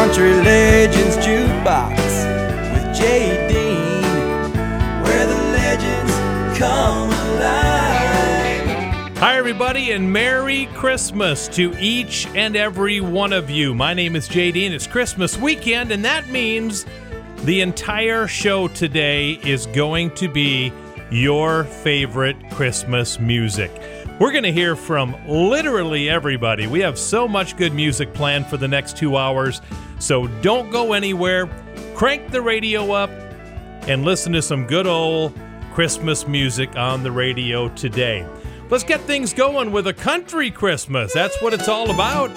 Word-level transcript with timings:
Country 0.00 0.32
Legends 0.32 1.18
Jukebox 1.18 1.94
with 2.72 2.96
Jay 2.96 3.46
Dean, 3.48 4.02
where 5.02 5.26
the 5.26 5.34
legends 5.52 6.58
come 6.58 7.10
alive. 7.10 8.64
Hi, 9.18 9.36
everybody, 9.36 9.90
and 9.92 10.10
Merry 10.10 10.70
Christmas 10.72 11.48
to 11.48 11.76
each 11.78 12.26
and 12.28 12.56
every 12.56 13.02
one 13.02 13.34
of 13.34 13.50
you. 13.50 13.74
My 13.74 13.92
name 13.92 14.16
is 14.16 14.26
Jay 14.26 14.50
Dean. 14.50 14.72
It's 14.72 14.86
Christmas 14.86 15.36
weekend, 15.36 15.92
and 15.92 16.02
that 16.02 16.30
means 16.30 16.86
the 17.44 17.60
entire 17.60 18.26
show 18.26 18.68
today 18.68 19.32
is 19.44 19.66
going 19.66 20.12
to 20.12 20.30
be 20.30 20.72
your 21.10 21.64
favorite 21.64 22.38
Christmas 22.52 23.20
music. 23.20 23.70
We're 24.18 24.32
going 24.32 24.44
to 24.44 24.52
hear 24.52 24.76
from 24.76 25.14
literally 25.28 26.08
everybody. 26.08 26.66
We 26.66 26.80
have 26.80 26.98
so 26.98 27.28
much 27.28 27.58
good 27.58 27.74
music 27.74 28.14
planned 28.14 28.46
for 28.46 28.56
the 28.56 28.68
next 28.68 28.96
two 28.96 29.16
hours, 29.16 29.60
so 30.00 30.26
don't 30.42 30.70
go 30.70 30.92
anywhere. 30.94 31.48
Crank 31.94 32.30
the 32.30 32.42
radio 32.42 32.90
up 32.92 33.10
and 33.88 34.04
listen 34.04 34.32
to 34.32 34.42
some 34.42 34.66
good 34.66 34.86
old 34.86 35.38
Christmas 35.72 36.26
music 36.26 36.74
on 36.76 37.02
the 37.02 37.12
radio 37.12 37.68
today. 37.68 38.26
Let's 38.70 38.84
get 38.84 39.00
things 39.02 39.32
going 39.32 39.72
with 39.72 39.86
a 39.86 39.94
country 39.94 40.50
Christmas. 40.50 41.12
That's 41.12 41.40
what 41.42 41.54
it's 41.54 41.68
all 41.68 41.90
about. 41.90 42.30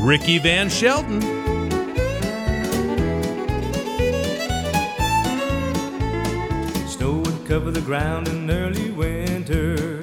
Ricky 0.00 0.38
Van 0.38 0.68
Shelton. 0.68 1.20
Snow 6.88 7.22
would 7.24 7.46
cover 7.46 7.70
the 7.70 7.82
ground 7.84 8.28
in 8.28 8.50
early 8.50 8.90
winter. 8.90 10.02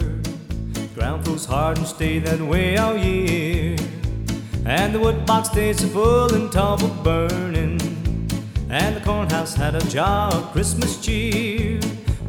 Ground 0.96 1.26
froze 1.26 1.46
hard 1.46 1.78
and 1.78 1.88
stayed 1.88 2.26
that 2.26 2.42
way 2.42 2.78
all 2.78 2.98
year. 2.98 3.76
And 4.66 4.96
the 4.96 5.00
wood 5.00 5.26
box 5.26 5.50
stayed 5.50 5.78
so 5.78 5.88
full 5.88 6.34
and 6.34 6.52
tall 6.52 6.78
for 6.78 6.90
burning. 7.04 7.80
And 8.70 8.96
the 8.96 9.02
cornhouse 9.02 9.54
had 9.54 9.76
a 9.76 9.86
jar 9.88 10.34
of 10.34 10.52
Christmas 10.52 11.00
cheer. 11.00 11.80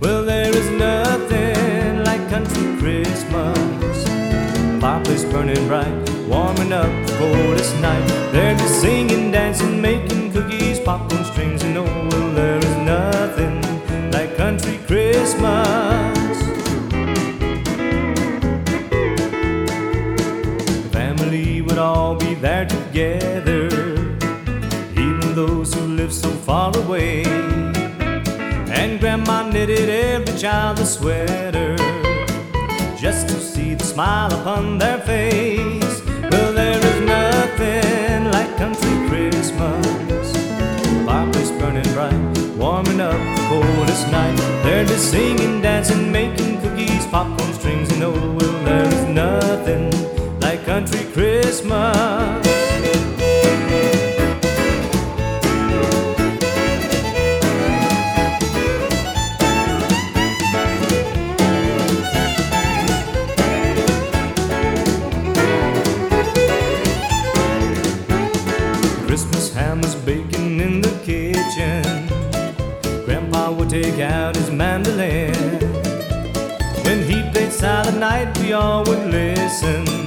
Well, 0.00 0.24
there 0.24 0.54
is 0.54 0.70
nothing 0.70 2.04
like 2.04 2.28
country 2.28 2.76
Christmas. 2.78 4.04
Fireplace 4.80 5.24
burning 5.24 5.66
bright, 5.66 6.10
warming 6.28 6.72
up 6.72 6.90
the 7.06 7.16
coldest 7.18 7.74
night. 7.80 8.06
There'd 8.32 8.58
be 8.58 8.64
singing, 8.64 9.30
dancing, 9.30 9.80
making 9.80 10.32
cookies, 10.32 10.78
popcorn 10.78 11.24
strings, 11.24 11.62
and 11.64 11.78
oh, 11.78 11.84
well, 11.84 12.30
there 12.34 12.58
is 12.58 12.76
nothing 12.84 13.62
like 14.10 14.36
country 14.36 14.78
Christmas. 14.86 16.38
The 20.82 20.90
family 20.92 21.62
would 21.62 21.78
all 21.78 22.14
be 22.14 22.25
there 22.40 22.66
together, 22.66 23.66
even 24.92 25.34
those 25.34 25.72
who 25.72 25.80
live 25.80 26.12
so 26.12 26.30
far 26.30 26.76
away. 26.76 27.24
And 28.78 29.00
Grandma 29.00 29.48
knitted 29.48 29.88
every 29.88 30.36
child 30.38 30.78
a 30.78 30.86
sweater 30.86 31.76
just 32.96 33.28
to 33.28 33.40
see 33.40 33.74
the 33.74 33.84
smile 33.84 34.32
upon 34.32 34.78
their 34.78 34.98
face. 34.98 36.02
Well, 36.30 36.52
there 36.52 36.78
is 36.78 37.00
nothing 37.00 38.30
like 38.30 38.54
country 38.56 38.96
Christmas. 39.08 40.32
Fireplace 41.06 41.50
burning 41.52 41.90
bright, 41.94 42.56
warming 42.56 43.00
up 43.00 43.18
the 43.36 43.46
coldest 43.48 44.10
night. 44.10 44.36
They're 44.62 44.84
just 44.84 45.10
singing, 45.10 45.62
dancing, 45.62 46.12
making 46.12 46.60
cookies, 46.60 47.06
popcorn 47.06 47.52
strings, 47.54 47.90
and 47.92 48.02
oh, 48.02 48.12
well, 48.12 48.64
there 48.64 48.86
is 48.86 49.04
nothing 49.04 50.15
country 50.66 51.04
Christmas. 51.12 52.44
Christmas 69.06 69.54
ham 69.54 69.80
was 69.80 69.94
baking 69.94 70.58
in 70.58 70.80
the 70.80 70.90
kitchen. 71.04 71.84
Grandpa 73.04 73.52
would 73.52 73.70
take 73.70 74.00
out 74.00 74.34
his 74.34 74.50
mandolin. 74.50 75.32
When 76.84 77.04
he 77.04 77.22
played 77.30 77.52
Silent 77.52 77.98
Night, 77.98 78.36
we 78.38 78.52
all 78.52 78.82
would 78.84 79.06
listen. 79.12 80.05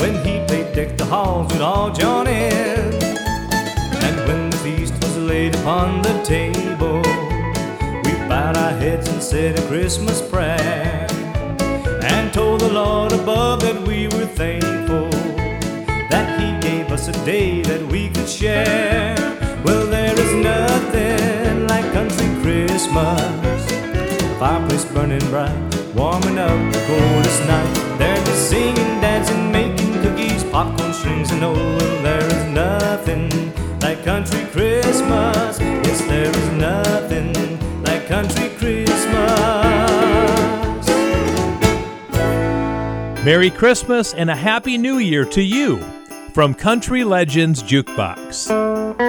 When 0.00 0.14
he 0.24 0.44
played 0.46 0.74
Deck 0.74 0.96
the 0.96 1.04
Halls, 1.04 1.52
we'd 1.52 1.60
all 1.60 1.90
join 1.92 2.26
in. 2.28 2.94
And 4.06 4.16
when 4.28 4.50
the 4.50 4.56
feast 4.58 4.94
was 5.02 5.16
laid 5.16 5.54
upon 5.56 6.02
the 6.02 6.22
table, 6.22 7.02
we 8.04 8.12
bowed 8.28 8.56
our 8.56 8.72
heads 8.72 9.08
and 9.08 9.22
said 9.22 9.58
a 9.58 9.66
Christmas 9.66 10.22
prayer. 10.22 11.06
And 12.02 12.32
told 12.32 12.60
the 12.60 12.72
Lord 12.72 13.12
above 13.12 13.60
that 13.62 13.86
we 13.86 14.06
were 14.08 14.26
thankful 14.26 15.10
that 16.10 16.40
He 16.40 16.68
gave 16.68 16.92
us 16.92 17.08
a 17.08 17.12
day 17.24 17.62
that 17.62 17.82
we 17.92 18.08
could 18.10 18.28
share. 18.28 19.16
Well, 19.64 19.86
there 19.86 20.18
is 20.18 20.32
nothing 20.34 21.66
like 21.66 21.92
country 21.92 22.28
Christmas. 22.42 23.62
Fireplace 24.38 24.84
burning 24.84 25.26
bright, 25.30 25.58
warming 25.94 26.38
up 26.38 26.72
the 26.72 26.80
coldest 26.86 27.44
night. 27.46 27.98
There's 27.98 28.24
the 28.24 28.34
singing, 28.34 29.00
dancing, 29.00 29.47
popcorn 30.50 30.92
strings, 30.92 31.30
and 31.30 31.44
oh, 31.44 31.78
there 32.02 32.24
is 32.24 32.44
nothing 32.46 33.28
like 33.80 34.04
country 34.04 34.44
Christmas. 34.46 35.60
Yes, 35.60 36.00
there 36.02 36.30
is 36.30 36.50
nothing 36.52 37.32
like 37.82 38.06
country 38.06 38.48
Christmas. 38.50 38.88
Merry 43.24 43.50
Christmas 43.50 44.14
and 44.14 44.30
a 44.30 44.36
Happy 44.36 44.78
New 44.78 44.98
Year 44.98 45.24
to 45.26 45.42
you 45.42 45.78
from 46.32 46.54
Country 46.54 47.04
Legends 47.04 47.62
Jukebox. 47.62 49.07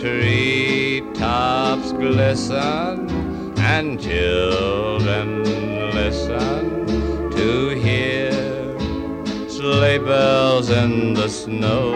Treetops 0.00 1.92
glisten 1.92 3.06
and 3.58 4.00
children 4.00 5.44
listen 5.94 6.86
to 7.30 7.68
hear 7.68 8.32
sleigh 9.46 9.98
bells 9.98 10.70
in 10.70 11.12
the 11.12 11.28
snow. 11.28 11.92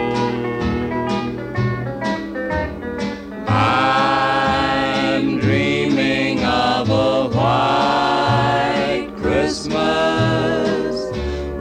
I'm 3.48 5.38
dreaming 5.40 6.44
of 6.44 6.90
a 6.90 7.28
white 7.30 9.10
Christmas 9.16 11.06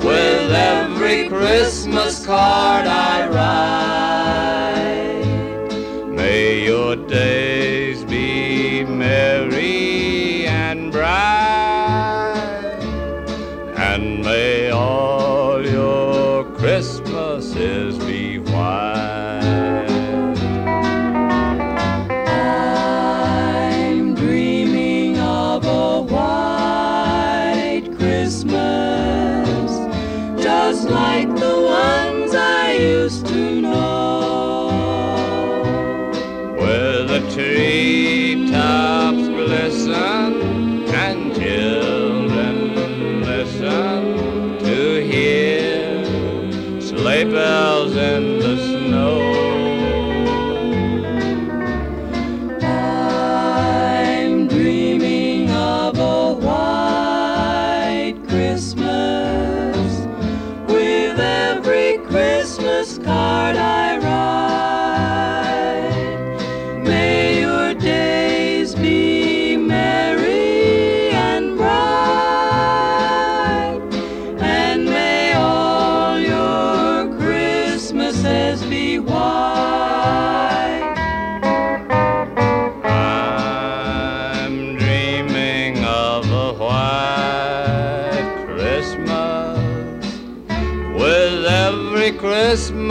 with 0.03 0.51
every 0.51 1.29
Christmas 1.29 2.25
card 2.25 2.85
I 2.85 3.29
write. 3.29 3.82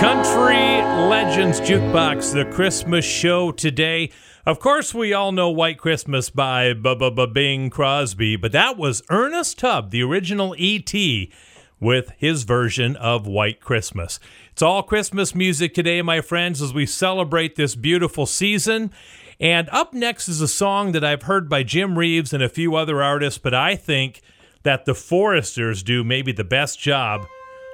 Country 0.00 0.80
Legends 1.10 1.60
Jukebox, 1.60 2.32
the 2.32 2.46
Christmas 2.46 3.04
show 3.04 3.52
today. 3.52 4.10
Of 4.46 4.60
course, 4.60 4.94
we 4.94 5.12
all 5.12 5.32
know 5.32 5.50
White 5.50 5.76
Christmas 5.76 6.30
by 6.30 6.72
Bing 6.72 7.68
Crosby, 7.68 8.36
but 8.36 8.52
that 8.52 8.76
was 8.78 9.02
Ernest 9.10 9.58
Tubb, 9.58 9.90
the 9.90 10.04
original 10.04 10.54
E.T., 10.56 11.32
with 11.80 12.12
his 12.16 12.44
version 12.44 12.94
of 12.94 13.26
White 13.26 13.60
Christmas. 13.60 14.20
It's 14.52 14.62
all 14.62 14.84
Christmas 14.84 15.34
music 15.34 15.74
today, 15.74 16.00
my 16.00 16.20
friends, 16.20 16.62
as 16.62 16.72
we 16.72 16.86
celebrate 16.86 17.56
this 17.56 17.74
beautiful 17.74 18.24
season. 18.24 18.92
And 19.40 19.68
up 19.70 19.92
next 19.92 20.28
is 20.28 20.40
a 20.40 20.46
song 20.46 20.92
that 20.92 21.02
I've 21.02 21.22
heard 21.22 21.48
by 21.48 21.64
Jim 21.64 21.98
Reeves 21.98 22.32
and 22.32 22.40
a 22.40 22.48
few 22.48 22.76
other 22.76 23.02
artists, 23.02 23.38
but 23.38 23.52
I 23.52 23.74
think 23.74 24.22
that 24.62 24.84
the 24.84 24.94
Foresters 24.94 25.82
do 25.82 26.04
maybe 26.04 26.30
the 26.30 26.44
best 26.44 26.78
job 26.78 27.26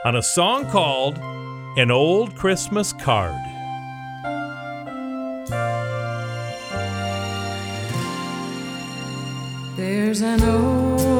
on 0.07 0.17
a 0.17 0.23
song 0.23 0.71
called 0.71 1.19
An 1.19 1.91
Old 1.91 2.35
Christmas 2.35 2.95
Card. 2.95 3.52
There's 10.13 10.21
an 10.21 10.43
old 10.43 11.01
oh, 11.01 11.12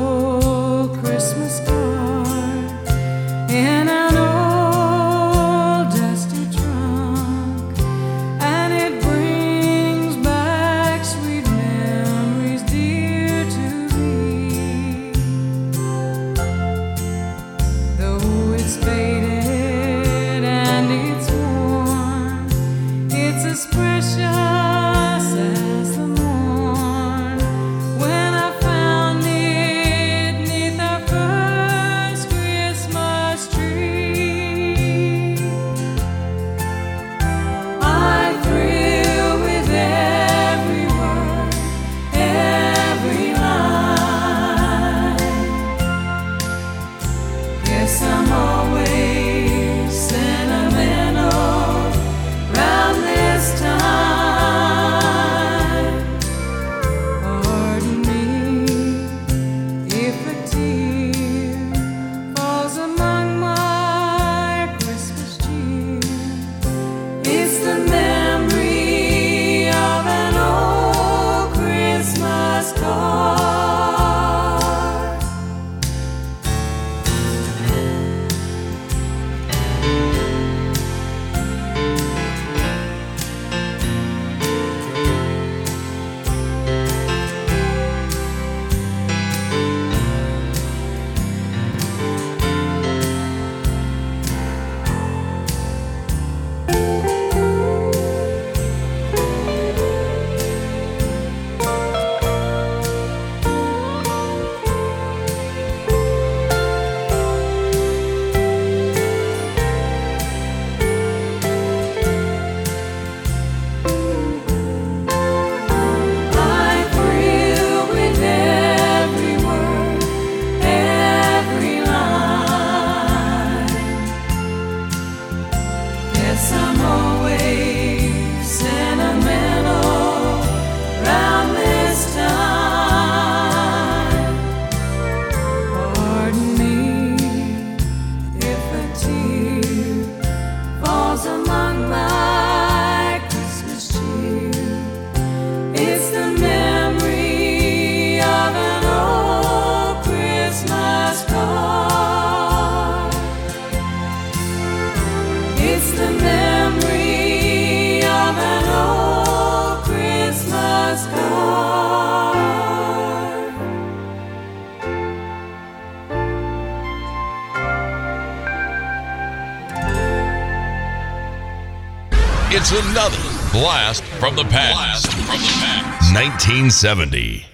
blast 173.63 174.03
from 174.19 174.35
the 174.35 174.43
past. 174.43 175.07
Blast 175.07 175.13
from 175.13 175.39
the 175.39 175.47
past. 175.63 176.13
1970. 176.13 177.47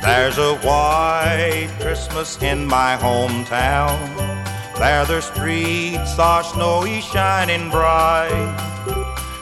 There's 0.00 0.38
a 0.38 0.54
white 0.66 1.68
Christmas 1.80 2.42
in 2.42 2.66
my 2.66 2.96
hometown. 2.96 3.98
There 4.78 5.04
the 5.04 5.20
streets 5.20 6.18
are 6.18 6.42
snowy, 6.42 7.02
shining 7.02 7.68
bright. 7.70 8.56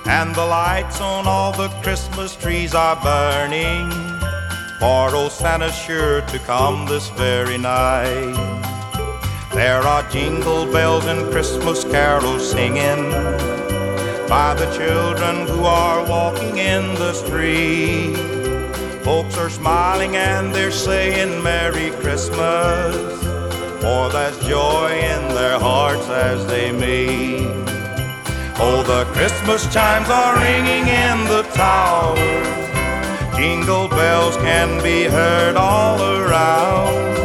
And 0.07 0.35
the 0.35 0.45
lights 0.45 1.00
on 1.00 1.28
all 1.28 1.52
the 1.52 1.69
Christmas 1.85 2.35
trees 2.35 2.75
are 2.75 2.97
burning. 2.97 4.05
For 4.78 5.14
old 5.14 5.33
Santa's 5.33 5.75
sure 5.75 6.21
to 6.21 6.38
come 6.40 6.85
this 6.85 7.09
very 7.11 7.56
night. 7.56 8.35
There 9.54 9.80
are 9.80 10.02
jingle 10.11 10.71
bells 10.71 11.06
and 11.06 11.30
Christmas 11.30 11.83
carols 11.85 12.50
singing 12.50 13.11
by 14.28 14.54
the 14.54 14.71
children 14.76 15.47
who 15.47 15.64
are 15.64 16.06
walking 16.06 16.59
in 16.59 16.95
the 16.97 17.14
street. 17.14 18.16
Folks 19.02 19.38
are 19.38 19.49
smiling 19.49 20.14
and 20.16 20.54
they're 20.54 20.71
saying 20.71 21.42
Merry 21.42 21.90
Christmas, 22.02 22.97
for 23.80 24.11
there's 24.11 24.38
joy 24.47 24.90
in 24.92 25.35
their 25.35 25.59
hearts 25.59 26.06
as 26.11 26.47
they 26.49 26.71
meet. 26.71 27.49
Oh, 28.59 28.83
the 28.87 29.06
Christmas 29.14 29.73
chimes 29.73 30.11
are 30.11 30.37
ringing 30.37 30.87
in 30.87 31.25
the 31.28 31.42
tower. 31.54 32.65
Jingle 33.37 33.88
bells 33.88 34.35
can 34.38 34.83
be 34.83 35.05
heard 35.05 35.57
all 35.57 36.00
around. 36.00 37.16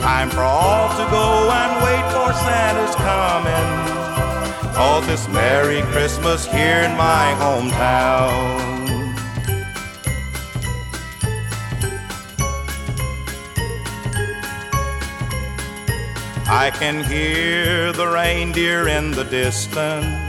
Time 0.00 0.30
for 0.30 0.42
all 0.42 0.88
to 0.90 1.10
go 1.10 1.50
and 1.50 1.72
wait 1.82 2.04
for 2.14 2.32
Santa's 2.32 2.94
coming. 2.94 4.76
All 4.76 5.00
this 5.00 5.26
Merry 5.28 5.82
Christmas 5.90 6.46
here 6.46 6.82
in 6.82 6.96
my 6.96 7.34
hometown. 7.40 8.74
I 16.46 16.70
can 16.70 17.02
hear 17.02 17.92
the 17.92 18.06
reindeer 18.06 18.86
in 18.86 19.10
the 19.10 19.24
distance. 19.24 20.23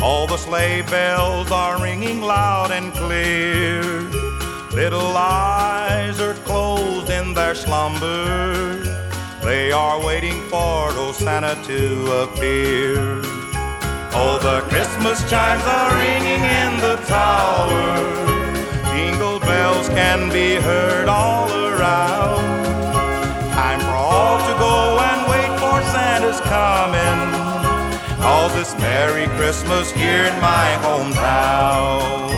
All 0.00 0.26
the 0.26 0.36
sleigh 0.36 0.82
bells 0.82 1.50
are 1.50 1.80
ringing 1.82 2.20
loud 2.20 2.70
and 2.70 2.92
clear. 2.92 3.82
Little 4.72 5.16
eyes 5.16 6.20
are 6.20 6.34
closed 6.44 7.10
in 7.10 7.34
their 7.34 7.54
slumber. 7.54 8.82
They 9.42 9.72
are 9.72 10.04
waiting 10.04 10.40
for 10.48 10.90
old 10.96 11.14
Santa 11.14 11.54
to 11.64 12.22
appear. 12.22 13.20
Oh, 14.16 14.38
the 14.40 14.60
Christmas 14.68 15.20
chimes 15.30 15.64
are 15.64 15.94
ringing 15.94 16.42
in 16.42 16.80
the 16.80 16.96
tower. 17.06 18.24
Jingle 18.94 19.38
bells 19.40 19.88
can 19.88 20.30
be 20.30 20.56
heard 20.56 21.08
all 21.08 21.48
around. 21.52 22.64
Time 23.52 23.80
for 23.80 23.96
all 23.96 24.38
to 24.38 24.54
go 24.58 24.98
and 24.98 25.30
wait 25.30 25.58
for 25.60 25.82
Santa's 25.92 26.40
coming. 26.40 27.53
Cause 28.24 28.56
it's 28.56 28.74
Merry 28.78 29.26
Christmas 29.36 29.92
here 29.92 30.24
in 30.24 30.40
my 30.40 30.78
hometown. 30.80 32.30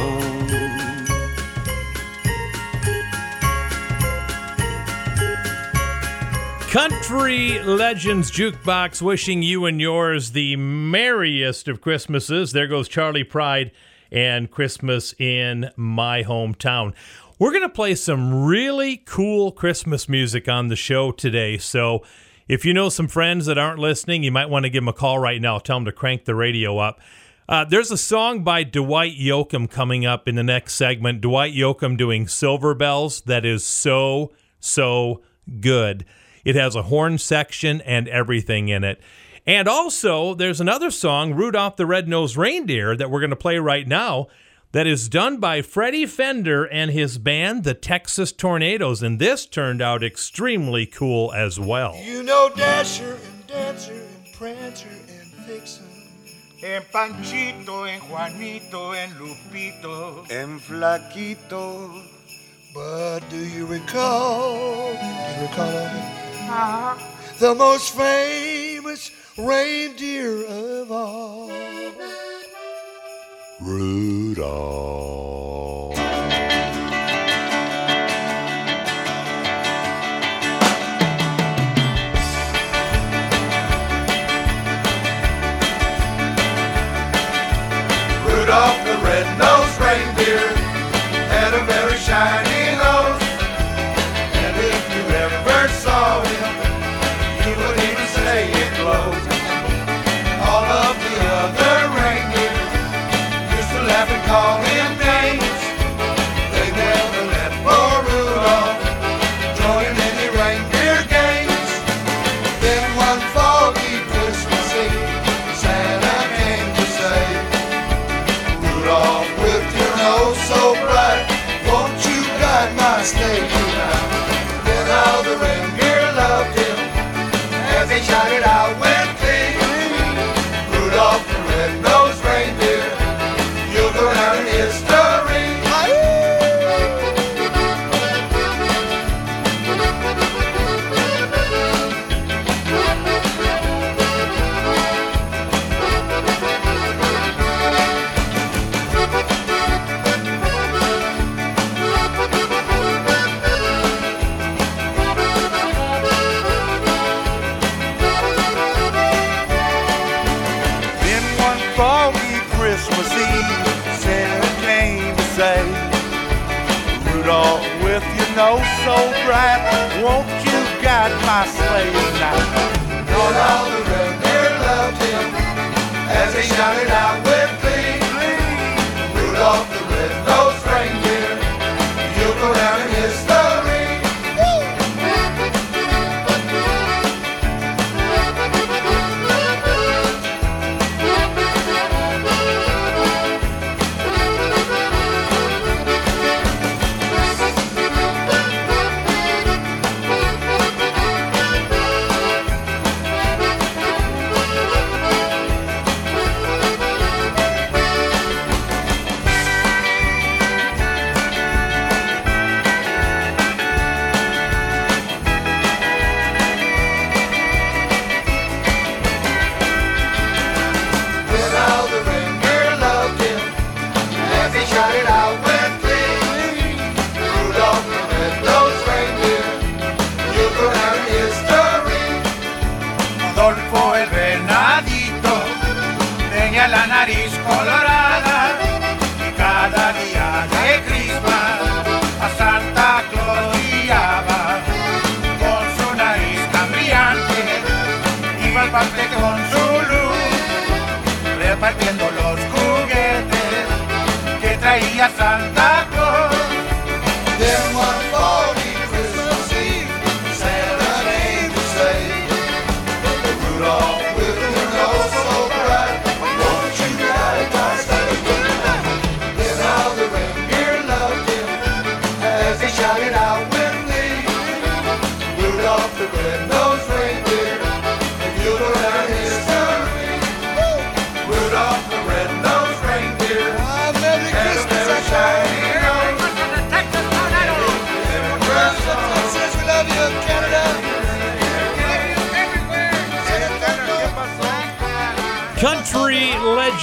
Country 6.72 7.60
Legends 7.62 8.32
Jukebox 8.32 9.00
wishing 9.00 9.44
you 9.44 9.64
and 9.64 9.80
yours 9.80 10.32
the 10.32 10.56
merriest 10.56 11.68
of 11.68 11.80
Christmases. 11.80 12.50
There 12.50 12.66
goes 12.66 12.88
Charley 12.88 13.22
Pride 13.22 13.70
and 14.10 14.50
Christmas 14.50 15.14
in 15.20 15.70
my 15.76 16.24
hometown. 16.24 16.94
We're 17.38 17.52
going 17.52 17.62
to 17.62 17.68
play 17.68 17.94
some 17.94 18.44
really 18.44 18.96
cool 18.96 19.52
Christmas 19.52 20.08
music 20.08 20.48
on 20.48 20.66
the 20.66 20.74
show 20.74 21.12
today. 21.12 21.58
So 21.58 22.02
if 22.48 22.64
you 22.64 22.72
know 22.72 22.88
some 22.88 23.08
friends 23.08 23.46
that 23.46 23.58
aren't 23.58 23.78
listening, 23.78 24.22
you 24.22 24.30
might 24.30 24.50
want 24.50 24.64
to 24.64 24.70
give 24.70 24.82
them 24.82 24.88
a 24.88 24.92
call 24.92 25.18
right 25.18 25.40
now. 25.40 25.58
Tell 25.58 25.76
them 25.76 25.84
to 25.86 25.92
crank 25.92 26.24
the 26.24 26.34
radio 26.34 26.78
up. 26.78 27.00
Uh, 27.48 27.64
there's 27.64 27.90
a 27.90 27.96
song 27.96 28.42
by 28.42 28.64
Dwight 28.64 29.16
Yoakam 29.16 29.70
coming 29.70 30.04
up 30.04 30.26
in 30.26 30.34
the 30.34 30.42
next 30.42 30.74
segment. 30.74 31.20
Dwight 31.20 31.54
Yoakam 31.54 31.96
doing 31.96 32.26
Silver 32.26 32.74
Bells 32.74 33.20
that 33.22 33.44
is 33.44 33.64
so, 33.64 34.32
so 34.58 35.22
good. 35.60 36.04
It 36.44 36.56
has 36.56 36.74
a 36.74 36.82
horn 36.82 37.18
section 37.18 37.80
and 37.82 38.08
everything 38.08 38.68
in 38.68 38.82
it. 38.84 39.00
And 39.46 39.68
also, 39.68 40.34
there's 40.34 40.60
another 40.60 40.90
song, 40.90 41.34
Rudolph 41.34 41.76
the 41.76 41.86
Red-Nosed 41.86 42.36
Reindeer, 42.36 42.96
that 42.96 43.10
we're 43.10 43.20
going 43.20 43.30
to 43.30 43.36
play 43.36 43.58
right 43.58 43.86
now 43.86 44.26
that 44.76 44.86
is 44.86 45.08
done 45.08 45.38
by 45.38 45.62
Freddie 45.62 46.04
Fender 46.04 46.64
and 46.66 46.90
his 46.90 47.16
band, 47.16 47.64
the 47.64 47.72
Texas 47.72 48.30
Tornadoes. 48.30 49.02
And 49.02 49.18
this 49.18 49.46
turned 49.46 49.80
out 49.80 50.04
extremely 50.04 50.84
cool 50.84 51.32
as 51.32 51.58
well. 51.58 51.96
You 52.04 52.22
know 52.22 52.50
Dasher 52.54 53.16
and 53.24 53.46
Dancer 53.46 53.94
and 53.94 54.34
Prancer 54.34 54.90
and 54.90 55.46
Vixen. 55.46 55.86
And 56.62 56.84
Panchito, 56.92 57.88
and 57.88 58.02
Juanito, 58.02 58.92
and 58.92 59.12
Lupito. 59.12 60.30
and 60.30 60.60
Flaquito. 60.60 62.04
But 62.74 63.20
do 63.30 63.38
you 63.38 63.64
recall? 63.64 64.92
Do 64.92 65.06
you 65.06 65.48
recall 65.48 65.70
it? 65.70 65.86
Uh-huh. 66.50 66.98
the 67.38 67.54
most 67.54 67.94
famous 67.94 69.10
reindeer 69.38 70.44
of 70.44 70.92
all? 70.92 71.50
Rudolph. 73.60 75.25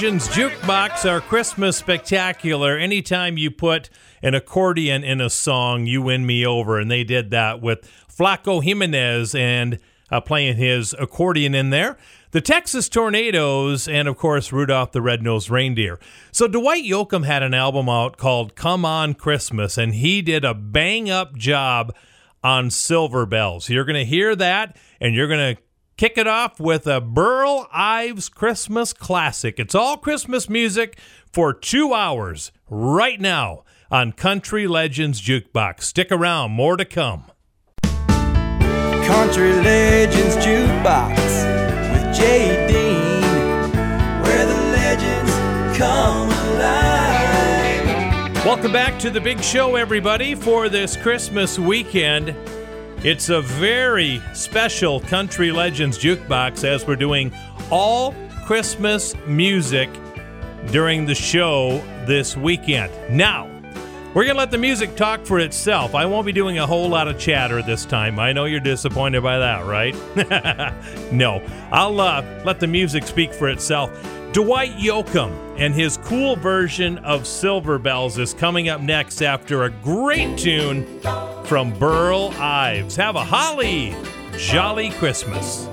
Legends 0.04 0.28
Jukebox, 0.28 1.10
our 1.10 1.22
Christmas 1.22 1.78
spectacular. 1.78 2.76
Anytime 2.76 3.38
you 3.38 3.50
put 3.50 3.88
an 4.22 4.34
accordion 4.34 5.02
in 5.02 5.18
a 5.18 5.30
song, 5.30 5.86
you 5.86 6.02
win 6.02 6.26
me 6.26 6.44
over. 6.44 6.78
And 6.78 6.90
they 6.90 7.04
did 7.04 7.30
that 7.30 7.62
with 7.62 7.90
Flaco 8.06 8.62
Jimenez 8.62 9.34
and 9.34 9.78
uh, 10.10 10.20
playing 10.20 10.58
his 10.58 10.94
accordion 10.98 11.54
in 11.54 11.70
there. 11.70 11.96
The 12.32 12.42
Texas 12.42 12.90
Tornadoes, 12.90 13.88
and 13.88 14.06
of 14.06 14.18
course, 14.18 14.52
Rudolph 14.52 14.92
the 14.92 15.00
Red-Nosed 15.00 15.48
Reindeer. 15.48 15.98
So, 16.32 16.48
Dwight 16.48 16.84
Yoakam 16.84 17.24
had 17.24 17.42
an 17.42 17.54
album 17.54 17.88
out 17.88 18.18
called 18.18 18.54
Come 18.54 18.84
On 18.84 19.14
Christmas, 19.14 19.78
and 19.78 19.94
he 19.94 20.20
did 20.20 20.44
a 20.44 20.52
bang 20.52 21.08
up 21.08 21.34
job 21.34 21.94
on 22.42 22.68
Silver 22.68 23.24
Bells. 23.24 23.70
You're 23.70 23.86
going 23.86 23.94
to 23.94 24.04
hear 24.04 24.36
that, 24.36 24.76
and 25.00 25.14
you're 25.14 25.28
going 25.28 25.56
to 25.56 25.62
kick 25.96 26.18
it 26.18 26.26
off 26.26 26.58
with 26.58 26.86
a 26.86 27.00
Burl 27.00 27.68
Ives 27.72 28.28
Christmas 28.28 28.92
classic. 28.92 29.58
It's 29.58 29.74
all 29.74 29.96
Christmas 29.96 30.48
music 30.48 30.98
for 31.32 31.52
two 31.52 31.94
hours 31.94 32.52
right 32.68 33.20
now 33.20 33.64
on 33.90 34.12
Country 34.12 34.66
Legends 34.66 35.20
Jukebox. 35.20 35.82
Stick 35.82 36.10
around, 36.10 36.50
more 36.52 36.76
to 36.76 36.84
come. 36.84 37.24
Country 37.82 39.52
Legends 39.52 40.36
Jukebox 40.36 41.16
with 41.92 42.16
Jay 42.16 42.66
Dean, 42.66 43.22
where 44.22 44.46
the 44.46 44.54
legends 44.72 45.32
come 45.78 46.30
alive. 46.30 47.14
Welcome 48.44 48.72
back 48.72 48.98
to 49.00 49.10
the 49.10 49.20
big 49.20 49.42
show, 49.42 49.76
everybody, 49.76 50.34
for 50.34 50.68
this 50.68 50.96
Christmas 50.96 51.58
weekend. 51.58 52.34
It's 53.04 53.28
a 53.28 53.42
very 53.42 54.22
special 54.32 54.98
Country 54.98 55.52
Legends 55.52 55.98
Jukebox 55.98 56.64
as 56.64 56.86
we're 56.86 56.96
doing 56.96 57.34
all 57.70 58.14
Christmas 58.46 59.14
music 59.26 59.90
during 60.70 61.04
the 61.04 61.14
show 61.14 61.84
this 62.06 62.34
weekend. 62.34 62.90
Now, 63.14 63.44
we're 64.14 64.24
going 64.24 64.36
to 64.36 64.38
let 64.38 64.50
the 64.50 64.56
music 64.56 64.96
talk 64.96 65.26
for 65.26 65.38
itself. 65.38 65.94
I 65.94 66.06
won't 66.06 66.24
be 66.24 66.32
doing 66.32 66.58
a 66.58 66.66
whole 66.66 66.88
lot 66.88 67.06
of 67.06 67.18
chatter 67.18 67.60
this 67.60 67.84
time. 67.84 68.18
I 68.18 68.32
know 68.32 68.46
you're 68.46 68.58
disappointed 68.58 69.22
by 69.22 69.36
that, 69.36 69.66
right? 69.66 69.94
no, 71.12 71.46
I'll 71.70 72.00
uh, 72.00 72.24
let 72.46 72.58
the 72.58 72.66
music 72.66 73.06
speak 73.06 73.34
for 73.34 73.50
itself. 73.50 73.90
Dwight 74.32 74.72
Yoakam 74.78 75.43
and 75.56 75.74
his 75.74 75.96
cool 75.98 76.36
version 76.36 76.98
of 76.98 77.26
Silver 77.26 77.78
Bells 77.78 78.18
is 78.18 78.34
coming 78.34 78.68
up 78.68 78.80
next 78.80 79.22
after 79.22 79.64
a 79.64 79.70
great 79.70 80.36
tune 80.36 81.00
from 81.44 81.72
Burl 81.78 82.32
Ives. 82.38 82.96
Have 82.96 83.16
a 83.16 83.24
holly 83.24 83.94
jolly 84.36 84.90
Christmas. 84.90 85.66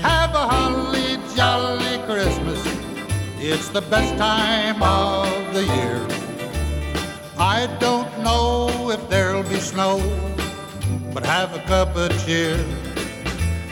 Have 0.00 0.34
a 0.34 0.46
holly 0.46 1.18
jolly 1.34 1.98
Christmas. 2.06 2.60
It's 3.38 3.68
the 3.70 3.82
best 3.82 4.16
time 4.16 4.80
of 4.82 5.26
the 5.54 5.64
year. 5.64 6.06
I 7.38 7.66
don't 7.80 8.22
know 8.22 8.90
if 8.90 9.08
there'll 9.08 9.42
be 9.42 9.58
snow, 9.58 9.98
but 11.14 11.24
have 11.24 11.54
a 11.54 11.60
cup 11.60 11.94
of 11.96 12.10
cheer. 12.24 12.56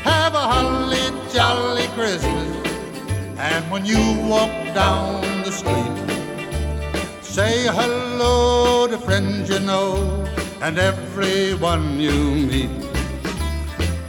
Have 0.02 0.34
a 0.34 0.44
holly 0.52 1.06
jolly 1.32 1.86
Christmas. 1.88 2.56
And 3.38 3.70
when 3.70 3.86
you 3.86 4.02
walk 4.28 4.52
down 4.74 5.22
the 5.42 5.50
street, 5.50 5.96
say 7.22 7.66
hello 7.66 8.86
to 8.86 8.98
friends 8.98 9.48
you 9.48 9.60
know 9.60 10.26
and 10.60 10.78
everyone 10.78 11.98
you 11.98 12.12
meet. 12.50 12.70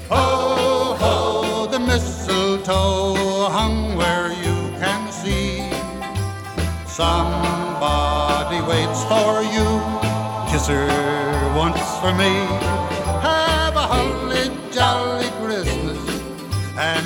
Ho, 0.10 0.96
ho, 1.00 1.68
the 1.72 1.80
mistletoe 1.80 3.50
hung 3.50 3.96
where 3.96 4.30
you 4.44 4.58
can 4.80 5.10
see. 5.12 5.72
Somebody 6.86 8.60
waits 8.68 9.04
for 9.06 9.42
you. 9.56 9.68
Kiss 10.52 10.68
her 10.68 11.54
once 11.56 11.80
for 12.02 12.14
me. 12.14 12.91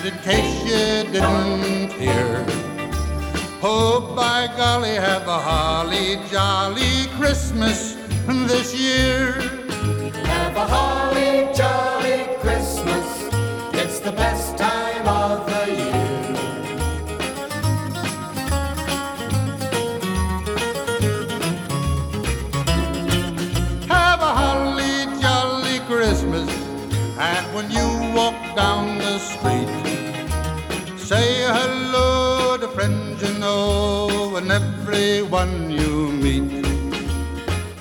In 0.06 0.13
case 0.20 0.63
you 0.63 1.12
didn't 1.12 1.91
hear, 1.94 2.46
oh 3.63 4.13
by 4.15 4.46
golly, 4.56 4.94
have 4.94 5.28
a 5.28 5.39
holly 5.39 6.20
jolly 6.30 7.08
Christmas 7.18 7.96
this 8.28 8.76
year. 8.76 9.32
Have 10.26 10.56
a 10.58 10.68
holly 10.68 11.50
jolly 11.56 12.28
Christmas. 12.39 13.08
It's 13.74 14.00
the 14.00 14.12
best 14.12 14.58
time 14.60 15.08
of 15.08 15.46
the 15.48 15.72
year. 15.74 16.06
Have 23.88 24.22
a 24.22 24.34
holly 24.41 25.20
jolly 25.20 25.80
Christmas. 25.88 26.50
And 27.18 27.56
when 27.56 27.72
you 27.72 28.13
walk 28.13 28.36
down 28.56 29.00
the 29.00 29.18
street, 29.18 29.85
say 31.06 31.46
hello 31.54 32.58
to 32.58 32.68
friends 32.70 33.22
you 33.22 33.38
know 33.38 34.36
and 34.38 34.52
everyone 34.52 35.70
you 35.70 36.12
meet. 36.12 36.65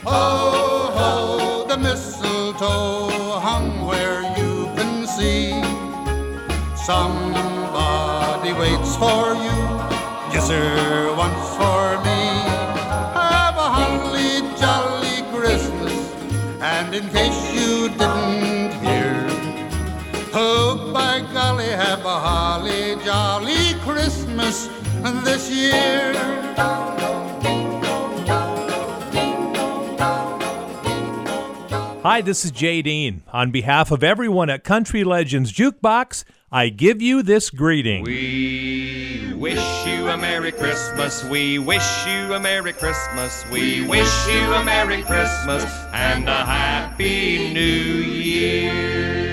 Ho, 0.04 0.90
ho, 0.98 1.64
the 1.66 1.78
mistletoe 1.78 3.40
hung 3.40 3.86
where 3.86 4.20
you 4.36 4.66
can 4.76 5.06
see. 5.06 5.56
Somebody 6.76 8.52
waits 8.60 8.94
for 8.96 9.32
you. 9.46 9.58
Kiss 10.30 10.50
her 10.50 11.16
once 11.16 11.48
for 11.56 11.96
me. 12.04 12.20
Have 13.16 13.56
a 13.56 13.68
holly 13.76 14.44
jolly 14.60 15.22
Christmas. 15.32 15.96
And 16.60 16.94
in 16.94 17.08
case 17.08 17.40
you 17.54 17.88
didn't 17.88 18.53
have 21.76 22.04
a 22.04 22.18
holly 22.20 22.96
jolly 23.04 23.74
Christmas 23.80 24.68
this 25.24 25.50
year. 25.50 26.12
Hi, 32.02 32.20
this 32.20 32.44
is 32.44 32.50
Jay 32.50 32.82
Dean. 32.82 33.22
On 33.32 33.50
behalf 33.50 33.90
of 33.90 34.04
everyone 34.04 34.50
at 34.50 34.62
Country 34.62 35.04
Legends 35.04 35.52
Jukebox, 35.52 36.24
I 36.52 36.68
give 36.68 37.02
you 37.02 37.22
this 37.22 37.50
greeting. 37.50 38.04
We 38.04 39.32
wish 39.34 39.86
you 39.86 40.08
a 40.08 40.16
Merry 40.16 40.52
Christmas. 40.52 41.24
We 41.24 41.58
wish 41.58 42.06
you 42.06 42.34
a 42.34 42.40
Merry 42.40 42.72
Christmas. 42.72 43.44
We 43.50 43.86
wish 43.88 44.28
you 44.28 44.52
a 44.52 44.62
Merry 44.62 45.02
Christmas 45.02 45.64
and 45.92 46.28
a 46.28 46.44
Happy 46.44 47.52
New 47.52 47.60
Year. 47.62 49.23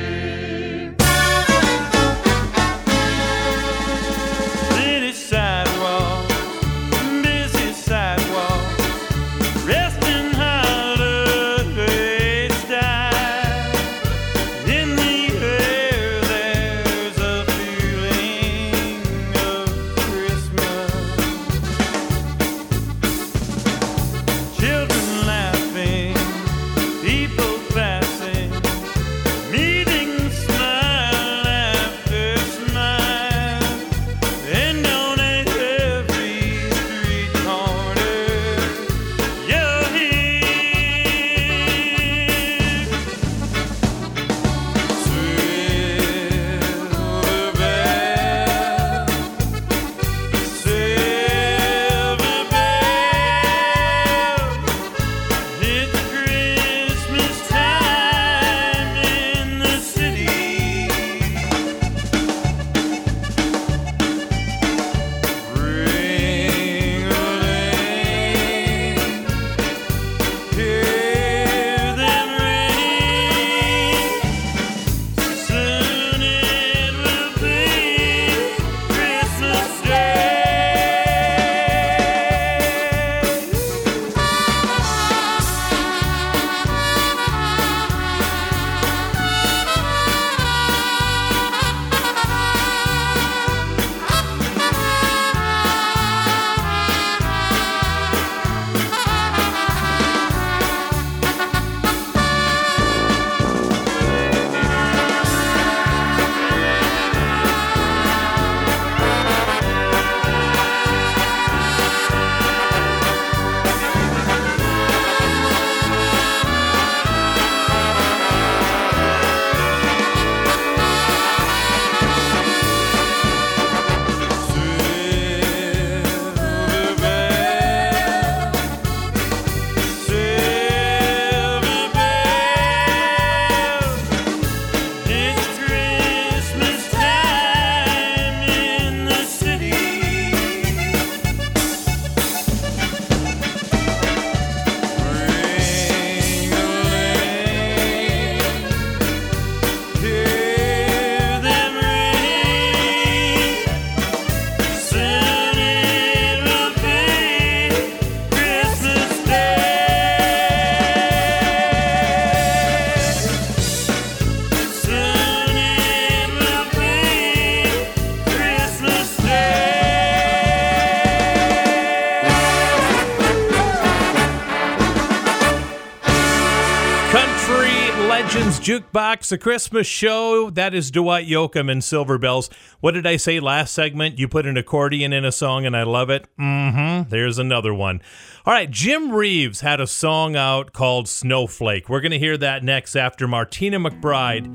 Jukebox, 178.92 179.32
a 179.32 179.38
Christmas 179.38 179.88
show. 179.88 180.50
That 180.50 180.74
is 180.74 180.92
Dwight 180.92 181.28
Yoakam 181.28 181.72
and 181.72 181.84
Silver 181.84 182.18
Bells. 182.18 182.50
What 182.80 182.92
did 182.92 183.08
I 183.08 183.18
say 183.18 183.40
last 183.40 183.74
segment? 183.74 184.20
You 184.20 184.28
put 184.28 184.46
an 184.46 184.58
accordion 184.58 185.14
in 185.14 185.24
a 185.24 185.32
song 185.32 185.66
and 185.66 185.76
I 185.76 185.84
love 185.84 186.10
it. 186.10 186.26
Mm 186.40 187.04
hmm. 187.04 187.10
There's 187.10 187.38
another 187.38 187.74
one. 187.74 188.02
All 188.46 188.54
right, 188.54 188.70
Jim 188.70 189.12
Reeves 189.12 189.62
had 189.62 189.80
a 189.80 189.88
song 189.88 190.36
out 190.36 190.74
called 190.74 191.08
Snowflake. 191.08 191.90
We're 191.90 192.02
going 192.02 192.12
to 192.12 192.20
hear 192.20 192.38
that 192.38 192.64
next 192.64 192.96
after 192.96 193.28
Martina 193.28 193.80
McBride 193.80 194.46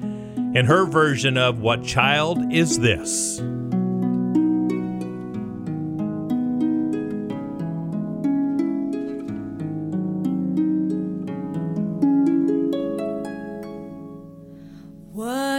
and 0.57 0.67
her 0.67 0.87
version 0.87 1.39
of 1.39 1.61
What 1.61 1.85
Child 1.85 2.53
Is 2.53 2.79
This? 2.79 3.41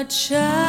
Child 0.09 0.66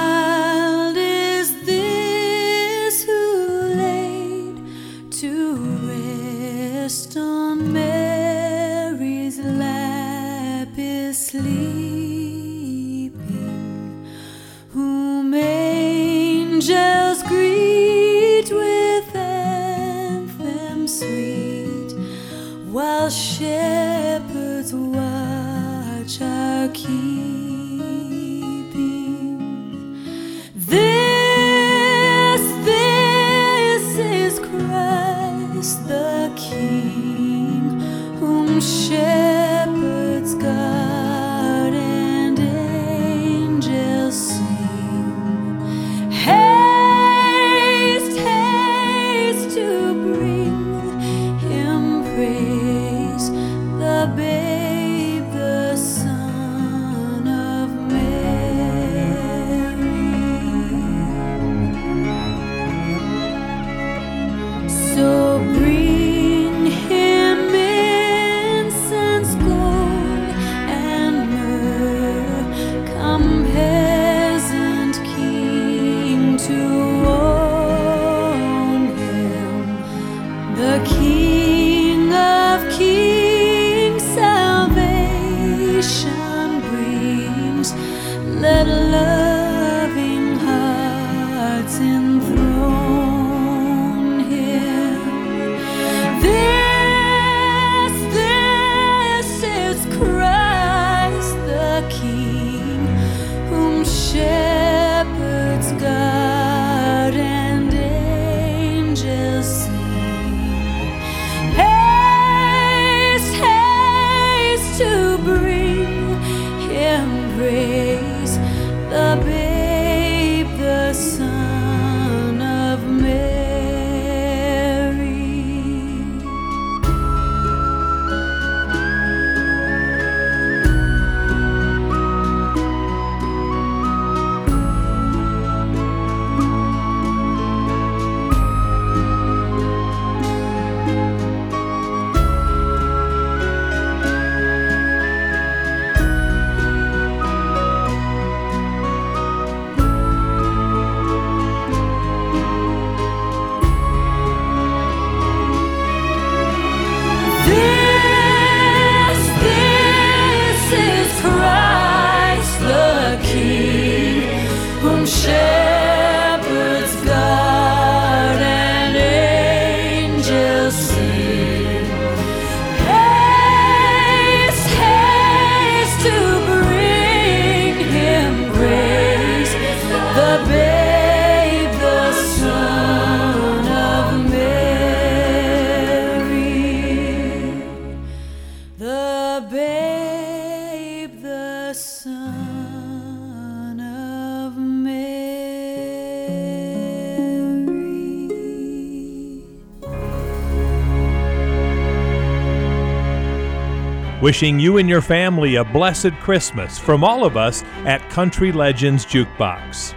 Wishing 204.28 204.60
you 204.60 204.76
and 204.76 204.90
your 204.90 205.00
family 205.00 205.54
a 205.54 205.64
blessed 205.64 206.12
Christmas 206.20 206.78
from 206.78 207.02
all 207.02 207.24
of 207.24 207.38
us 207.38 207.64
at 207.86 208.06
Country 208.10 208.52
Legends 208.52 209.06
Jukebox. 209.06 209.94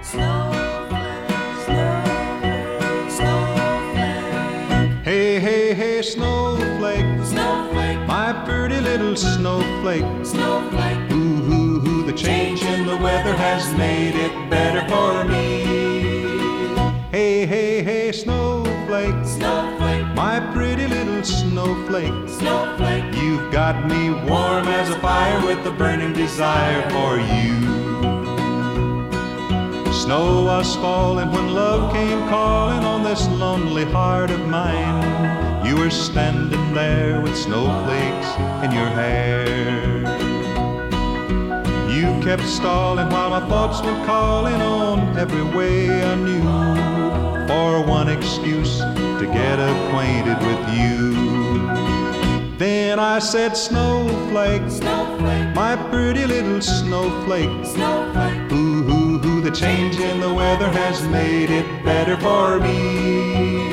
Hey, 5.04 5.38
hey, 5.38 5.74
hey, 5.74 6.02
snowflake. 6.02 7.26
Snowflake. 7.26 8.00
My 8.08 8.32
pretty 8.46 8.80
little 8.80 9.18
snowflake. 9.18 10.26
Snowflake. 10.26 11.12
Ooh, 11.12 11.52
ooh, 11.52 11.86
ooh, 11.86 12.06
the 12.06 12.14
change 12.14 12.64
in 12.64 12.86
the 12.86 12.96
weather 12.96 13.34
has 13.34 13.70
made 13.78 14.16
it 14.16 14.50
better 14.50 14.88
for 14.88 15.26
me. 15.26 15.66
Hey, 17.12 17.46
hey, 17.46 17.84
hey, 17.84 18.14
snowflake. 18.14 19.26
Snowflake. 19.26 20.06
My 20.16 20.40
pretty 20.54 20.88
little 20.88 21.22
snowflake. 21.22 22.30
Snowflake. 22.30 22.71
Got 23.52 23.86
me 23.86 24.10
warm 24.10 24.66
as 24.70 24.90
a 24.90 24.98
fire 25.02 25.46
with 25.46 25.68
a 25.68 25.72
burning 25.72 26.14
desire 26.14 26.90
for 26.90 27.20
you. 27.20 27.60
Snow 29.92 30.46
was 30.46 30.74
falling 30.78 31.30
when 31.34 31.54
love 31.54 31.92
came 31.92 32.30
calling 32.30 32.86
on 32.86 33.04
this 33.04 33.28
lonely 33.28 33.84
heart 33.84 34.32
of 34.32 34.48
mine. 34.48 35.66
You 35.66 35.76
were 35.76 35.90
standing 35.90 36.74
there 36.74 37.20
with 37.20 37.36
snowflakes 37.36 38.30
in 38.64 38.72
your 38.72 38.88
hair. 38.88 39.46
You 41.92 42.24
kept 42.24 42.44
stalling 42.44 43.10
while 43.10 43.32
my 43.32 43.46
thoughts 43.50 43.82
were 43.82 44.06
calling 44.06 44.62
on 44.62 45.18
every 45.18 45.44
way 45.44 46.02
I 46.02 46.16
knew 46.16 47.48
for 47.50 47.86
one 47.86 48.08
excuse 48.08 48.80
to 48.80 49.30
get 49.34 49.60
acquainted 49.60 50.40
with 50.48 50.80
you. 50.80 51.31
Then 52.62 53.00
I 53.00 53.18
said, 53.18 53.58
Snowflake, 53.58 54.70
snowflake, 54.70 55.56
my 55.56 55.76
pretty 55.90 56.28
little 56.28 56.62
snowflake, 56.62 57.66
snowflake. 57.66 58.52
Ooh, 58.52 58.88
ooh, 58.88 59.26
ooh, 59.26 59.42
the 59.42 59.50
change 59.50 60.00
in 60.00 60.20
the 60.20 60.32
weather 60.32 60.70
has 60.70 61.02
made 61.08 61.50
it 61.50 61.66
better 61.84 62.16
for 62.18 62.60
me. 62.60 63.66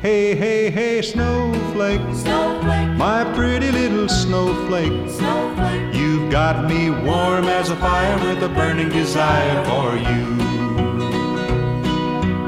Hey, 0.00 0.36
hey, 0.36 0.70
hey, 0.70 1.02
snowflake, 1.02 2.00
snowflake, 2.14 2.96
my 2.96 3.24
pretty 3.34 3.72
little 3.72 4.08
snowflake, 4.08 5.10
snowflake. 5.10 5.92
You've 5.92 6.30
got 6.30 6.68
me 6.70 6.90
warm 6.90 7.46
as 7.46 7.70
a 7.70 7.76
fire 7.76 8.16
with 8.24 8.40
a 8.44 8.48
burning 8.50 8.90
desire 8.90 9.64
for 9.64 9.96
you. 9.96 10.36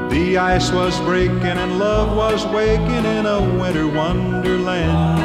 The 0.09 0.37
ice 0.37 0.71
was 0.71 0.97
breaking 1.01 1.57
and 1.63 1.79
love 1.79 2.15
was 2.15 2.45
waking 2.45 3.03
in 3.17 3.25
a 3.25 3.41
winter 3.59 3.89
wonderland. 3.89 5.24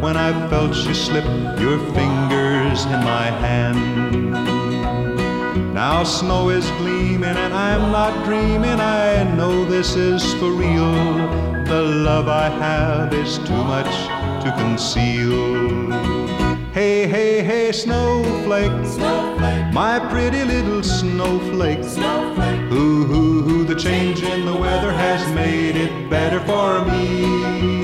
When 0.00 0.16
I 0.16 0.48
felt 0.48 0.74
you 0.76 0.94
slip 0.94 1.24
your 1.60 1.78
fingers 1.92 2.84
in 2.86 3.00
my 3.04 3.26
hand. 3.44 4.32
Now 5.74 6.04
snow 6.04 6.48
is 6.48 6.66
gleaming 6.78 7.36
and 7.44 7.52
I'm 7.52 7.92
not 7.92 8.24
dreaming. 8.24 8.80
I 8.80 9.24
know 9.36 9.66
this 9.66 9.96
is 9.96 10.22
for 10.34 10.52
real. 10.52 10.92
The 11.64 11.82
love 11.82 12.28
I 12.28 12.48
have 12.48 13.12
is 13.12 13.38
too 13.38 13.62
much 13.74 13.94
to 14.42 14.52
conceal. 14.56 15.90
Hey, 16.72 17.06
hey, 17.06 17.42
hey, 17.42 17.70
snowflake, 17.70 18.86
snowflake, 18.86 19.74
my 19.74 19.98
pretty 20.10 20.44
little 20.44 20.82
snowflake, 20.82 21.84
snowflake. 21.84 22.72
Ooh, 22.72 23.04
ooh, 23.12 23.50
ooh, 23.50 23.64
the 23.64 23.74
change 23.74 24.22
in 24.22 24.46
the 24.46 24.54
weather 24.54 24.92
has 24.92 25.20
made 25.34 25.76
it 25.76 26.08
better 26.08 26.40
for 26.40 26.84
me. 26.86 27.79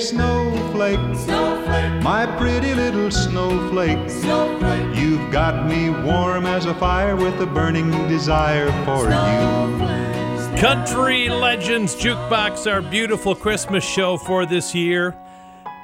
Snowflake, 0.00 0.98
snowflake, 1.14 2.02
my 2.02 2.24
pretty 2.38 2.74
little 2.74 3.10
snowflake, 3.10 4.08
snowflake. 4.08 4.96
You've 4.96 5.30
got 5.30 5.68
me 5.68 5.90
warm 5.90 6.46
as 6.46 6.64
a 6.64 6.74
fire 6.74 7.14
with 7.16 7.38
a 7.42 7.46
burning 7.46 7.90
desire 8.08 8.70
for 8.86 9.04
you. 9.04 10.58
Country 10.58 11.28
Legends 11.28 11.94
Jukebox, 11.94 12.66
our 12.70 12.80
beautiful 12.80 13.34
Christmas 13.34 13.84
show 13.84 14.16
for 14.16 14.46
this 14.46 14.74
year. 14.74 15.14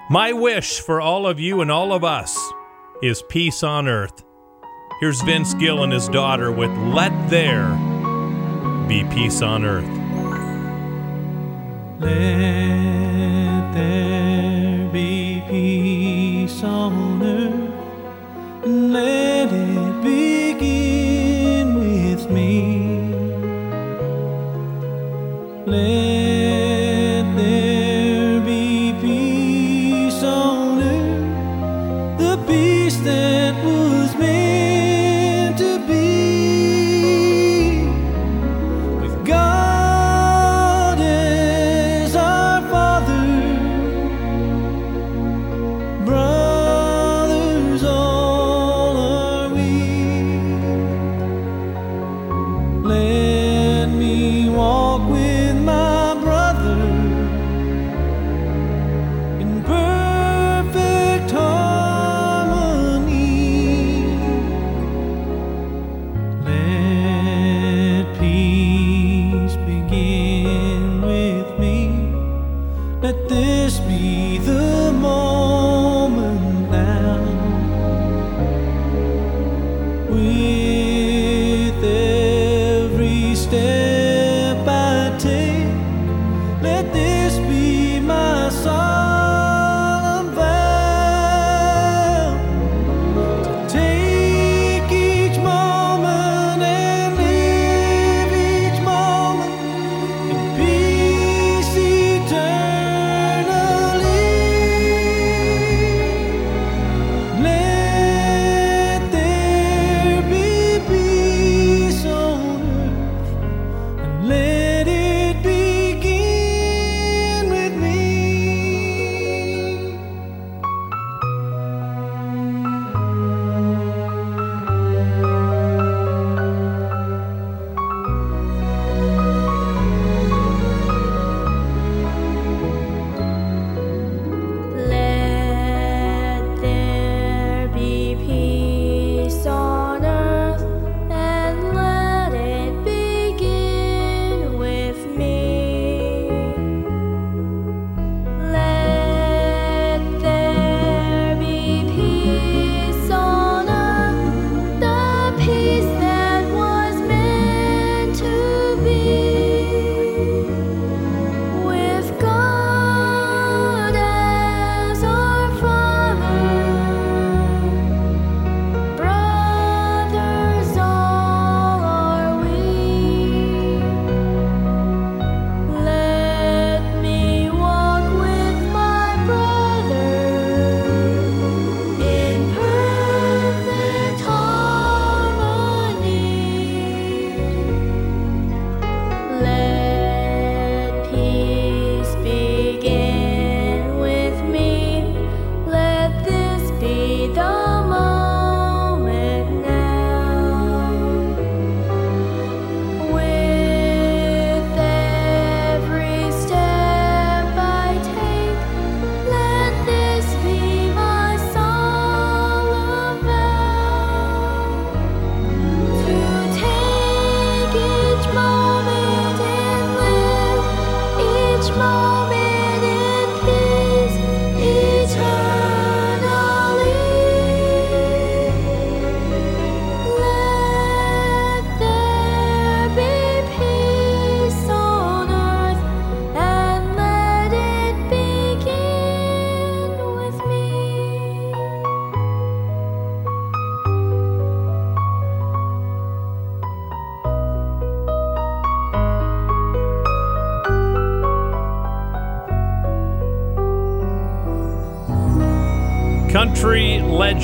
My 0.08 0.32
wish 0.32 0.80
for 0.80 0.98
all 0.98 1.26
of 1.26 1.38
you 1.38 1.60
and 1.60 1.70
all 1.70 1.92
of 1.92 2.02
us 2.02 2.38
is 3.02 3.22
peace 3.28 3.62
on 3.62 3.86
earth. 3.86 4.24
Here's 4.98 5.20
Vince 5.22 5.52
Gill 5.52 5.82
and 5.82 5.92
his 5.92 6.08
daughter 6.08 6.50
with 6.50 6.70
Let 6.70 7.12
There 7.28 7.68
Be 8.88 9.04
Peace 9.14 9.42
on 9.42 9.62
Earth. 9.66 9.84
Let 12.00 13.15
let 18.96 19.52
it 19.52 20.02
begin 20.02 21.66
with 21.74 22.30
me. 22.30 22.52
Let 25.66 26.05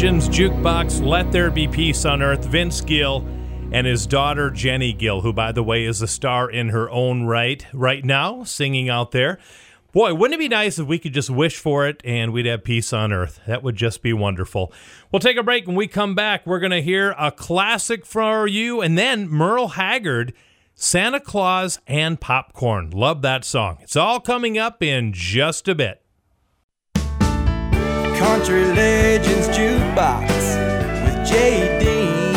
Jukebox, 0.03 1.07
Let 1.07 1.31
There 1.31 1.49
Be 1.49 1.69
Peace 1.69 2.05
on 2.05 2.23
Earth, 2.23 2.45
Vince 2.47 2.81
Gill 2.81 3.25
and 3.71 3.87
his 3.87 4.05
daughter 4.05 4.51
Jenny 4.51 4.93
Gill, 4.93 5.21
who, 5.21 5.33
by 5.33 5.53
the 5.53 5.63
way, 5.63 5.85
is 5.85 6.03
a 6.03 6.09
star 6.09 6.51
in 6.51 6.71
her 6.71 6.91
own 6.91 7.23
right 7.23 7.65
right 7.73 8.05
now, 8.05 8.43
singing 8.43 8.89
out 8.89 9.13
there. 9.13 9.39
Boy, 9.93 10.13
wouldn't 10.13 10.35
it 10.35 10.43
be 10.43 10.49
nice 10.49 10.81
if 10.81 10.89
we 10.89 10.99
could 10.99 11.15
just 11.15 11.31
wish 11.31 11.57
for 11.57 11.87
it 11.87 12.01
and 12.05 12.33
we'd 12.33 12.47
have 12.47 12.65
peace 12.65 12.93
on 12.93 13.13
earth? 13.13 13.39
That 13.47 13.63
would 13.63 13.77
just 13.77 14.03
be 14.03 14.13
wonderful. 14.13 14.73
We'll 15.13 15.21
take 15.21 15.37
a 15.37 15.43
break. 15.45 15.69
When 15.69 15.77
we 15.77 15.87
come 15.87 16.17
back, 16.17 16.49
we're 16.49 16.59
going 16.59 16.73
to 16.73 16.83
hear 16.83 17.15
a 17.17 17.31
classic 17.31 18.05
for 18.05 18.49
you 18.49 18.81
and 18.81 18.99
then 18.99 19.29
Merle 19.29 19.69
Haggard, 19.69 20.33
Santa 20.75 21.21
Claus 21.21 21.79
and 21.87 22.21
Popcorn. 22.21 22.91
Love 22.91 23.23
that 23.23 23.45
song. 23.45 23.79
It's 23.83 23.95
all 23.95 24.19
coming 24.19 24.59
up 24.59 24.83
in 24.83 25.13
just 25.13 25.69
a 25.69 25.77
bit. 25.77 26.02
Country 28.43 28.65
Legends 28.75 29.47
Jukebox 29.57 30.29
with 31.05 31.29
Jay 31.29 31.79
Dean, 31.79 32.35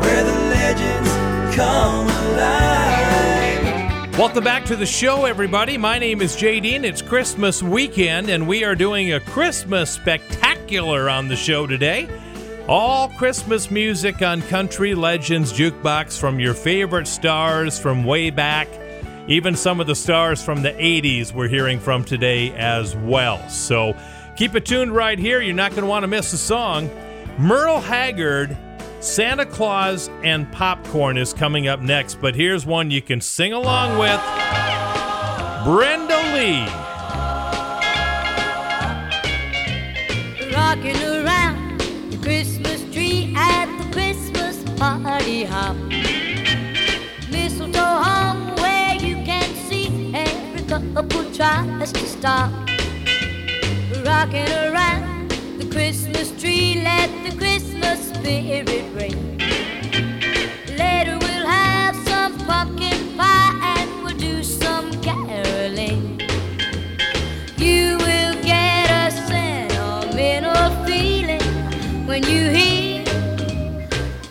where 0.00 0.22
the 0.22 0.38
legends 0.50 1.08
come 1.56 2.06
alive. 2.06 4.18
Welcome 4.18 4.44
back 4.44 4.66
to 4.66 4.76
the 4.76 4.84
show, 4.84 5.24
everybody. 5.24 5.78
My 5.78 5.98
name 5.98 6.20
is 6.20 6.36
Jay 6.36 6.60
Dean. 6.60 6.84
It's 6.84 7.00
Christmas 7.00 7.62
weekend, 7.62 8.28
and 8.28 8.46
we 8.46 8.64
are 8.64 8.74
doing 8.74 9.14
a 9.14 9.20
Christmas 9.20 9.90
spectacular 9.90 11.08
on 11.08 11.28
the 11.28 11.36
show 11.36 11.66
today. 11.66 12.06
All 12.68 13.08
Christmas 13.08 13.70
music 13.70 14.20
on 14.20 14.42
Country 14.42 14.94
Legends 14.94 15.54
Jukebox 15.54 16.20
from 16.20 16.38
your 16.38 16.52
favorite 16.52 17.06
stars 17.06 17.78
from 17.78 18.04
way 18.04 18.28
back. 18.28 18.68
Even 19.26 19.56
some 19.56 19.80
of 19.80 19.86
the 19.86 19.94
stars 19.94 20.42
from 20.42 20.60
the 20.60 20.72
80s 20.72 21.32
we're 21.32 21.48
hearing 21.48 21.80
from 21.80 22.04
today 22.04 22.54
as 22.56 22.94
well. 22.94 23.48
So 23.48 23.96
keep 24.38 24.54
it 24.54 24.64
tuned 24.64 24.94
right 24.94 25.18
here. 25.18 25.42
You're 25.42 25.52
not 25.52 25.72
going 25.72 25.82
to 25.82 25.88
want 25.88 26.04
to 26.04 26.06
miss 26.06 26.32
a 26.32 26.38
song. 26.38 26.88
Merle 27.38 27.80
Haggard, 27.80 28.56
Santa 29.00 29.44
Claus, 29.44 30.08
and 30.22 30.50
Popcorn 30.52 31.18
is 31.18 31.32
coming 31.32 31.66
up 31.66 31.80
next. 31.80 32.20
But 32.20 32.36
here's 32.36 32.64
one 32.64 32.92
you 32.92 33.02
can 33.02 33.20
sing 33.20 33.52
along 33.52 33.98
with 33.98 34.20
Brenda 35.64 36.16
Lee. 36.34 36.66
Rocking 40.54 41.02
around 41.02 41.80
the 42.12 42.18
Christmas 42.22 42.80
tree 42.92 43.34
at 43.36 43.66
the 43.82 43.92
Christmas 43.92 44.62
party 44.78 45.42
hop. 45.42 45.76
Mistletoe 47.28 47.80
hung 47.80 48.54
where 48.56 48.94
you 48.94 49.16
can 49.24 49.52
see 49.68 50.14
every 50.14 50.62
couple 50.62 51.24
tries 51.32 51.90
to 51.90 52.06
stop. 52.06 52.67
Rocking 54.18 54.50
around 54.50 55.30
the 55.60 55.68
Christmas 55.70 56.32
tree, 56.40 56.80
let 56.82 57.08
the 57.22 57.36
Christmas 57.38 58.08
spirit 58.08 58.84
ring. 58.92 59.38
Later 60.76 61.16
we'll 61.20 61.46
have 61.46 61.94
some 62.08 62.36
pumpkin 62.38 63.16
pie 63.16 63.76
and 63.78 64.02
we'll 64.02 64.16
do 64.16 64.42
some 64.42 64.90
caroling. 65.02 66.20
You 67.58 67.96
will 67.98 68.34
get 68.42 68.90
a 68.90 69.12
sentimental 69.28 70.84
feeling 70.84 71.46
when 72.08 72.24
you 72.24 72.50
hear 72.50 73.04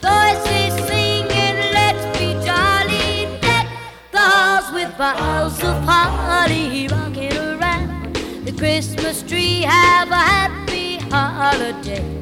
voices 0.04 0.74
singing, 0.86 1.58
Let's 1.78 2.04
be 2.20 2.34
jolly. 2.46 3.40
Deck 3.40 3.68
the 4.12 4.20
halls 4.20 4.70
with 4.74 4.98
boughs 4.98 5.64
of 5.64 5.82
holly 5.84 6.77
Christmas 8.58 9.22
tree. 9.22 9.62
Have 9.62 10.10
a 10.10 10.16
happy 10.16 10.98
holiday. 11.12 12.17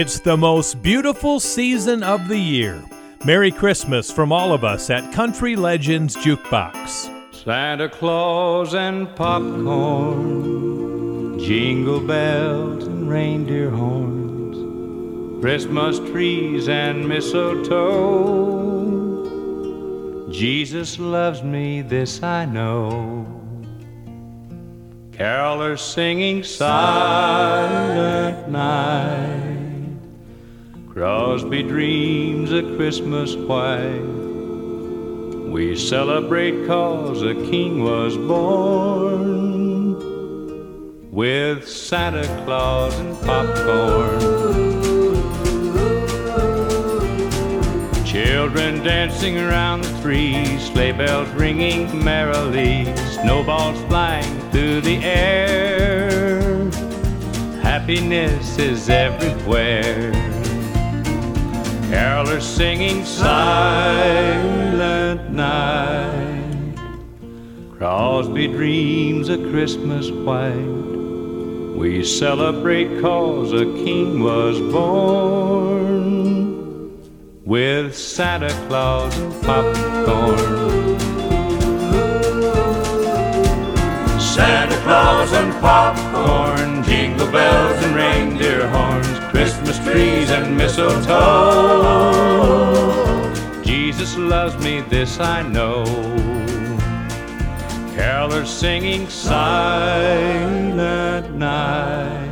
It's 0.00 0.18
the 0.18 0.34
most 0.34 0.82
beautiful 0.82 1.38
season 1.40 2.02
of 2.02 2.26
the 2.26 2.38
year. 2.38 2.82
Merry 3.26 3.50
Christmas 3.50 4.10
from 4.10 4.32
all 4.32 4.54
of 4.54 4.64
us 4.64 4.88
at 4.88 5.12
Country 5.12 5.56
Legends 5.56 6.16
Jukebox. 6.16 7.34
Santa 7.34 7.86
Claus 7.86 8.74
and 8.74 9.14
popcorn, 9.14 10.58
jingle 11.38 12.00
bells 12.00 12.86
and 12.86 13.10
reindeer 13.10 13.68
horns, 13.68 15.42
Christmas 15.42 15.98
trees 15.98 16.70
and 16.70 17.06
mistletoe. 17.06 17.68
Jesus 20.32 20.98
loves 20.98 21.42
me, 21.42 21.82
this 21.82 22.22
I 22.22 22.46
know. 22.46 23.26
Carolers 25.10 25.80
singing 25.80 26.42
silent 26.42 28.48
night. 28.48 29.59
Crosby 30.92 31.62
dreams 31.62 32.50
a 32.50 32.62
Christmas 32.74 33.36
white. 33.36 34.00
We 35.52 35.76
celebrate 35.76 36.66
cause 36.66 37.22
a 37.22 37.34
king 37.34 37.84
was 37.84 38.16
born 38.16 39.94
with 41.12 41.68
Santa 41.68 42.24
Claus 42.44 42.92
and 42.98 43.16
popcorn. 43.20 44.18
Children 48.04 48.82
dancing 48.82 49.38
around 49.38 49.84
the 49.84 50.02
tree, 50.02 50.58
sleigh 50.58 50.90
bells 50.90 51.28
ringing 51.30 52.04
merrily, 52.04 52.84
snowballs 53.22 53.80
flying 53.82 54.40
through 54.50 54.80
the 54.80 54.96
air. 55.04 56.68
Happiness 57.62 58.58
is 58.58 58.90
everywhere. 58.90 60.29
Carolers 61.90 62.42
singing 62.42 63.04
silent 63.04 63.32
night. 65.32 66.76
Crosby 67.76 68.46
dreams 68.46 69.28
a 69.28 69.36
Christmas 69.50 70.08
white. 70.08 70.54
We 71.76 72.04
celebrate 72.04 73.00
cause 73.00 73.52
a 73.52 73.64
king 73.64 74.22
was 74.22 74.60
born 74.72 75.90
with 77.44 77.96
Santa 77.96 78.50
Claus 78.68 79.18
and 79.18 79.32
popcorn. 79.42 80.98
Santa 84.20 84.76
Claus 84.84 85.32
and 85.32 85.52
popcorn, 85.60 86.84
jingle 86.84 87.30
bells 87.32 87.82
and 87.82 87.96
reindeer 87.96 88.68
horns, 88.68 89.19
Christmas 89.30 89.78
trees 89.78 90.30
and 90.30 90.56
mistletoe. 90.56 92.12
Jesus 93.62 94.16
loves 94.16 94.56
me, 94.64 94.80
this 94.82 95.20
I 95.20 95.42
know. 95.42 95.84
Carolers 97.94 98.48
singing 98.48 99.08
silent 99.08 100.16
night. 101.36 102.28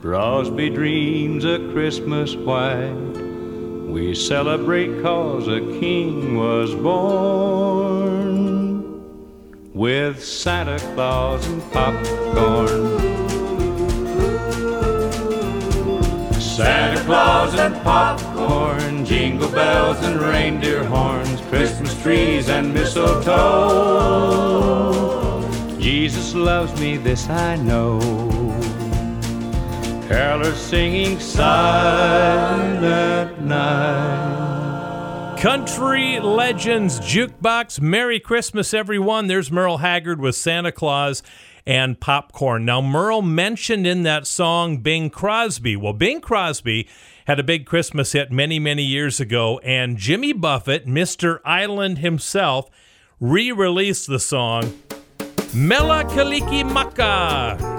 Crosby 0.00 0.70
dreams 0.70 1.44
a 1.44 1.58
Christmas 1.72 2.36
white. 2.36 2.92
We 3.88 4.14
celebrate 4.14 5.02
cause 5.02 5.48
a 5.48 5.60
king 5.80 6.36
was 6.36 6.74
born 6.74 8.14
with 9.74 10.22
Santa 10.22 10.78
Claus 10.94 11.46
and 11.46 11.60
popcorn. 11.72 13.23
Santa 16.54 17.02
Claus 17.02 17.54
and 17.56 17.74
popcorn, 17.82 19.04
jingle 19.04 19.50
bells 19.50 20.00
and 20.04 20.20
reindeer 20.20 20.84
horns, 20.84 21.40
Christmas 21.48 22.00
trees 22.00 22.48
and 22.48 22.72
mistletoe. 22.72 23.34
Jesus 25.80 26.32
loves 26.32 26.80
me, 26.80 26.96
this 26.96 27.28
I 27.28 27.56
know. 27.56 27.98
Carolers 30.06 30.54
singing 30.54 31.18
silent 31.18 32.20
night. 33.40 34.44
Country 35.40 36.20
Legends 36.20 37.00
Jukebox. 37.00 37.80
Merry 37.80 38.20
Christmas, 38.20 38.72
everyone. 38.72 39.26
There's 39.26 39.50
Merle 39.50 39.78
Haggard 39.78 40.20
with 40.20 40.36
Santa 40.36 40.70
Claus 40.70 41.20
and 41.66 41.98
Popcorn. 42.00 42.64
Now, 42.64 42.80
Merle 42.80 43.22
mentioned 43.22 43.86
in 43.86 44.02
that 44.02 44.26
song 44.26 44.78
Bing 44.78 45.10
Crosby. 45.10 45.76
Well, 45.76 45.92
Bing 45.92 46.20
Crosby 46.20 46.88
had 47.26 47.40
a 47.40 47.44
big 47.44 47.66
Christmas 47.66 48.12
hit 48.12 48.30
many, 48.30 48.58
many 48.58 48.82
years 48.82 49.18
ago, 49.20 49.58
and 49.60 49.96
Jimmy 49.96 50.32
Buffett, 50.32 50.86
Mr. 50.86 51.40
Island 51.44 51.98
himself, 51.98 52.68
re 53.18 53.50
released 53.50 54.08
the 54.08 54.18
song 54.18 54.78
Mela 55.54 56.04
Kaliki 56.04 56.70
Maka. 56.70 57.72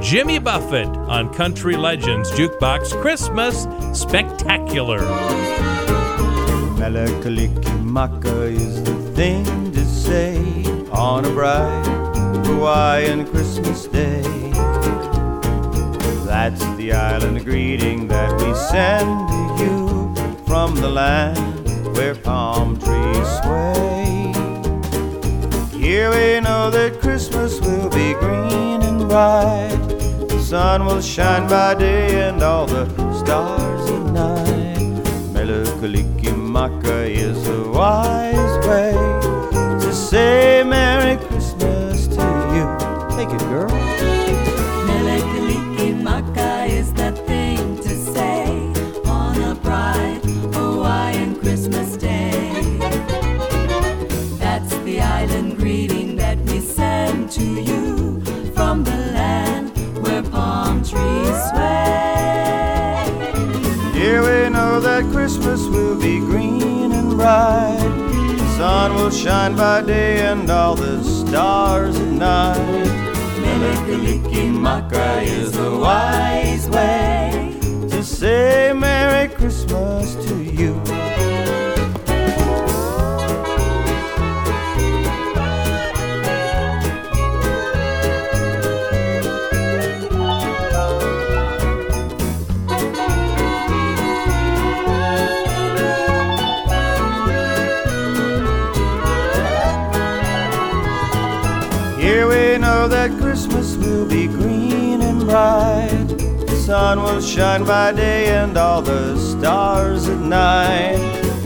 Jimmy 0.00 0.38
Buffett 0.38 0.86
on 0.86 1.32
Country 1.34 1.76
Legends 1.76 2.30
Jukebox 2.30 3.00
Christmas 3.02 3.66
Spectacular. 3.98 5.00
Mele 6.78 7.06
Kalikimaka 7.22 8.50
is 8.50 8.82
the 8.84 8.94
thing 9.14 9.72
to 9.72 9.84
say 9.84 10.64
on 10.90 11.24
a 11.26 11.30
bright 11.30 12.09
Hawaiian 12.38 13.26
Christmas 13.26 13.86
day. 13.86 14.22
That's 16.24 16.64
the 16.76 16.92
island 16.92 17.44
greeting 17.44 18.08
that 18.08 18.32
we 18.40 18.54
send 18.54 19.28
to 19.30 19.64
you 19.64 20.44
from 20.46 20.74
the 20.76 20.88
land 20.88 21.66
where 21.96 22.14
palm 22.14 22.78
trees 22.78 23.28
sway. 23.42 24.32
Here 25.78 26.10
we 26.10 26.40
know 26.40 26.70
that 26.70 27.00
Christmas 27.00 27.60
will 27.60 27.90
be 27.90 28.14
green 28.14 28.82
and 28.82 29.08
bright. 29.08 29.76
The 30.28 30.40
sun 30.40 30.86
will 30.86 31.02
shine 31.02 31.48
by 31.48 31.74
day 31.74 32.28
and 32.28 32.42
all 32.42 32.66
the 32.66 32.86
stars 33.14 33.90
at 33.90 34.12
night. 34.12 35.02
Mele 35.32 35.64
Kalikimaka 35.80 37.08
is 37.08 37.48
a 37.48 37.68
wise 37.70 38.66
way 38.66 38.92
to 39.80 39.92
say 39.92 40.62
Merry 40.64 41.16
Christmas. 41.16 41.39
Take 43.20 43.34
it, 43.34 43.40
girl. 43.50 43.68
Mele 44.86 45.20
Kalikimaka 45.30 46.66
is 46.70 46.90
the 46.94 47.12
thing 47.28 47.76
to 47.82 47.94
say 48.14 48.46
on 49.04 49.38
a 49.42 49.54
bright 49.56 50.22
Hawaiian 50.54 51.38
Christmas 51.38 51.98
day. 51.98 52.50
That's 54.38 54.74
the 54.86 55.02
island 55.02 55.58
greeting 55.58 56.16
that 56.16 56.38
we 56.38 56.60
send 56.60 57.30
to 57.32 57.44
you 57.44 58.22
from 58.54 58.84
the 58.84 58.96
land 59.12 59.76
where 60.02 60.22
palm 60.22 60.82
trees 60.82 61.36
sway. 61.50 63.04
Here 63.92 64.22
we 64.22 64.48
know 64.48 64.80
that 64.80 65.04
Christmas 65.12 65.60
will 65.66 66.00
be 66.00 66.20
green 66.20 66.92
and 66.92 67.10
bright. 67.18 67.92
The 68.38 68.56
sun 68.56 68.94
will 68.94 69.10
shine 69.10 69.56
by 69.56 69.82
day 69.82 70.22
and 70.26 70.48
all 70.48 70.74
the 70.74 71.04
stars 71.04 71.98
at 72.00 72.08
night. 72.08 73.09
Mele 73.50 73.74
Kalikimaka 73.86 75.22
is 75.22 75.50
the 75.52 75.76
wise 75.76 76.68
way 76.68 77.58
to 77.90 78.04
say 78.04 78.72
Merry 78.72 79.28
Christmas 79.28 80.14
to 80.26 80.40
you. 80.40 81.09
Bright. 105.40 106.08
The 106.48 106.56
sun 106.66 107.02
will 107.02 107.22
shine 107.22 107.64
by 107.64 107.92
day 107.92 108.26
and 108.26 108.58
all 108.58 108.82
the 108.82 109.16
stars 109.16 110.06
at 110.06 110.18
night. 110.18 110.98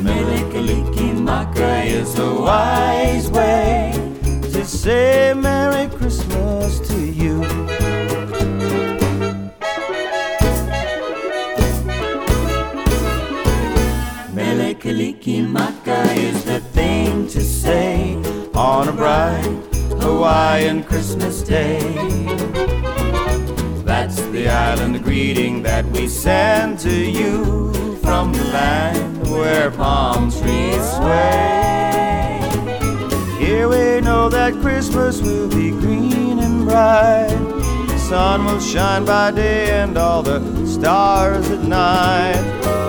Mele 0.03 0.41
Kalikimaka 0.53 1.87
is 1.87 2.13
the 2.15 2.35
wise 2.35 3.31
way 3.31 3.93
to 4.53 4.65
say 4.65 5.33
Merry 5.37 5.87
Christmas 5.97 6.81
to 6.89 6.99
you. 7.21 7.37
Mele 14.35 14.75
Kalikimaka 14.83 16.01
is 16.17 16.43
the 16.43 16.59
thing 16.77 17.29
to 17.29 17.41
say 17.41 18.17
on 18.55 18.89
a 18.89 18.93
bright 18.93 19.61
Hawaiian 20.03 20.83
Christmas 20.83 21.43
day. 21.43 22.44
Greeting 25.05 25.63
that 25.63 25.85
we 25.87 26.09
send 26.09 26.79
to 26.81 26.91
you 26.91 27.73
from 28.03 28.33
the 28.33 28.45
land 28.45 29.31
where 29.31 29.71
palm 29.71 30.31
trees 30.31 30.83
sway. 30.97 32.41
Here 33.39 33.69
we 33.69 34.01
know 34.01 34.29
that 34.31 34.55
Christmas 34.63 35.21
will 35.21 35.49
be 35.49 35.71
green 35.71 36.39
and 36.39 36.65
bright. 36.65 37.37
The 37.89 37.99
sun 37.99 38.47
will 38.47 38.61
shine 38.61 39.05
by 39.05 39.31
day 39.31 39.71
and 39.83 39.97
all 39.99 40.23
the 40.23 40.41
stars 40.67 41.49
at 41.51 41.63
night. 41.63 42.43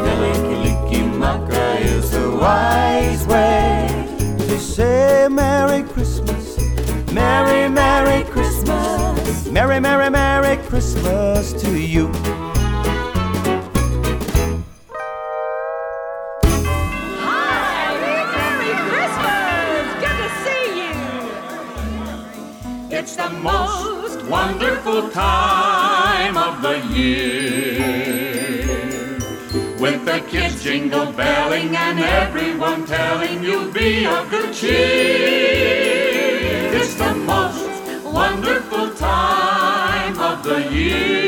Mele 0.06 0.34
Kalikimaka 0.46 1.82
is 1.82 2.12
the 2.12 2.32
wise 2.32 3.28
way 3.28 3.88
to 4.40 4.58
say 4.58 5.28
Merry 5.30 5.84
Christmas. 5.84 6.58
Merry, 7.12 7.70
Merry 7.70 8.24
Christmas. 8.30 9.48
Merry, 9.50 9.80
Merry, 9.80 10.10
Merry 10.10 10.55
Christmas 10.76 11.54
to 11.54 11.72
you. 11.80 12.12
Hi, 17.24 17.96
Merry 18.04 18.76
Christmas! 18.90 19.86
Good 20.04 20.18
to 20.20 20.30
see 20.44 20.68
you! 20.82 20.96
It's 23.00 23.16
the 23.16 23.30
most 23.30 24.20
wonderful 24.30 25.10
time 25.12 26.36
of 26.36 26.62
the 26.62 26.80
year. 26.94 27.80
With 29.80 30.04
the 30.04 30.20
kids 30.28 30.62
jingle 30.62 31.14
belling 31.14 31.74
and 31.74 32.02
everyone 32.02 32.86
telling 32.86 33.42
you'll 33.42 33.72
be 33.72 34.06
of 34.06 34.30
good 34.30 34.54
cheer. 34.54 35.95
It's 38.48 38.54
the 38.54 38.60
most 38.60 38.72
wonderful 38.72 38.96
time 38.96 40.20
of 40.20 40.44
the 40.44 40.60
year. 40.72 41.26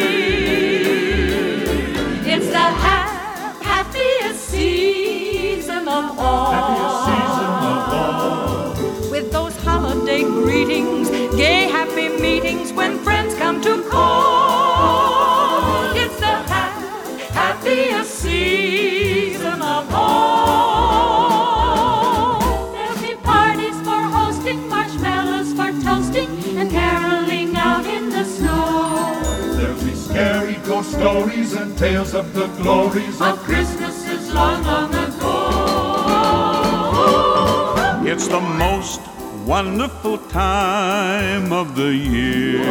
It's 2.36 2.48
the 2.48 2.60
ha- 2.84 3.58
happiest 3.64 4.50
season 4.50 5.88
of 5.88 6.20
all. 6.20 6.54
With 9.10 9.32
those 9.32 9.56
holiday 9.64 10.22
greetings, 10.24 11.10
gay 11.36 11.68
happy 11.70 12.10
meetings 12.10 12.72
when 12.74 13.00
friends 13.00 13.34
come 13.36 13.62
to 13.64 13.82
stories 31.00 31.54
and 31.54 31.78
tales 31.78 32.14
of 32.16 32.34
the 32.34 32.48
glories 32.62 33.22
Of 33.22 33.38
Christmases 33.40 34.34
long, 34.34 34.64
long 34.64 34.94
ago. 34.94 35.38
It's 38.06 38.28
the 38.28 38.42
most 38.42 39.02
wonderful 39.46 40.18
time 40.30 41.54
of 41.54 41.76
the 41.76 41.94
year. 41.94 42.64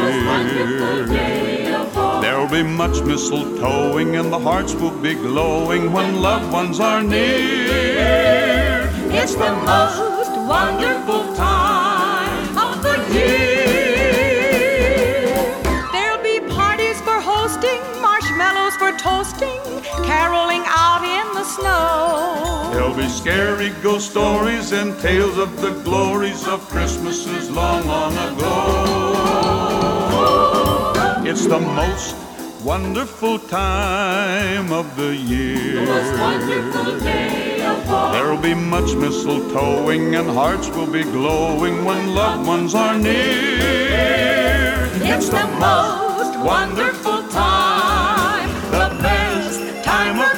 There'll 2.20 2.49
be 2.49 2.62
much 2.64 2.97
mistletoeing 3.11 4.18
and 4.18 4.33
the 4.33 4.39
hearts 4.39 4.74
will 4.74 4.99
be 5.09 5.14
glowing 5.14 5.93
when 5.93 6.20
loved 6.20 6.53
ones 6.53 6.81
are 6.81 7.03
near. 7.03 8.91
It's 9.20 9.35
the 9.35 9.53
most 9.72 10.31
wonderful 10.49 11.35
time 11.35 12.59
of 12.59 12.83
the 12.83 12.97
year. 13.14 13.56
Marshmallows 19.07 19.33
toasting, 19.33 19.83
caroling 20.05 20.63
out 20.67 21.03
in 21.05 21.35
the 21.35 21.45
snow. 21.45 22.71
There'll 22.73 22.97
be 22.97 23.09
scary 23.09 23.71
ghost 23.83 24.11
stories 24.11 24.73
and 24.73 24.99
tales 25.01 25.39
of 25.39 25.61
the 25.61 25.71
glories 25.83 26.47
of 26.47 26.61
Christmases 26.69 27.51
long, 27.51 27.87
long 27.87 28.13
ago. 28.13 28.53
It's 31.25 31.47
the 31.47 31.61
most 31.61 32.17
wonderful 32.65 33.39
time 33.39 34.73
of 34.73 34.97
the 34.97 35.15
year. 35.15 35.87
There'll 38.13 38.41
be 38.41 38.55
much 38.55 38.91
mistletoeing 39.03 40.19
and 40.19 40.31
hearts 40.31 40.69
will 40.71 40.91
be 40.91 41.03
glowing 41.03 41.85
when 41.85 42.15
loved 42.15 42.47
ones 42.47 42.75
are 42.75 42.99
near. 42.99 44.89
It's 45.03 45.29
the 45.29 45.47
most 45.59 46.39
wonderful 46.39 46.96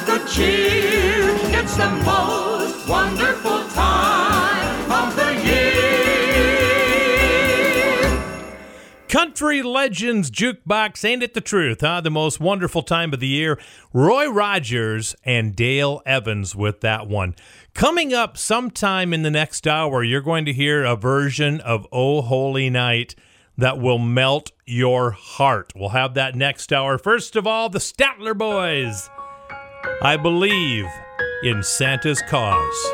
the 0.09 0.17
cheer. 0.25 1.21
It's 1.61 1.77
the 1.77 1.87
most 2.03 2.89
wonderful 2.89 3.63
time 3.69 4.91
of 4.91 5.15
the 5.15 5.35
year. 5.45 5.69
Country 9.07 9.61
Legends 9.61 10.31
Jukebox, 10.31 11.05
ain't 11.05 11.21
it 11.21 11.35
the 11.35 11.41
truth, 11.41 11.81
huh? 11.81 12.01
The 12.01 12.09
most 12.09 12.39
wonderful 12.39 12.81
time 12.81 13.13
of 13.13 13.19
the 13.19 13.27
year. 13.27 13.59
Roy 13.93 14.27
Rogers 14.27 15.15
and 15.23 15.55
Dale 15.55 16.01
Evans 16.07 16.55
with 16.55 16.81
that 16.81 17.07
one. 17.07 17.35
Coming 17.75 18.11
up 18.11 18.35
sometime 18.35 19.13
in 19.13 19.21
the 19.21 19.29
next 19.29 19.67
hour, 19.67 20.03
you're 20.03 20.21
going 20.21 20.45
to 20.45 20.53
hear 20.53 20.83
a 20.83 20.95
version 20.95 21.61
of 21.61 21.85
Oh 21.91 22.23
Holy 22.23 22.71
Night 22.71 23.13
that 23.59 23.77
will 23.77 23.99
melt 23.99 24.51
your 24.65 25.11
heart. 25.11 25.71
We'll 25.75 25.89
have 25.89 26.15
that 26.15 26.33
next 26.33 26.73
hour. 26.73 26.97
First 26.97 27.35
of 27.35 27.45
all, 27.45 27.69
the 27.69 27.77
Statler 27.77 28.35
Boys. 28.35 29.07
I 30.01 30.17
believe 30.17 30.85
in 31.43 31.61
Santa's 31.63 32.21
cause. 32.29 32.85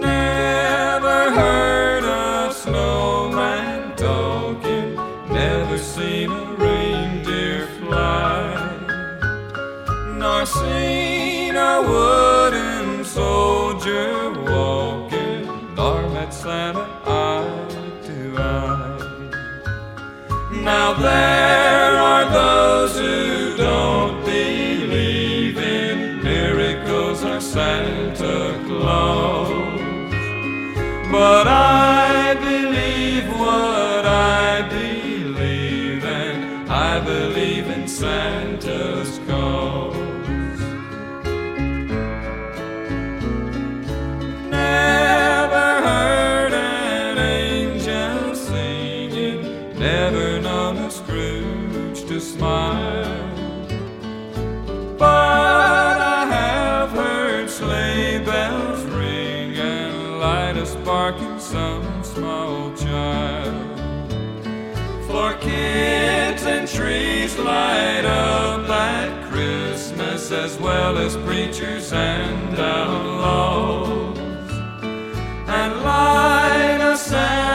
Never 0.00 1.32
heard 1.32 2.04
a 2.04 2.52
snowman 2.54 3.96
talking, 3.96 4.94
never 5.32 5.78
seen 5.78 6.30
a 6.30 6.44
reindeer 6.54 7.66
fly, 7.78 8.54
nor 10.16 10.46
seen 10.46 11.56
a 11.56 11.82
wooden 11.82 13.04
soldier 13.04 14.30
walking, 14.42 15.74
nor 15.74 16.08
met 16.10 16.32
Santa 16.32 16.99
there 21.02 21.96
are 21.96 22.30
those 22.30 22.98
who 22.98 23.56
don't 23.56 24.24
believe 24.24 25.56
in 25.58 26.22
miracles 26.22 27.24
or 27.24 27.40
Santa 27.40 28.60
Claus. 28.66 29.48
But 31.10 31.46
I 31.48 31.79
well 70.60 70.98
as 70.98 71.16
preachers 71.18 71.92
and 71.92 72.58
outlaws. 72.58 74.18
And 75.46 75.82
light 75.82 76.80
a 76.80 76.96
Santa 76.96 77.49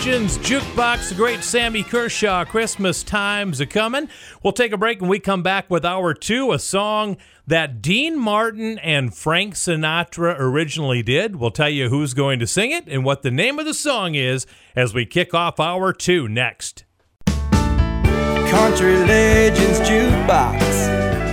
Legends 0.00 0.38
Jukebox, 0.38 1.10
the 1.10 1.14
great 1.14 1.44
Sammy 1.44 1.82
Kershaw, 1.82 2.46
Christmas 2.46 3.02
time's 3.02 3.60
a 3.60 3.66
coming. 3.66 4.08
We'll 4.42 4.54
take 4.54 4.72
a 4.72 4.78
break 4.78 5.02
and 5.02 5.10
we 5.10 5.18
come 5.18 5.42
back 5.42 5.68
with 5.68 5.84
hour 5.84 6.14
two, 6.14 6.52
a 6.52 6.58
song 6.58 7.18
that 7.46 7.82
Dean 7.82 8.18
Martin 8.18 8.78
and 8.78 9.14
Frank 9.14 9.56
Sinatra 9.56 10.36
originally 10.38 11.02
did. 11.02 11.36
We'll 11.36 11.50
tell 11.50 11.68
you 11.68 11.90
who's 11.90 12.14
going 12.14 12.38
to 12.38 12.46
sing 12.46 12.70
it 12.70 12.86
and 12.86 13.04
what 13.04 13.20
the 13.20 13.30
name 13.30 13.58
of 13.58 13.66
the 13.66 13.74
song 13.74 14.14
is 14.14 14.46
as 14.74 14.94
we 14.94 15.04
kick 15.04 15.34
off 15.34 15.60
hour 15.60 15.92
two 15.92 16.28
next. 16.28 16.84
Country 17.26 18.96
Legends 19.04 19.80
Jukebox 19.80 20.60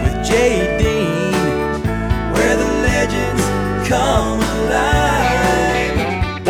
with 0.04 0.28
Jay 0.28 0.78
Dean, 0.78 1.32
where 2.34 2.58
the 2.58 2.66
legends 2.84 3.88
come. 3.88 4.37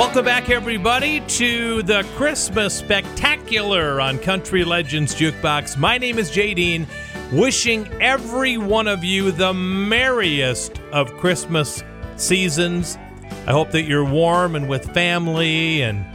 Welcome 0.08 0.24
back, 0.24 0.50
everybody, 0.50 1.20
to 1.20 1.84
the 1.84 2.04
Christmas 2.16 2.74
Spectacular 2.74 4.00
on 4.00 4.18
Country 4.20 4.64
Legends 4.64 5.14
Jukebox. 5.14 5.78
My 5.78 5.98
name 5.98 6.18
is 6.18 6.32
Jay 6.32 6.54
Dean, 6.54 6.88
wishing 7.34 7.86
every 8.02 8.58
one 8.58 8.88
of 8.88 9.04
you 9.04 9.34
the 9.34 9.54
merriest 9.54 10.80
of 10.94 11.12
Christmas 11.18 11.84
seasons. 12.16 12.98
I 13.46 13.52
hope 13.52 13.72
that 13.72 13.84
you're 13.84 14.06
warm 14.06 14.56
and 14.56 14.70
with 14.70 14.92
family 14.94 15.82
and 15.82 16.06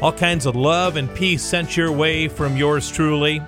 all 0.00 0.12
kinds 0.12 0.46
of 0.46 0.54
love 0.54 0.96
and 0.96 1.12
peace 1.12 1.42
sent 1.42 1.76
your 1.76 1.90
way 1.90 2.28
from 2.28 2.56
yours 2.56 2.88
truly. 2.88 3.42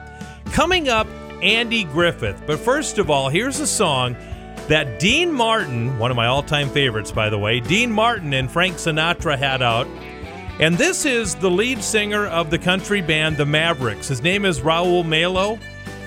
Coming 0.47 0.89
up, 0.89 1.07
Andy 1.43 1.85
Griffith. 1.85 2.43
But 2.45 2.59
first 2.59 2.99
of 2.99 3.09
all, 3.09 3.29
here's 3.29 3.61
a 3.61 3.69
song 3.69 4.17
that 4.73 4.99
Dean 4.99 5.31
Martin, 5.31 5.99
one 5.99 6.11
of 6.11 6.17
my 6.17 6.25
all 6.25 6.43
time 6.43 6.71
favorites, 6.71 7.13
by 7.13 7.29
the 7.29 7.39
way, 7.39 7.61
Dean 7.61 7.93
Martin 7.93 8.33
and 8.33 8.51
Frank 8.51 8.77
Sinatra 8.77 9.37
had 9.37 9.61
out. 9.61 9.87
And 10.61 10.79
this 10.79 11.05
is 11.05 11.35
the 11.35 11.51
lead 11.51 11.85
singer 11.85 12.27
of 12.29 12.49
the 12.49 12.59
country 12.59 13.03
band 13.03 13.37
The 13.37 13.45
Mavericks. 13.45 14.09
His 14.09 14.23
name 14.23 14.47
is 14.47 14.61
Raul 14.61 15.05
Malo. 15.05 15.59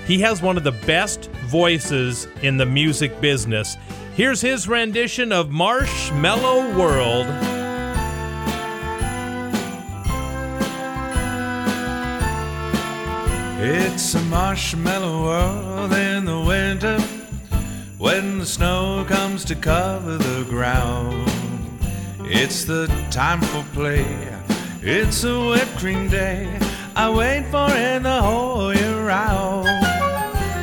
He 0.08 0.20
has 0.22 0.42
one 0.42 0.58
of 0.58 0.64
the 0.64 0.72
best 0.72 1.30
voices 1.46 2.28
in 2.42 2.58
the 2.58 2.66
music 2.66 3.22
business. 3.22 3.78
Here's 4.16 4.42
his 4.42 4.68
rendition 4.68 5.32
of 5.32 5.52
Marshmallow 5.52 6.76
World. 6.76 7.28
It's 13.62 14.16
a 14.16 14.22
marshmallow 14.24 15.24
world 15.24 15.94
in 15.94 16.26
the 16.26 16.35
when 18.06 18.38
the 18.38 18.46
snow 18.46 19.04
comes 19.08 19.44
to 19.44 19.56
cover 19.56 20.16
the 20.16 20.46
ground. 20.48 21.28
It's 22.20 22.64
the 22.64 22.86
time 23.10 23.42
for 23.42 23.66
play. 23.74 24.06
It's 24.84 25.24
a 25.24 25.36
whipped 25.50 25.76
cream 25.80 26.08
day. 26.08 26.48
I 26.96 27.10
wait 27.10 27.46
for 27.50 27.68
it 27.72 28.04
the 28.04 28.22
whole 28.22 28.72
year 28.76 29.08
round. 29.08 29.66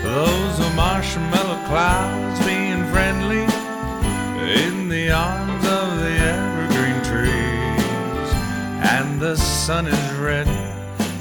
Those 0.04 0.54
are 0.60 0.74
marshmallow 0.76 1.60
clouds 1.66 2.38
being 2.46 2.84
friendly 2.92 3.42
in 4.62 4.88
the 4.88 5.10
arms 5.10 5.64
of 5.66 5.88
the 5.98 6.14
evergreen 6.34 7.00
trees. 7.10 8.30
And 8.94 9.20
the 9.20 9.36
sun 9.36 9.88
is 9.88 10.12
red 10.20 10.46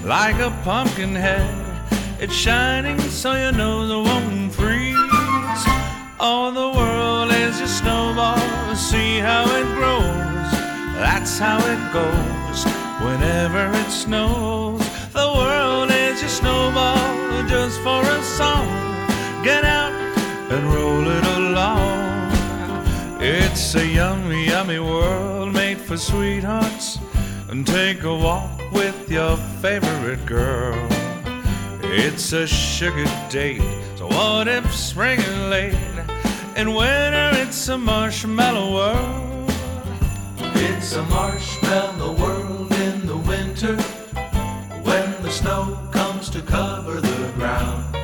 like 0.05 0.35
a 0.35 0.51
pumpkin 0.63 1.15
head. 1.15 1.49
It's 2.19 2.35
shining 2.35 2.99
so 2.99 3.33
your 3.33 3.53
nose 3.53 3.89
won't 3.89 4.53
freeze. 4.53 5.90
Oh, 6.23 6.51
the 6.51 6.77
world 6.77 7.31
is 7.31 7.59
a 7.61 7.67
snowball. 7.67 8.37
See 8.75 9.17
how 9.17 9.43
it 9.55 9.65
grows. 9.73 10.51
That's 11.01 11.39
how 11.39 11.57
it 11.57 11.81
goes 11.91 12.63
whenever 13.01 13.75
it 13.75 13.89
snows. 13.89 14.87
The 15.13 15.33
world 15.35 15.89
is 15.89 16.21
a 16.21 16.29
snowball 16.29 17.47
just 17.47 17.81
for 17.81 18.03
a 18.03 18.21
song. 18.21 18.67
Get 19.43 19.65
out 19.65 19.93
and 20.51 20.63
roll 20.71 21.07
it 21.07 21.25
along. 21.39 22.31
It's 23.19 23.73
a 23.73 23.83
yummy, 23.83 24.45
yummy 24.45 24.77
world 24.77 25.51
made 25.53 25.79
for 25.79 25.97
sweethearts. 25.97 26.99
And 27.49 27.65
take 27.65 28.03
a 28.03 28.15
walk 28.15 28.71
with 28.71 29.09
your 29.09 29.37
favorite 29.59 30.23
girl. 30.27 30.87
It's 31.81 32.31
a 32.31 32.45
sugar 32.45 33.09
date, 33.29 33.63
so 33.95 34.05
what 34.05 34.47
if 34.47 34.71
spring 34.71 35.19
is 35.19 35.37
late? 35.49 35.90
In 36.55 36.73
winter, 36.73 37.31
it's 37.33 37.69
a 37.69 37.77
marshmallow 37.77 38.73
world. 38.73 39.51
It's 40.55 40.93
a 40.95 41.03
marshmallow 41.03 42.11
world 42.13 42.73
in 42.73 43.07
the 43.07 43.15
winter 43.15 43.77
when 44.83 45.23
the 45.23 45.31
snow 45.31 45.79
comes 45.91 46.29
to 46.31 46.41
cover 46.41 46.99
the 46.99 47.31
ground. 47.35 47.95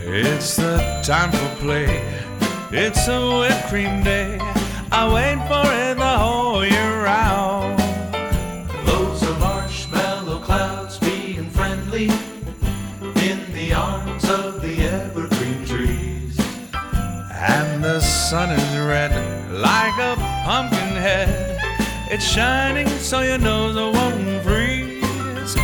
It's 0.00 0.56
the 0.56 1.00
time 1.04 1.30
for 1.30 1.60
play. 1.60 2.02
It's 2.72 3.06
a 3.06 3.20
whipped 3.38 3.68
cream 3.68 4.02
day. 4.02 4.38
I 4.90 5.06
wait 5.14 5.38
for 5.46 5.70
it 5.72 5.96
the 5.96 6.18
whole 6.18 6.64
year 6.64 7.04
round. 7.04 7.78
Those 8.84 9.22
are 9.22 9.38
marshmallow 9.38 10.40
clouds 10.40 10.98
being 10.98 11.48
friendly 11.50 12.10
sun 18.04 18.50
is 18.50 18.78
red 18.78 19.12
like 19.50 19.96
a 19.98 20.14
pumpkin 20.44 20.96
head. 21.06 21.58
It's 22.10 22.24
shining 22.24 22.88
so 22.98 23.20
your 23.20 23.38
nose 23.38 23.76
won't 23.76 24.42
freeze. 24.42 25.56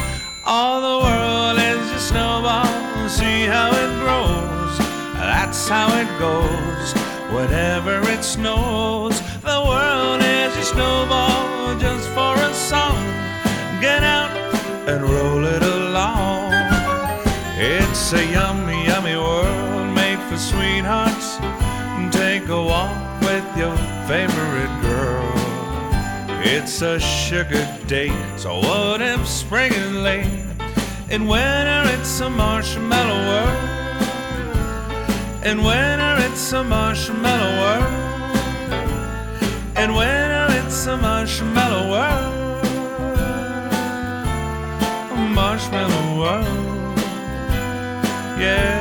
All 0.46 0.80
the 0.80 0.98
world 1.06 1.58
is 1.58 1.90
a 1.92 2.00
snowball. 2.00 3.08
See 3.08 3.44
how 3.44 3.70
it 3.82 3.92
grows. 4.02 4.78
That's 5.14 5.68
how 5.68 5.88
it 6.02 6.08
goes. 6.18 6.92
Whenever 7.34 8.00
it 8.08 8.24
snows, 8.24 9.20
the 9.42 9.60
world 9.70 10.20
is 10.22 10.56
a 10.56 10.64
snowball 10.64 11.78
just 11.78 12.08
for 12.10 12.34
a 12.34 12.54
song. 12.54 13.02
Get 13.80 14.02
out 14.02 14.30
and 14.88 15.02
roll 15.02 15.44
it 15.44 15.62
along. 15.62 16.52
It's 17.58 18.12
a 18.12 18.24
yummy, 18.24 18.69
your 23.60 23.76
favorite 24.08 24.74
girl. 24.80 25.32
It's 26.42 26.80
a 26.80 26.98
sugar 26.98 27.62
date, 27.86 28.16
so 28.36 28.58
what 28.58 29.02
if 29.02 29.26
spring 29.26 29.70
is 29.74 29.92
late? 29.92 30.32
In 31.10 31.26
winter, 31.26 31.82
it's 31.94 32.20
a 32.20 32.30
marshmallow 32.30 33.20
world. 33.30 33.58
In 35.44 35.58
winter, 35.62 36.14
it's 36.26 36.52
a 36.52 36.64
marshmallow 36.64 37.52
world. 37.60 37.92
And 39.76 39.94
winter, 39.94 40.46
it's 40.60 40.86
a 40.86 40.96
marshmallow 40.96 41.84
world, 41.94 42.64
a 45.12 45.16
marshmallow 45.40 46.06
world. 46.18 46.98
Yeah, 48.40 48.79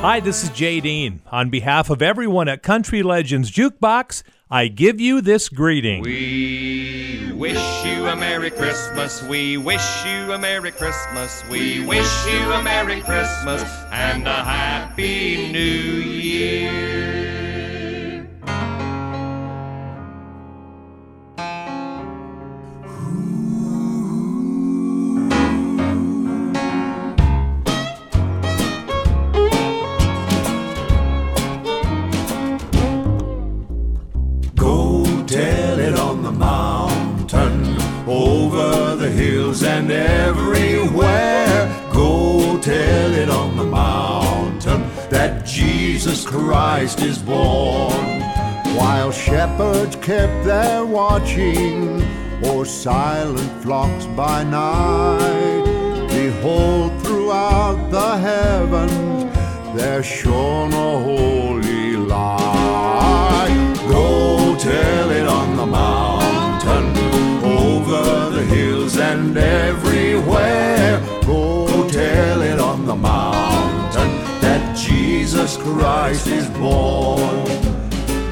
Hi, 0.00 0.20
this 0.20 0.44
is 0.44 0.50
Jay 0.50 0.80
Dean. 0.80 1.20
On 1.32 1.50
behalf 1.50 1.90
of 1.90 2.00
everyone 2.00 2.48
at 2.48 2.62
Country 2.62 3.02
Legends 3.02 3.50
Jukebox, 3.50 4.22
I 4.50 4.68
give 4.68 5.00
you 5.00 5.20
this 5.20 5.48
greeting. 5.48 6.02
We 6.02 7.32
wish 7.34 7.84
you 7.84 8.06
a 8.06 8.14
Merry 8.14 8.50
Christmas. 8.50 9.22
We 9.24 9.56
wish 9.56 10.04
you 10.04 10.32
a 10.32 10.38
Merry 10.38 10.70
Christmas. 10.70 11.42
We 11.50 11.84
wish 11.86 12.26
you 12.26 12.52
a 12.52 12.62
Merry 12.62 13.00
Christmas 13.00 13.64
and 13.90 14.28
a 14.28 14.44
Happy 14.44 15.50
New 15.50 15.58
Year. 15.60 17.25
And 39.76 39.90
everywhere. 39.90 41.68
Go 41.92 42.58
tell 42.62 43.12
it 43.12 43.28
on 43.28 43.58
the 43.58 43.64
mountain 43.64 44.80
that 45.10 45.44
Jesus 45.44 46.24
Christ 46.24 47.02
is 47.02 47.18
born. 47.18 48.22
While 48.78 49.12
shepherds 49.12 49.96
kept 49.96 50.46
their 50.46 50.86
watching, 50.86 52.02
or 52.42 52.64
silent 52.64 53.52
flocks 53.62 54.06
by 54.22 54.44
night, 54.44 55.64
behold, 56.08 56.90
throughout 57.02 57.90
the 57.90 58.16
heavens 58.16 59.34
there 59.76 60.02
shone 60.02 60.72
a 60.72 60.92
holy 61.08 61.96
light. 61.96 63.74
Go 63.88 64.56
tell 64.58 65.10
it 65.10 65.26
on 65.28 65.55
Christ 75.58 76.26
is 76.26 76.48
born. 76.50 77.44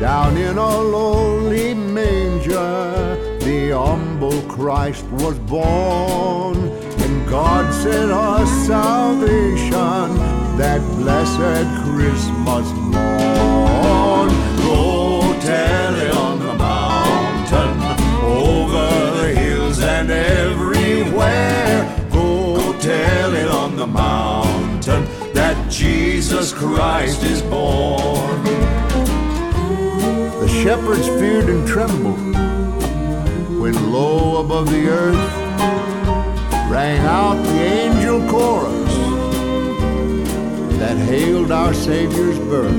Down 0.00 0.36
in 0.36 0.58
a 0.58 0.78
lowly 0.80 1.74
manger, 1.74 3.16
the 3.40 3.70
humble 3.70 4.40
Christ 4.42 5.04
was 5.22 5.38
born. 5.40 6.56
And 7.02 7.28
God 7.28 7.72
sent 7.72 8.10
us 8.10 8.48
salvation 8.66 10.16
that 10.58 10.80
blessed 10.98 11.66
Christmas 11.84 12.66
morn. 12.94 14.28
Go 14.68 15.38
tell 15.40 15.94
it 16.06 16.14
on 16.14 16.38
the 16.38 16.54
mountain, 16.54 17.74
over 18.22 19.20
the 19.20 19.34
hills 19.40 19.80
and 19.80 20.10
everywhere. 20.10 22.08
Go 22.10 22.72
tell 22.80 23.34
it 23.34 23.48
on 23.48 23.76
the 23.76 23.86
mountain 23.86 24.43
Jesus 25.74 26.52
Christ 26.52 27.24
is 27.24 27.42
born. 27.42 28.44
The 30.40 30.46
shepherds 30.62 31.08
feared 31.08 31.48
and 31.48 31.66
trembled 31.66 32.20
when 33.60 33.92
low 33.92 34.40
above 34.40 34.70
the 34.70 34.86
earth 34.86 35.34
rang 36.70 37.00
out 37.00 37.42
the 37.42 37.60
angel 37.60 38.20
chorus 38.30 38.94
that 40.78 40.96
hailed 40.96 41.50
our 41.50 41.74
Savior's 41.74 42.38
birth. 42.38 42.72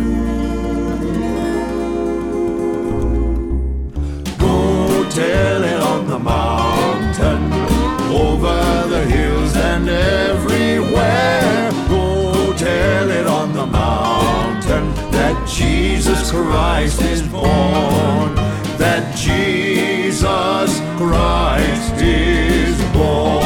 Go 4.39 5.09
tell 5.09 5.63
it 5.65 5.81
on 5.81 6.07
the 6.07 6.19
mountain, 6.19 7.51
over 8.13 8.87
the 8.87 9.03
hills 9.03 9.53
and 9.57 9.89
everywhere. 9.89 10.64
On 13.45 13.53
the 13.53 13.67
mountain 13.67 14.91
that 15.11 15.47
Jesus 15.47 16.31
Christ 16.31 16.99
is 17.03 17.21
born. 17.27 18.33
That 18.79 19.15
Jesus 19.15 20.79
Christ 20.97 22.01
is 22.01 22.75
born. 22.91 23.45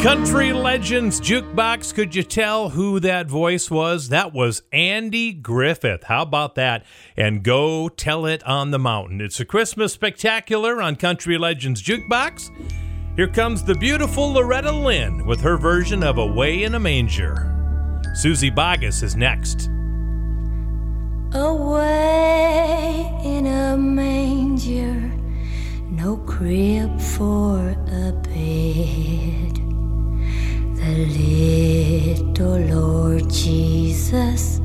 Country 0.00 0.54
Legends 0.54 1.20
Jukebox. 1.20 1.92
Could 1.94 2.14
you 2.14 2.22
tell 2.22 2.70
who 2.70 2.98
that 3.00 3.26
voice 3.26 3.70
was? 3.70 4.08
That 4.08 4.32
was 4.32 4.62
Andy 4.72 5.34
Griffith. 5.34 6.04
How 6.04 6.22
about 6.22 6.54
that? 6.54 6.86
And 7.14 7.42
go 7.42 7.90
tell 7.90 8.24
it 8.24 8.42
on 8.44 8.70
the 8.70 8.78
mountain. 8.78 9.20
It's 9.20 9.38
a 9.38 9.44
Christmas 9.44 9.92
spectacular 9.92 10.80
on 10.80 10.96
Country 10.96 11.36
Legends 11.36 11.82
Jukebox. 11.82 12.50
Here 13.16 13.28
comes 13.28 13.62
the 13.62 13.76
beautiful 13.76 14.32
Loretta 14.32 14.72
Lynn 14.72 15.24
with 15.24 15.40
her 15.42 15.56
version 15.56 16.02
of 16.02 16.18
Away 16.18 16.64
in 16.64 16.74
a 16.74 16.80
Manger. 16.80 17.48
Suzy 18.16 18.50
Bogguss 18.50 19.04
is 19.04 19.14
next. 19.14 19.68
Away 21.32 23.08
in 23.24 23.46
a 23.46 23.76
manger, 23.76 25.12
no 25.90 26.16
crib 26.26 27.00
for 27.00 27.60
a 27.86 28.10
bed. 28.12 29.60
The 30.74 31.06
little 31.16 32.58
Lord 32.58 33.30
Jesus 33.30 34.60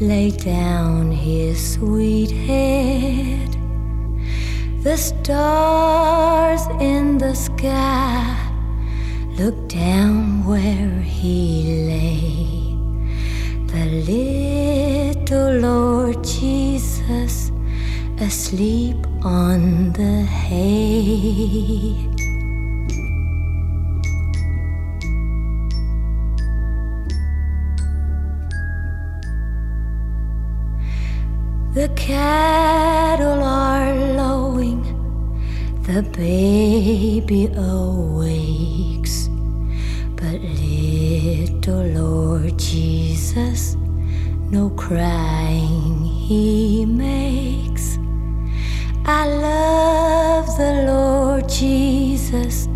laid 0.00 0.36
down 0.36 1.10
his 1.10 1.74
sweet 1.74 2.30
head. 2.30 3.56
The 4.84 4.96
stars 4.96 6.66
in 6.80 7.18
the 7.18 7.34
sky 7.34 7.51
looked 9.38 9.68
down 9.68 10.44
where 10.44 11.00
he 11.00 11.86
lay. 11.86 12.76
The 13.66 13.84
little 14.10 15.60
Lord 15.60 16.24
Jesus 16.24 17.52
asleep 18.18 18.96
on 19.22 19.92
the 19.92 20.22
hay. 20.22 22.08
The 31.74 31.88
cattle 31.96 33.42
are 33.42 33.94
lowing, 33.94 34.84
the 35.82 36.02
baby 36.16 37.46
awakes. 37.56 39.28
But 40.14 40.40
little 40.40 41.84
Lord 41.86 42.56
Jesus, 42.56 43.74
no 44.50 44.70
crying 44.70 46.04
he 46.04 46.86
makes. 46.86 47.98
I 49.04 49.26
love 49.26 50.46
the 50.56 50.84
Lord 50.86 51.48
Jesus, 51.48 52.68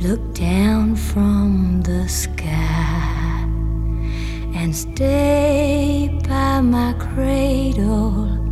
look 0.00 0.32
down 0.32 0.96
from 0.96 1.82
the 1.82 2.08
sky 2.08 3.44
and 4.54 4.74
stay 4.74 6.18
by 6.26 6.62
my 6.62 6.94
cradle 6.94 8.47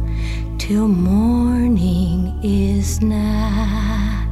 till 0.67 0.89
morning 0.89 2.41
is 2.43 3.01
nigh. 3.01 4.27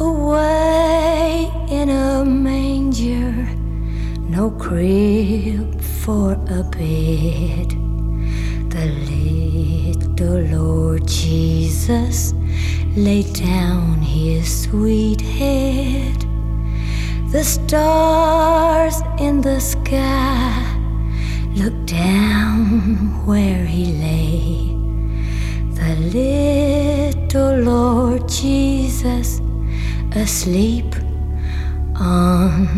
Away 0.00 1.52
in 1.70 1.88
a 1.88 2.24
manger, 2.24 3.30
no 4.18 4.50
crib 4.50 5.80
for 5.80 6.32
a 6.32 6.64
bed. 6.64 7.70
The 8.74 8.86
little 9.08 10.40
Lord 10.58 11.06
Jesus 11.06 12.34
laid 12.96 13.32
down 13.34 14.02
his 14.02 14.64
sweet 14.64 15.20
head. 15.20 16.23
The 17.34 17.42
stars 17.42 19.02
in 19.18 19.40
the 19.40 19.58
sky. 19.58 20.54
Looked 21.54 21.86
down 21.86 23.26
where 23.26 23.66
he 23.66 23.86
lay. 23.86 24.70
The 25.74 25.96
little 26.14 27.58
Lord 27.58 28.28
Jesus 28.28 29.40
asleep 30.12 30.94
on 31.96 32.68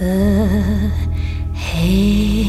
the 0.00 0.90
hay. 1.52 2.46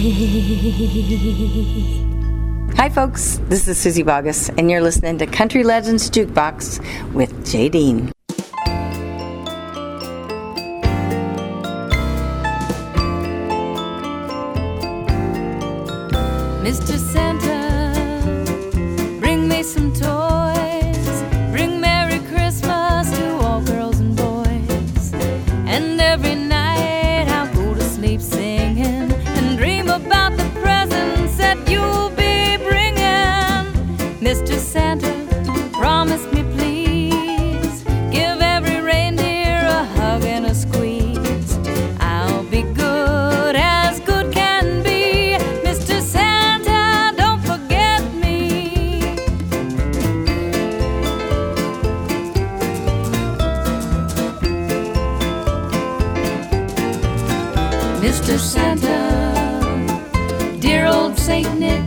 Hi, 2.77 2.87
folks. 2.87 3.41
This 3.49 3.67
is 3.67 3.77
Suzy 3.77 4.05
Bogguss, 4.05 4.49
and 4.57 4.71
you're 4.71 4.79
listening 4.79 5.17
to 5.17 5.27
Country 5.27 5.65
Legends 5.65 6.09
Jukebox 6.09 6.79
with 7.13 7.45
Jay 7.45 7.67
Dean. 7.67 8.13
Mr. 16.67 16.99
Santa, 16.99 17.93
bring 19.21 19.47
me 19.47 19.63
some 19.63 19.93
toys. 19.93 21.23
Bring 21.49 21.79
Merry 21.79 22.19
Christmas 22.27 23.09
to 23.17 23.37
all 23.37 23.61
girls 23.61 24.01
and 24.01 24.13
boys. 24.17 25.13
And 25.65 26.01
every 26.01 26.35
night 26.35 27.29
I'll 27.29 27.53
go 27.55 27.73
to 27.73 27.81
sleep 27.81 28.19
singing 28.19 29.09
and 29.37 29.57
dream 29.57 29.87
about 29.87 30.35
the 30.35 30.49
presents 30.61 31.37
that 31.37 31.57
you'll 31.69 32.06
Mr. 58.01 58.37
Santa, 58.37 58.99
dear 60.59 60.85
old 60.85 61.17
Saint 61.17 61.59
Nick, 61.59 61.83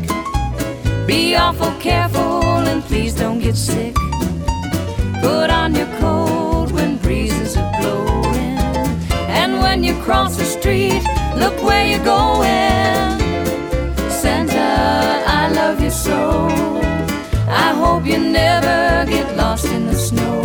be 1.06 1.36
awful 1.36 1.72
careful 1.80 2.42
and 2.70 2.82
please 2.82 3.14
don't 3.14 3.38
get 3.38 3.56
sick. 3.56 3.94
Put 5.20 5.50
on 5.50 5.74
your 5.74 5.86
coat 5.98 6.72
when 6.72 6.96
breezes 6.98 7.56
are 7.56 7.72
blowing, 7.80 8.58
and 9.40 9.60
when 9.60 9.84
you 9.84 9.94
cross 10.02 10.36
the 10.36 10.44
street, 10.44 11.02
look 11.36 11.56
where 11.62 11.86
you're 11.86 12.04
going. 12.04 13.18
Santa, 14.10 15.22
I 15.26 15.48
love 15.54 15.80
you 15.80 15.90
so. 15.90 16.48
I 17.48 17.72
hope 17.74 18.04
you 18.04 18.18
never 18.18 19.04
get 19.08 19.36
lost 19.36 19.66
in 19.66 19.86
the 19.86 19.94
snow. 19.94 20.42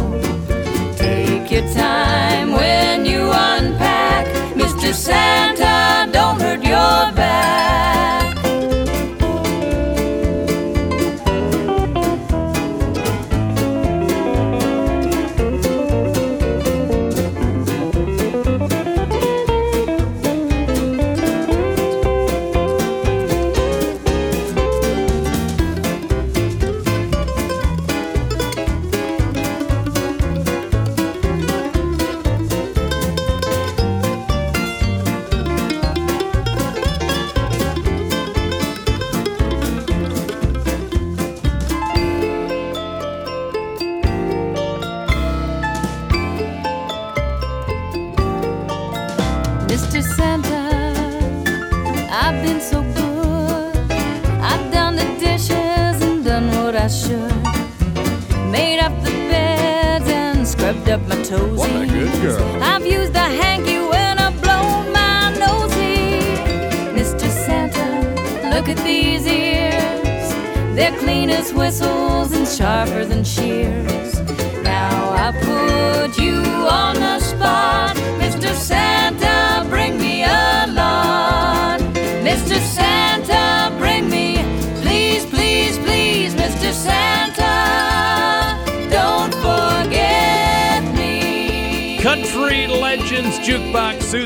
Take 0.96 1.52
your 1.52 1.68
time 1.74 2.52
when 2.52 3.06
you 3.06 3.32
unpack, 3.32 3.65
Mr. 4.86 4.94
Santa. 4.94 6.12
Don't 6.12 6.40
hurt 6.40 6.64
your 6.64 7.12
back. 7.16 8.25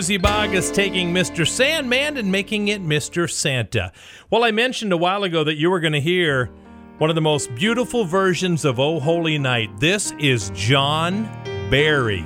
Suzy 0.09 0.17
Bogguss 0.17 0.73
taking 0.73 1.13
Mr. 1.13 1.47
Sandman 1.47 2.17
and 2.17 2.31
making 2.31 2.69
it 2.69 2.83
Mr. 2.83 3.29
Santa. 3.29 3.91
Well, 4.31 4.43
I 4.43 4.49
mentioned 4.49 4.91
a 4.91 4.97
while 4.97 5.21
ago 5.21 5.43
that 5.43 5.57
you 5.57 5.69
were 5.69 5.79
going 5.79 5.93
to 5.93 6.01
hear 6.01 6.49
one 6.97 7.11
of 7.11 7.15
the 7.15 7.21
most 7.21 7.53
beautiful 7.53 8.05
versions 8.05 8.65
of 8.65 8.79
Oh 8.79 8.99
Holy 8.99 9.37
Night. 9.37 9.69
This 9.79 10.11
is 10.17 10.49
John 10.55 11.25
Berry. 11.69 12.25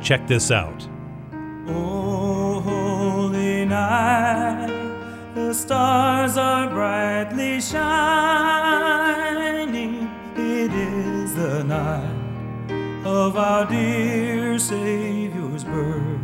Check 0.00 0.28
this 0.28 0.52
out. 0.52 0.88
Oh, 1.66 2.60
holy 2.60 3.64
night, 3.64 4.68
the 5.34 5.52
stars 5.52 6.36
are 6.36 6.70
brightly 6.70 7.60
shining. 7.60 8.88
It 10.36 10.72
is 10.72 11.34
the 11.34 11.64
night 11.64 13.04
of 13.04 13.36
our 13.36 13.66
dear 13.68 14.60
Savior's 14.60 15.64
birth. 15.64 16.15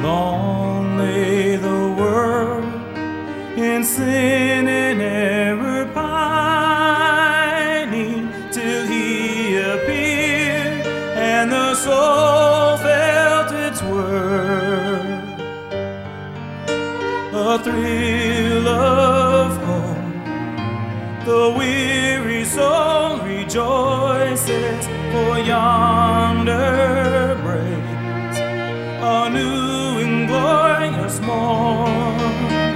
Long 0.00 0.96
lay 0.96 1.56
the 1.56 1.94
world 1.98 2.64
in 3.58 3.82
sin 3.82 4.68
and 4.68 5.02
error 5.02 5.86
pining 5.92 7.52
till 8.52 8.86
he 8.86 9.56
appeared 9.56 10.86
and 11.16 11.50
the 11.50 11.74
soul 11.74 12.76
felt 12.76 13.50
its 13.52 13.82
worth. 13.82 15.02
A 17.34 17.58
thrill 17.58 18.68
of 18.68 19.56
hope, 19.66 20.14
the 21.24 21.54
weary 21.58 22.44
soul 22.44 23.18
rejoices, 23.18 24.86
for 25.10 25.38
yonder 25.40 27.36
breaks 27.42 28.38
a 29.00 29.28
new 29.30 29.87
glorious 30.28 31.20
morn. 31.20 32.67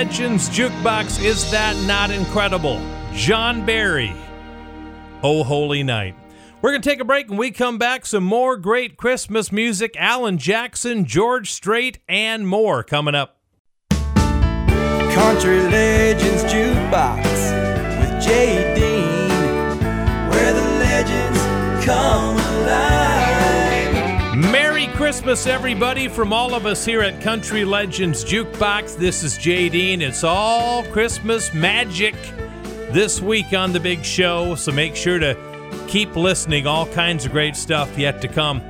Legends 0.00 0.48
Jukebox, 0.48 1.22
is 1.22 1.50
that 1.50 1.76
not 1.86 2.10
incredible? 2.10 2.80
John 3.12 3.66
Berry, 3.66 4.14
Oh 5.22 5.44
Holy 5.44 5.82
Night. 5.82 6.14
We're 6.62 6.70
going 6.70 6.80
to 6.80 6.88
take 6.88 7.00
a 7.00 7.04
break 7.04 7.28
and 7.28 7.38
we 7.38 7.50
come 7.50 7.76
back. 7.76 8.06
Some 8.06 8.24
more 8.24 8.56
great 8.56 8.96
Christmas 8.96 9.52
music. 9.52 9.94
Alan 9.98 10.38
Jackson, 10.38 11.04
George 11.04 11.52
Strait, 11.52 11.98
and 12.08 12.48
more 12.48 12.82
coming 12.82 13.14
up. 13.14 13.40
Country 13.90 15.60
Legends 15.68 16.44
Jukebox 16.44 17.22
with 18.00 18.24
Dean, 18.26 19.28
where 20.30 20.52
the 20.54 20.62
legends 20.80 21.84
come 21.84 22.38
alive. 22.38 22.99
Christmas, 25.10 25.48
everybody, 25.48 26.06
from 26.06 26.32
all 26.32 26.54
of 26.54 26.66
us 26.66 26.84
here 26.84 27.02
at 27.02 27.20
Country 27.20 27.64
Legends 27.64 28.24
Jukebox. 28.24 28.96
This 28.96 29.24
is 29.24 29.36
Jay 29.36 29.68
Dean. 29.68 30.02
It's 30.02 30.22
all 30.22 30.84
Christmas 30.84 31.52
magic 31.52 32.14
this 32.92 33.20
week 33.20 33.52
on 33.52 33.72
The 33.72 33.80
Big 33.80 34.04
Show, 34.04 34.54
so 34.54 34.70
make 34.70 34.94
sure 34.94 35.18
to 35.18 35.36
keep 35.88 36.14
listening. 36.14 36.68
All 36.68 36.86
kinds 36.86 37.26
of 37.26 37.32
great 37.32 37.56
stuff 37.56 37.98
yet 37.98 38.22
to 38.22 38.28
come. 38.28 38.62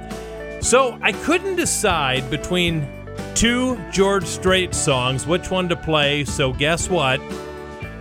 So 0.62 0.98
I 1.02 1.12
couldn't 1.12 1.56
decide 1.56 2.31
between 2.31 2.89
two 3.35 3.78
George 3.90 4.24
Strait 4.24 4.74
songs 4.74 5.27
which 5.27 5.51
one 5.51 5.69
to 5.69 5.77
play, 5.77 6.24
so 6.24 6.55
guess 6.55 6.89
what? 6.89 7.20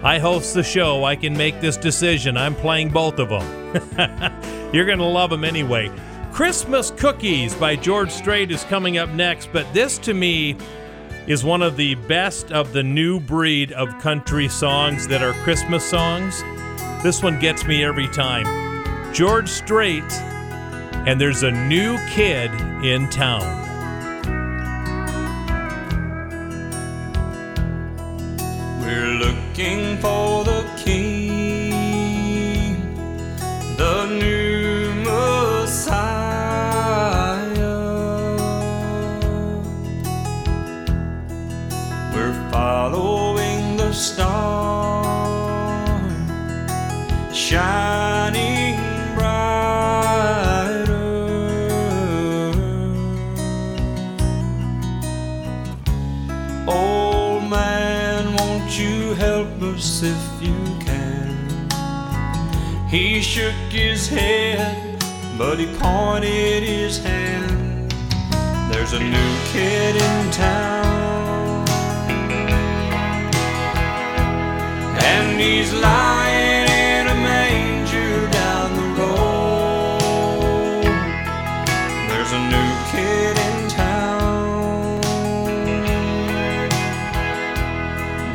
I 0.02 0.18
host 0.18 0.54
the 0.54 0.64
show. 0.64 1.04
I 1.04 1.18
can 1.18 1.36
make 1.36 1.60
this 1.60 1.76
decision. 1.76 2.38
I'm 2.38 2.56
playing 2.56 2.92
both 2.92 3.20
of 3.20 3.28
them. 3.28 4.72
You're 4.74 4.86
going 4.86 5.00
to 5.00 5.04
love 5.04 5.30
them 5.30 5.44
anyway. 5.44 5.92
Christmas 6.32 6.92
Cookies 6.92 7.54
by 7.54 7.76
George 7.76 8.12
Strait 8.12 8.52
is 8.52 8.64
coming 8.66 8.98
up 8.98 9.10
next, 9.10 9.52
but 9.52 9.72
this 9.74 9.98
to 10.00 10.14
me 10.14 10.56
is 11.28 11.44
one 11.44 11.62
of 11.62 11.76
the 11.76 11.96
best 11.96 12.52
of 12.52 12.72
the 12.72 12.82
new 12.82 13.20
breed 13.20 13.72
of 13.74 14.00
country 14.00 14.48
songs 14.48 15.08
that 15.10 15.22
are 15.22 15.34
Christmas 15.44 15.84
songs. 15.84 16.42
This 17.04 17.22
one 17.22 17.40
gets 17.40 17.66
me 17.66 17.84
every 17.84 18.08
time. 18.08 18.46
George 19.14 19.50
Strait, 19.50 20.12
and 21.06 21.20
there's 21.20 21.44
a 21.44 21.52
new 21.52 21.98
kid 22.10 22.52
in 22.84 23.10
town. 23.10 23.58
We're 28.82 29.14
looking 29.14 29.98
for 29.98 30.46
the 30.46 30.66
King, 30.84 31.86
the 33.78 34.06
new 34.08 34.49
Messiah. 35.80 37.56
We're 42.14 42.38
following 42.52 43.78
the 43.78 43.94
star, 43.94 45.88
shining 47.34 48.76
brighter. 49.16 50.90
Old 56.68 57.50
man, 57.50 58.36
won't 58.36 58.78
you 58.78 59.14
help 59.14 59.48
us 59.62 60.04
if 60.04 60.42
you 60.42 60.58
can? 60.82 61.38
He 62.90 63.22
shook 63.22 63.56
his 63.72 64.10
head, 64.10 64.79
but 65.40 65.58
he 65.58 65.66
pointed 65.78 66.64
his 66.64 67.02
hand. 67.02 67.94
There's 68.70 68.92
a 68.92 69.00
new 69.00 69.36
kid 69.54 69.96
in 69.96 70.32
town, 70.32 71.66
and 75.02 75.40
he's 75.40 75.72
lying 75.74 76.68
in 76.68 77.08
a 77.08 77.16
manger 77.16 78.30
down 78.32 78.76
the 78.80 78.88
road. 79.00 80.84
There's 82.10 82.34
a 82.34 82.42
new 82.56 82.72
kid 82.92 83.38
in 83.50 83.70
town, 83.70 85.00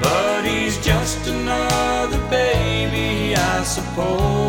but 0.01 0.47
he's 0.47 0.79
just 0.83 1.27
another 1.27 2.19
baby, 2.31 3.37
I 3.37 3.63
suppose. 3.63 4.44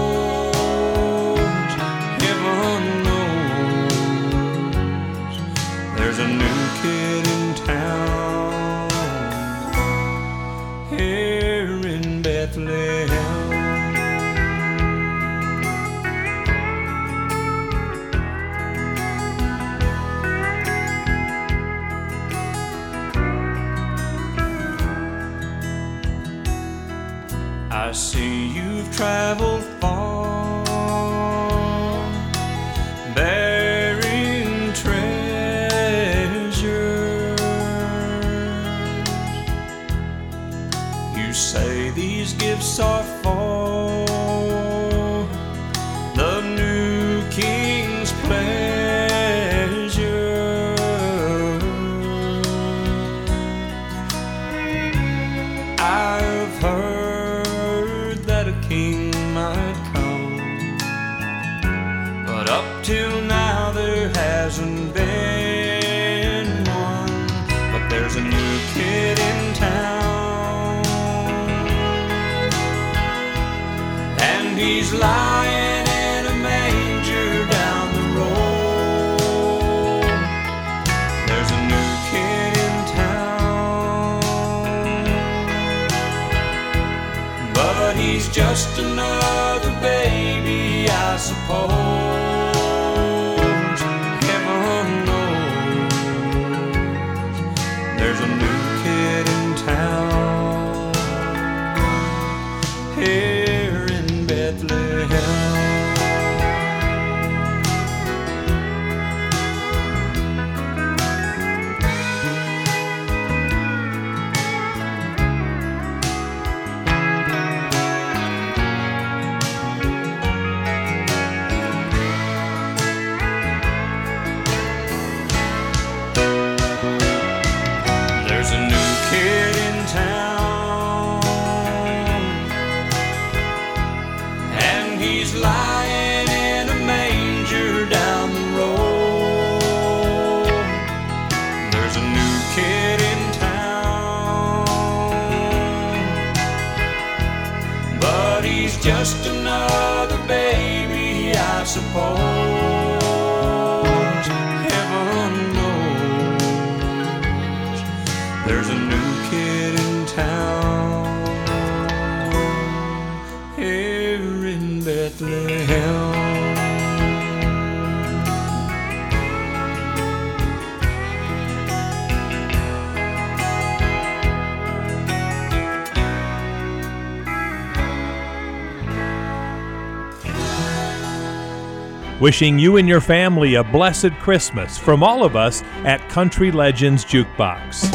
Wishing 182.26 182.58
you 182.58 182.78
and 182.78 182.90
your 182.90 183.02
family 183.02 183.54
a 183.54 183.64
blessed 183.64 184.14
Christmas 184.14 184.80
from 184.80 185.04
all 185.04 185.24
of 185.24 185.36
us 185.36 185.62
at 185.84 186.02
Country 186.10 186.52
Legends 186.52 187.06
Jukebox. 187.06 187.94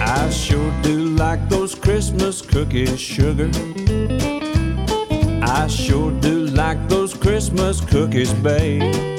I 0.00 0.30
sure 0.30 0.72
do 0.82 1.08
like 1.16 1.48
those 1.48 1.74
Christmas 1.74 2.42
cookies, 2.42 3.00
sugar. 3.00 3.50
I 5.42 5.66
sure 5.66 6.12
do 6.20 6.46
like 6.46 6.88
those 6.88 7.12
Christmas 7.12 7.80
cookies, 7.80 8.32
babe. 8.34 9.13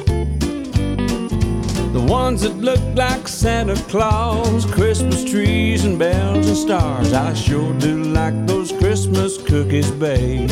The 1.95 2.01
ones 2.01 2.41
that 2.41 2.57
look 2.57 2.81
like 2.93 3.26
Santa 3.26 3.76
Claus, 3.88 4.65
Christmas 4.65 5.23
trees 5.23 5.85
and 5.85 5.97
bells 5.97 6.45
and 6.49 6.57
stars. 6.57 7.13
I 7.13 7.34
sure 7.34 7.73
do 7.80 8.03
like 8.03 8.45
those 8.45 8.73
Christmas 8.73 9.38
cookies, 9.38 9.89
babe. 9.91 10.49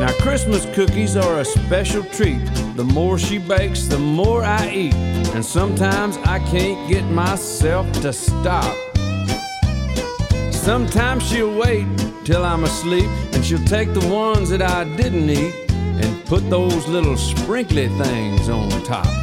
Now, 0.00 0.10
Christmas 0.18 0.66
cookies 0.74 1.16
are 1.16 1.38
a 1.38 1.44
special 1.44 2.02
treat. 2.06 2.44
The 2.74 2.82
more 2.82 3.20
she 3.20 3.38
bakes, 3.38 3.84
the 3.84 4.00
more 4.00 4.42
I 4.42 4.68
eat. 4.68 4.94
And 5.32 5.44
sometimes 5.44 6.16
I 6.24 6.40
can't 6.50 6.90
get 6.90 7.04
myself 7.04 7.86
to 8.02 8.12
stop. 8.12 8.76
Sometimes 10.50 11.22
she'll 11.22 11.56
wait 11.56 11.86
till 12.24 12.44
I'm 12.44 12.64
asleep 12.64 13.08
and 13.32 13.44
she'll 13.44 13.64
take 13.66 13.94
the 13.94 14.08
ones 14.08 14.50
that 14.50 14.60
I 14.60 14.82
didn't 14.96 15.30
eat 15.30 15.54
and 15.70 16.26
put 16.26 16.50
those 16.50 16.88
little 16.88 17.16
sprinkly 17.16 17.86
things 17.90 18.48
on 18.48 18.68
top. 18.82 19.19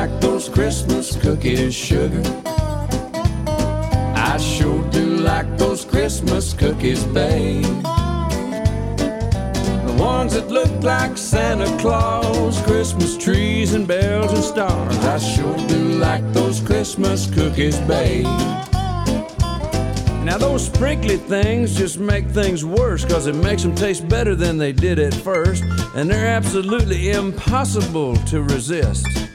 Like 0.00 0.20
those 0.20 0.48
Christmas 0.48 1.16
cookies, 1.16 1.74
sugar. 1.74 2.22
I 4.14 4.38
sure 4.38 4.88
do 4.90 5.16
like 5.16 5.58
those 5.58 5.84
Christmas 5.84 6.52
cookies, 6.52 7.02
babe. 7.06 7.64
The 9.88 9.96
ones 9.98 10.34
that 10.34 10.52
look 10.52 10.70
like 10.84 11.18
Santa 11.18 11.66
Claus, 11.80 12.62
Christmas 12.62 13.18
trees 13.18 13.74
and 13.74 13.88
bells 13.88 14.32
and 14.32 14.44
stars. 14.44 14.96
I 14.98 15.18
sure 15.18 15.56
do 15.66 15.82
like 15.98 16.24
those 16.32 16.60
Christmas 16.60 17.28
cookies, 17.28 17.78
babe. 17.80 18.26
Now, 20.28 20.38
those 20.38 20.64
sprinkly 20.66 21.16
things 21.16 21.76
just 21.76 21.98
make 21.98 22.28
things 22.28 22.64
worse 22.64 23.04
because 23.04 23.26
it 23.26 23.34
makes 23.34 23.64
them 23.64 23.74
taste 23.74 24.08
better 24.08 24.36
than 24.36 24.58
they 24.58 24.72
did 24.72 25.00
at 25.00 25.12
first, 25.12 25.64
and 25.96 26.08
they're 26.08 26.28
absolutely 26.28 27.10
impossible 27.10 28.14
to 28.26 28.44
resist. 28.44 29.27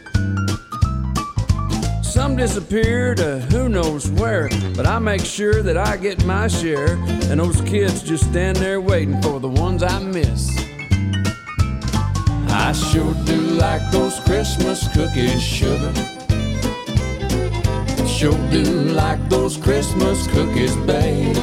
Some 2.24 2.38
disappear 2.38 3.14
to 3.14 3.40
who 3.52 3.68
knows 3.68 4.10
where. 4.12 4.48
But 4.78 4.88
I 4.88 4.98
make 4.98 5.26
sure 5.26 5.62
that 5.62 5.76
I 5.76 5.98
get 5.98 6.24
my 6.24 6.48
share, 6.48 6.96
and 7.30 7.38
those 7.38 7.60
kids 7.62 8.02
just 8.02 8.24
stand 8.30 8.56
there 8.56 8.80
waiting 8.80 9.22
for 9.22 9.42
the 9.42 9.50
ones 9.50 9.84
I 9.84 10.00
miss. 10.00 10.50
I 12.48 12.72
sure 12.72 13.14
do 13.26 13.36
like 13.66 13.82
those 13.92 14.22
Christmas 14.22 14.88
cookies, 14.94 15.44
sugar. 15.44 15.94
Sure 18.08 18.40
do 18.50 18.64
like 19.02 19.20
those 19.28 19.58
Christmas 19.58 20.26
cookies, 20.28 20.78
babe. 20.88 21.36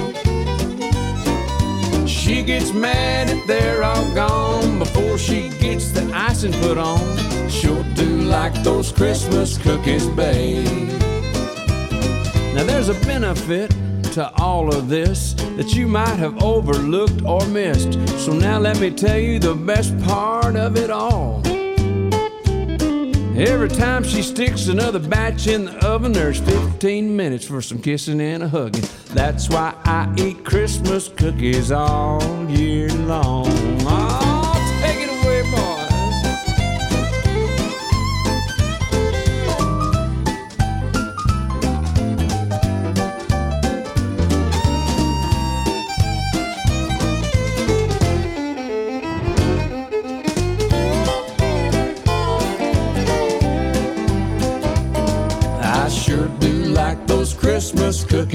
She 2.08 2.42
gets 2.42 2.72
mad 2.72 3.28
if 3.28 3.46
they're 3.46 3.84
all 3.84 4.14
gone 4.14 4.78
before 4.78 5.18
she 5.18 5.50
gets 5.60 5.90
the 5.90 6.10
icing 6.14 6.54
put 6.62 6.78
on. 6.78 7.39
Sure 7.60 7.84
do 7.94 8.22
like 8.22 8.54
those 8.62 8.90
Christmas 8.90 9.58
cookies, 9.58 10.06
babe. 10.08 10.64
Now 12.54 12.64
there's 12.64 12.88
a 12.88 12.94
benefit 13.04 13.70
to 14.14 14.32
all 14.40 14.74
of 14.74 14.88
this 14.88 15.34
that 15.34 15.74
you 15.74 15.86
might 15.86 16.16
have 16.16 16.42
overlooked 16.42 17.22
or 17.22 17.46
missed. 17.48 17.92
So 18.18 18.32
now 18.32 18.58
let 18.58 18.80
me 18.80 18.90
tell 18.90 19.18
you 19.18 19.38
the 19.38 19.54
best 19.54 19.98
part 20.00 20.56
of 20.56 20.78
it 20.78 20.88
all. 20.88 21.42
Every 23.36 23.68
time 23.68 24.04
she 24.04 24.22
sticks 24.22 24.68
another 24.68 24.98
batch 24.98 25.46
in 25.46 25.66
the 25.66 25.86
oven, 25.86 26.12
there's 26.12 26.40
15 26.40 27.14
minutes 27.14 27.46
for 27.46 27.60
some 27.60 27.82
kissing 27.82 28.22
and 28.22 28.42
a 28.42 28.48
hugging. 28.48 28.84
That's 29.08 29.50
why 29.50 29.74
I 29.84 30.10
eat 30.16 30.46
Christmas 30.46 31.08
cookies 31.08 31.70
all 31.70 32.22
year 32.48 32.88
long. 32.88 33.59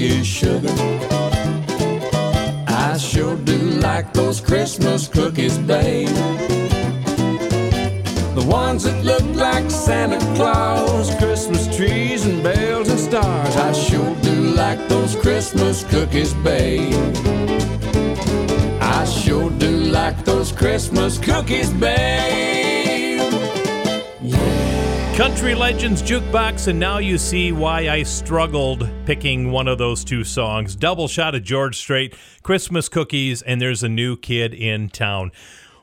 Cookies, 0.06 0.26
sugar. 0.26 0.68
I 2.68 2.96
sure 2.96 3.36
do 3.38 3.56
like 3.80 4.12
those 4.12 4.40
Christmas 4.40 5.08
cookies, 5.08 5.58
babe. 5.58 6.06
The 8.36 8.46
ones 8.46 8.84
that 8.84 9.04
look 9.04 9.24
like 9.34 9.68
Santa 9.68 10.18
Claus, 10.36 11.12
Christmas 11.16 11.74
trees 11.76 12.24
and 12.24 12.40
bells 12.40 12.88
and 12.88 13.00
stars. 13.00 13.56
I 13.56 13.72
sure 13.72 14.14
do 14.22 14.34
like 14.54 14.88
those 14.88 15.16
Christmas 15.16 15.82
cookies, 15.82 16.34
babe. 16.34 16.94
I 18.80 19.04
sure 19.06 19.50
do 19.50 19.70
like 19.70 20.24
those 20.24 20.52
Christmas 20.52 21.18
cookies, 21.18 21.72
babe. 21.72 22.85
Country 25.26 25.56
Legends 25.56 26.02
Jukebox, 26.02 26.68
and 26.68 26.78
now 26.78 26.98
you 26.98 27.18
see 27.18 27.50
why 27.50 27.88
I 27.88 28.04
struggled 28.04 28.88
picking 29.06 29.50
one 29.50 29.66
of 29.66 29.76
those 29.76 30.04
two 30.04 30.22
songs. 30.22 30.76
Double 30.76 31.08
shot 31.08 31.34
of 31.34 31.42
George 31.42 31.76
Strait, 31.76 32.14
Christmas 32.44 32.88
Cookies, 32.88 33.42
and 33.42 33.60
There's 33.60 33.82
a 33.82 33.88
New 33.88 34.16
Kid 34.16 34.54
in 34.54 34.88
Town. 34.88 35.32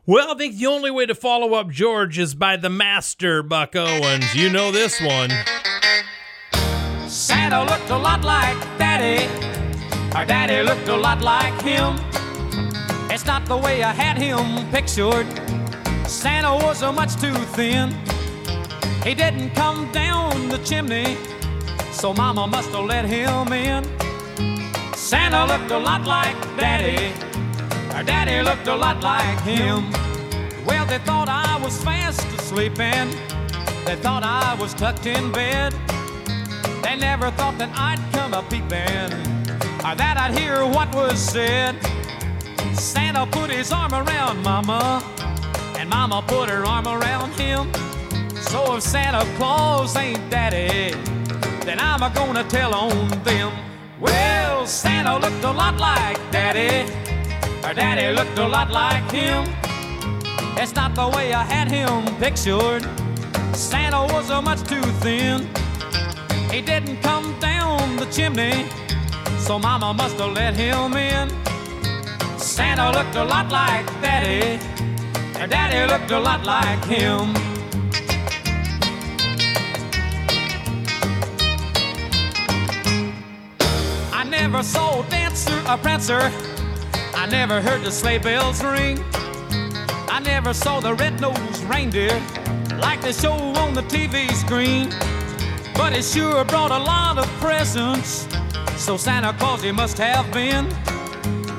Well, 0.06 0.32
I 0.32 0.36
think 0.36 0.56
the 0.56 0.68
only 0.68 0.92
way 0.92 1.06
to 1.08 1.14
follow 1.14 1.56
up 1.56 1.70
George 1.70 2.18
is 2.18 2.34
by 2.36 2.56
the 2.56 2.70
master, 2.70 3.44
Buck 3.44 3.76
Owens. 3.76 4.34
You 4.34 4.50
know 4.50 4.72
this 4.72 5.02
one. 5.02 5.30
Santa 7.10 7.66
looked 7.66 7.90
a 7.90 7.98
lot 7.98 8.24
like 8.24 8.58
Daddy. 8.80 9.28
Our 10.16 10.26
daddy 10.26 10.64
looked 10.64 10.88
a 10.88 10.96
lot 10.96 11.20
like 11.20 11.62
him. 11.62 11.98
It's 13.12 13.26
not 13.26 13.46
the 13.48 13.58
way 13.58 13.84
I 13.84 13.92
had 13.92 14.18
him 14.18 14.66
pictured. 14.72 15.28
Santa 16.08 16.56
was 16.66 16.82
a 16.82 16.94
much 16.94 17.20
too 17.20 17.34
thin. 17.34 17.94
He 19.04 19.14
didn't 19.14 19.50
come 19.50 19.92
down 19.92 20.48
the 20.48 20.60
chimney, 20.60 21.18
so 21.92 22.14
Mama 22.14 22.48
must 22.48 22.70
have 22.70 22.86
let 22.86 23.04
him 23.04 23.52
in. 23.52 23.84
Santa 24.96 25.46
looked 25.46 25.72
a 25.72 25.78
lot 25.78 26.06
like 26.06 26.40
Daddy. 26.58 27.14
Our 27.94 28.04
daddy 28.04 28.42
looked 28.42 28.68
a 28.68 28.76
lot 28.76 29.04
like 29.04 29.40
him. 29.42 29.92
Well, 30.66 30.86
they 30.86 31.00
thought 31.00 31.28
I 31.28 31.60
was 31.62 31.84
fast 31.84 32.26
asleep 32.40 32.80
and 32.80 33.12
they 33.86 33.98
thought 33.98 34.24
I 34.24 34.56
was 34.56 34.74
tucked 34.74 35.06
in 35.06 35.32
bed. 35.34 35.74
They 36.82 36.96
never 36.96 37.30
thought 37.32 37.58
that 37.58 37.72
I'd 37.76 38.02
come 38.14 38.34
a 38.34 38.42
peeping 38.44 39.12
or 39.86 39.96
that 39.96 40.16
I'd 40.18 40.38
hear 40.38 40.66
what 40.66 40.96
was 40.96 41.20
said. 41.20 41.76
Santa 42.74 43.26
put 43.26 43.50
his 43.50 43.72
arm 43.74 43.94
around 43.94 44.42
Mama, 44.44 45.04
and 45.78 45.90
Mama 45.90 46.24
put 46.26 46.50
her 46.50 46.66
arm 46.66 46.88
around 46.88 47.32
him. 47.34 47.70
So 48.50 48.76
if 48.76 48.84
Santa 48.84 49.26
Claus 49.38 49.96
ain't 49.96 50.30
Daddy, 50.30 50.94
then 51.66 51.80
I'm 51.80 52.04
a 52.04 52.10
gonna 52.14 52.44
tell 52.44 52.74
on 52.74 53.10
them. 53.24 53.52
Well, 54.00 54.68
Santa 54.68 55.18
looked 55.18 55.44
a 55.44 55.52
lot 55.52 55.78
like 55.78 56.18
Daddy. 56.32 56.92
Our 57.64 57.74
daddy 57.74 58.14
looked 58.14 58.38
a 58.38 58.48
lot 58.48 58.70
like 58.70 59.10
him. 59.12 59.46
It's 60.58 60.76
not 60.76 60.94
the 60.96 61.08
way 61.16 61.34
I 61.34 61.44
had 61.44 61.72
him 61.72 62.06
pictured. 62.18 62.84
Santa 63.56 64.02
was 64.14 64.30
a 64.30 64.42
much 64.42 64.62
too 64.68 64.84
thin. 65.02 65.48
He 66.52 66.62
didn't 66.62 67.02
come 67.02 67.38
down 67.40 67.96
the 67.96 68.06
chimney, 68.06 68.68
so 69.40 69.58
Mama 69.58 69.94
must 69.94 70.18
have 70.18 70.34
let 70.34 70.54
him 70.56 70.94
in. 70.94 71.30
Santa 72.38 72.92
looked 72.92 73.16
a 73.16 73.24
lot 73.24 73.50
like 73.50 73.86
Daddy. 74.02 74.60
Our 75.40 75.48
daddy 75.48 75.92
looked 75.92 76.12
a 76.12 76.20
lot 76.20 76.46
like 76.46 76.84
him. 76.86 77.43
Never 84.34 84.64
saw 84.64 85.02
a 85.02 85.10
dancer, 85.10 85.62
a 85.68 85.78
prancer. 85.78 86.32
I 87.14 87.28
never 87.30 87.62
heard 87.62 87.84
the 87.84 87.92
sleigh 87.92 88.18
bells 88.18 88.64
ring. 88.64 88.98
I 90.10 90.20
never 90.24 90.54
saw 90.54 90.80
the 90.80 90.96
red-nosed 90.96 91.64
reindeer 91.66 92.20
like 92.80 93.00
they 93.02 93.14
show 93.14 93.36
on 93.64 93.76
the 93.76 93.84
TV 93.84 94.32
screen. 94.32 94.90
But 95.76 95.94
it 95.94 96.04
sure 96.04 96.44
brought 96.46 96.72
a 96.72 96.80
lot 96.80 97.20
of 97.20 97.28
presents. 97.40 98.28
So 98.76 98.98
Santa 98.98 99.34
Claus 99.34 99.62
he 99.62 99.72
must 99.72 100.00
have 100.00 100.26
been. 100.34 100.66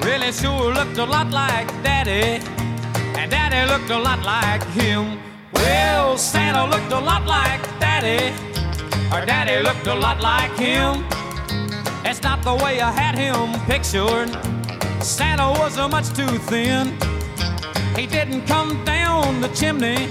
Really 0.00 0.32
sure 0.32 0.74
looked 0.74 0.98
a 0.98 1.06
lot 1.06 1.30
like 1.30 1.68
Daddy. 1.84 2.42
And 3.18 3.30
Daddy 3.30 3.70
looked 3.70 3.90
a 3.90 3.98
lot 3.98 4.20
like 4.24 4.64
him. 4.80 5.20
Well, 5.52 6.18
Santa 6.18 6.66
looked 6.66 6.92
a 6.92 6.98
lot 6.98 7.24
like 7.24 7.62
Daddy. 7.78 8.34
Or 9.12 9.24
Daddy 9.24 9.62
looked 9.62 9.86
a 9.86 9.94
lot 9.94 10.20
like 10.20 10.50
him. 10.58 11.04
It's 12.06 12.22
not 12.22 12.42
the 12.42 12.54
way 12.54 12.80
I 12.80 12.92
had 12.92 13.16
him 13.16 13.58
pictured. 13.66 14.28
Santa 15.02 15.50
was 15.58 15.76
much 15.90 16.08
too 16.14 16.38
thin. 16.50 16.98
He 17.96 18.06
didn't 18.06 18.46
come 18.46 18.84
down 18.84 19.40
the 19.40 19.48
chimney, 19.48 20.08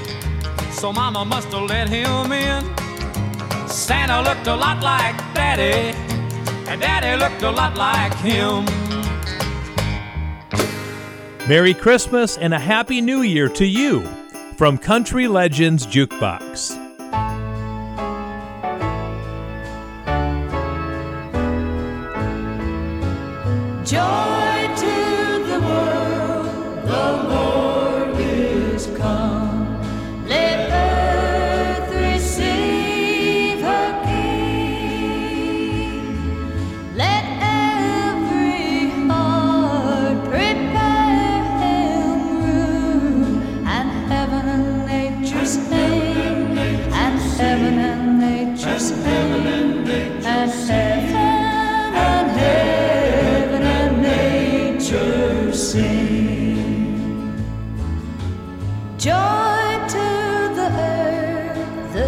so 0.72 0.92
Mama 0.92 1.24
must 1.24 1.50
have 1.50 1.70
let 1.70 1.88
him 1.88 2.32
in. 2.32 2.64
Santa 3.68 4.22
looked 4.22 4.48
a 4.48 4.56
lot 4.56 4.82
like 4.82 5.16
Daddy, 5.34 5.96
and 6.68 6.82
Daddy 6.82 7.16
looked 7.18 7.44
a 7.44 7.52
lot 7.52 7.78
like 7.78 8.14
him. 8.16 8.66
Merry 11.48 11.74
Christmas 11.74 12.38
and 12.38 12.54
a 12.54 12.60
Happy 12.60 13.02
New 13.02 13.22
Year 13.22 13.50
to 13.50 13.66
you 13.66 14.02
from 14.58 14.78
Country 14.78 15.28
Legends 15.28 15.86
Jukebox. 15.86 16.83
就 23.84 24.33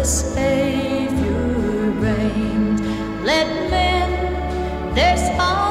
Savior 0.06 1.90
reigns. 1.98 2.80
let 3.24 3.48
men 3.68 4.94
their 4.94 5.16
songs 5.16 5.65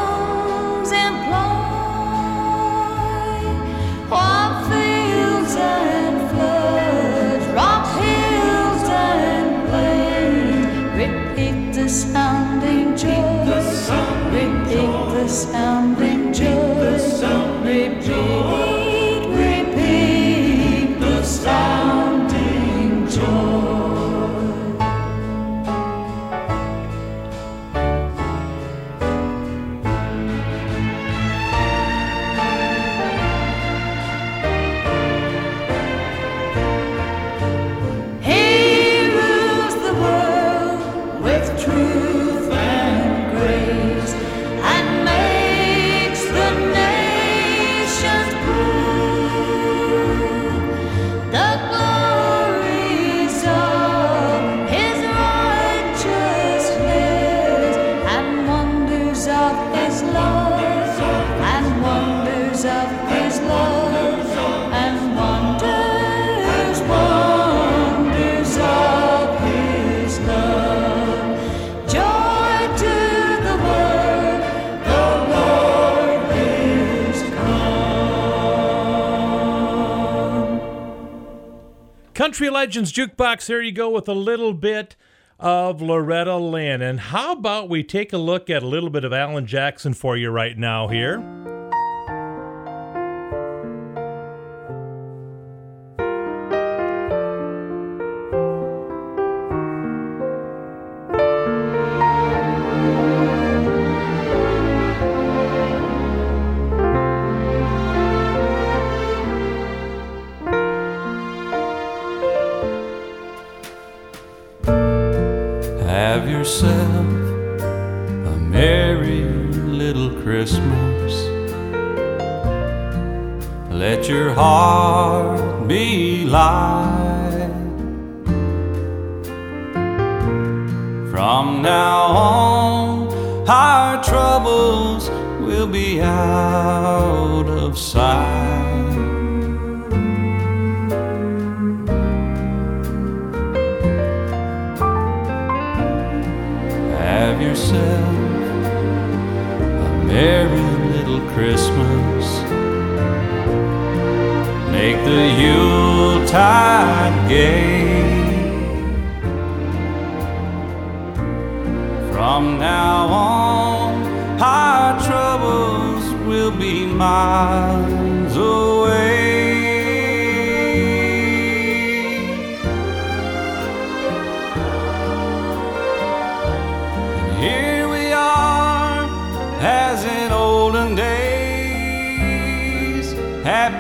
Country 82.36 82.50
Legends 82.50 82.92
Jukebox, 82.92 83.48
there 83.48 83.62
you 83.62 83.72
go 83.72 83.90
with 83.90 84.10
a 84.10 84.14
little 84.14 84.54
bit 84.54 84.98
of 85.40 85.82
Loretta 85.82 86.36
Lynn. 86.36 86.82
And 86.82 87.00
how 87.00 87.32
about 87.32 87.70
we 87.70 87.82
take 87.82 88.12
a 88.12 88.18
look 88.18 88.50
at 88.50 88.62
a 88.62 88.68
little 88.68 88.90
bit 88.90 89.06
of 89.06 89.14
Alan 89.14 89.46
Jackson 89.46 89.94
for 89.94 90.18
you 90.18 90.32
right 90.32 90.58
now 90.58 90.90
here? 90.90 91.45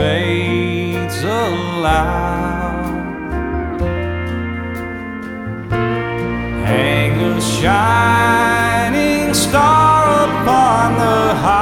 Fates 0.00 1.22
allow, 1.24 2.80
hang 6.64 7.20
a 7.20 7.38
shining 7.38 9.34
star 9.34 10.24
upon 10.24 10.94
the 10.94 11.34
highest 11.34 11.59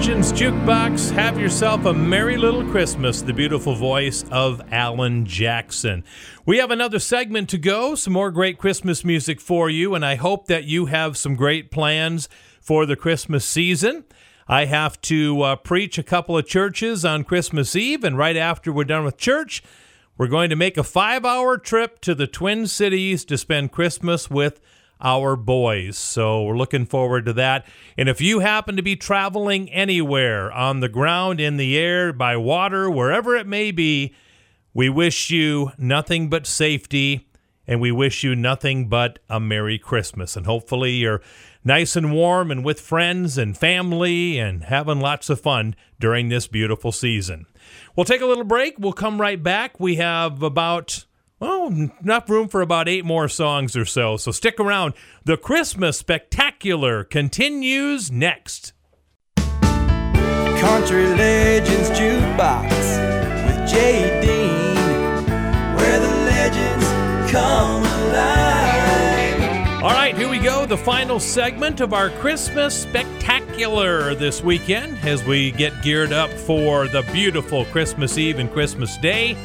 Legends 0.00 0.32
Jukebox, 0.32 1.10
have 1.10 1.38
yourself 1.38 1.84
a 1.84 1.92
merry 1.92 2.38
little 2.38 2.64
Christmas. 2.70 3.20
The 3.20 3.34
beautiful 3.34 3.74
voice 3.74 4.24
of 4.30 4.62
Alan 4.72 5.26
Jackson. 5.26 6.04
We 6.46 6.56
have 6.56 6.70
another 6.70 6.98
segment 6.98 7.50
to 7.50 7.58
go, 7.58 7.94
some 7.94 8.14
more 8.14 8.30
great 8.30 8.56
Christmas 8.56 9.04
music 9.04 9.42
for 9.42 9.68
you, 9.68 9.94
and 9.94 10.02
I 10.02 10.14
hope 10.14 10.46
that 10.46 10.64
you 10.64 10.86
have 10.86 11.18
some 11.18 11.36
great 11.36 11.70
plans 11.70 12.30
for 12.62 12.86
the 12.86 12.96
Christmas 12.96 13.44
season. 13.44 14.04
I 14.48 14.64
have 14.64 14.98
to 15.02 15.42
uh, 15.42 15.56
preach 15.56 15.98
a 15.98 16.02
couple 16.02 16.38
of 16.38 16.46
churches 16.46 17.04
on 17.04 17.22
Christmas 17.22 17.76
Eve, 17.76 18.02
and 18.02 18.16
right 18.16 18.38
after 18.38 18.72
we're 18.72 18.84
done 18.84 19.04
with 19.04 19.18
church, 19.18 19.62
we're 20.16 20.28
going 20.28 20.48
to 20.48 20.56
make 20.56 20.78
a 20.78 20.82
five 20.82 21.26
hour 21.26 21.58
trip 21.58 22.00
to 22.00 22.14
the 22.14 22.26
Twin 22.26 22.66
Cities 22.66 23.22
to 23.26 23.36
spend 23.36 23.70
Christmas 23.70 24.30
with 24.30 24.62
our 25.00 25.36
boys. 25.36 25.96
So 25.96 26.42
we're 26.42 26.56
looking 26.56 26.86
forward 26.86 27.26
to 27.26 27.32
that. 27.34 27.66
And 27.96 28.08
if 28.08 28.20
you 28.20 28.40
happen 28.40 28.76
to 28.76 28.82
be 28.82 28.96
traveling 28.96 29.70
anywhere 29.70 30.52
on 30.52 30.80
the 30.80 30.88
ground, 30.88 31.40
in 31.40 31.56
the 31.56 31.78
air, 31.78 32.12
by 32.12 32.36
water, 32.36 32.90
wherever 32.90 33.36
it 33.36 33.46
may 33.46 33.70
be, 33.70 34.14
we 34.74 34.88
wish 34.88 35.30
you 35.30 35.72
nothing 35.78 36.28
but 36.28 36.46
safety 36.46 37.26
and 37.66 37.80
we 37.80 37.92
wish 37.92 38.24
you 38.24 38.34
nothing 38.34 38.88
but 38.88 39.20
a 39.28 39.38
Merry 39.38 39.78
Christmas. 39.78 40.36
And 40.36 40.44
hopefully 40.44 40.92
you're 40.92 41.22
nice 41.64 41.94
and 41.94 42.12
warm 42.12 42.50
and 42.50 42.64
with 42.64 42.80
friends 42.80 43.38
and 43.38 43.56
family 43.56 44.38
and 44.38 44.64
having 44.64 45.00
lots 45.00 45.30
of 45.30 45.40
fun 45.40 45.76
during 46.00 46.28
this 46.28 46.48
beautiful 46.48 46.90
season. 46.90 47.46
We'll 47.94 48.06
take 48.06 48.22
a 48.22 48.26
little 48.26 48.44
break. 48.44 48.78
We'll 48.78 48.92
come 48.92 49.20
right 49.20 49.40
back. 49.40 49.78
We 49.78 49.96
have 49.96 50.42
about 50.42 51.04
well, 51.40 51.68
enough 52.02 52.28
room 52.28 52.48
for 52.48 52.60
about 52.60 52.88
eight 52.88 53.04
more 53.04 53.28
songs 53.28 53.76
or 53.76 53.84
so. 53.86 54.16
So 54.18 54.30
stick 54.30 54.60
around. 54.60 54.94
The 55.24 55.36
Christmas 55.38 55.98
Spectacular 55.98 57.02
continues 57.02 58.12
next. 58.12 58.74
Country 59.36 61.06
Legends 61.06 61.88
Jukebox 61.90 62.70
with 63.46 63.70
Jay 63.70 64.20
Dean, 64.20 64.76
where 65.74 65.98
the 65.98 66.14
legends 66.26 67.32
come 67.32 67.82
alive. 67.82 68.50
All 69.82 69.88
right, 69.88 70.14
here 70.14 70.28
we 70.28 70.38
go. 70.38 70.66
The 70.66 70.76
final 70.76 71.18
segment 71.18 71.80
of 71.80 71.94
our 71.94 72.10
Christmas 72.10 72.82
Spectacular 72.82 74.14
this 74.14 74.42
weekend 74.42 74.98
as 74.98 75.24
we 75.24 75.52
get 75.52 75.82
geared 75.82 76.12
up 76.12 76.28
for 76.30 76.86
the 76.88 77.00
beautiful 77.10 77.64
Christmas 77.66 78.18
Eve 78.18 78.38
and 78.38 78.52
Christmas 78.52 78.98
Day. 78.98 79.38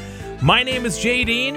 My 0.46 0.62
name 0.62 0.86
is 0.86 1.00
Jay 1.00 1.26
Dean. 1.26 1.56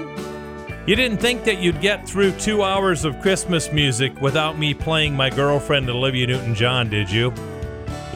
You 0.87 0.95
didn't 0.95 1.19
think 1.19 1.43
that 1.43 1.61
you'd 1.61 1.79
get 1.79 2.09
through 2.09 2.31
two 2.39 2.63
hours 2.63 3.05
of 3.05 3.21
Christmas 3.21 3.71
music 3.71 4.19
without 4.19 4.57
me 4.57 4.73
playing 4.73 5.13
my 5.13 5.29
girlfriend 5.29 5.87
Olivia 5.91 6.25
Newton 6.25 6.55
John, 6.55 6.89
did 6.89 7.07
you? 7.07 7.31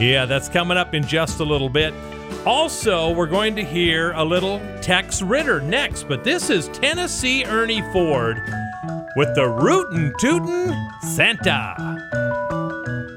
Yeah, 0.00 0.26
that's 0.26 0.48
coming 0.48 0.76
up 0.76 0.92
in 0.92 1.06
just 1.06 1.38
a 1.38 1.44
little 1.44 1.68
bit. 1.68 1.94
Also, 2.44 3.12
we're 3.12 3.28
going 3.28 3.54
to 3.54 3.62
hear 3.62 4.14
a 4.14 4.24
little 4.24 4.60
Tex 4.82 5.22
Ritter 5.22 5.60
next, 5.60 6.08
but 6.08 6.24
this 6.24 6.50
is 6.50 6.66
Tennessee 6.70 7.44
Ernie 7.44 7.82
Ford 7.92 8.42
with 9.14 9.32
the 9.36 9.48
Rootin' 9.48 10.12
Tootin' 10.18 10.74
Santa. 11.14 11.76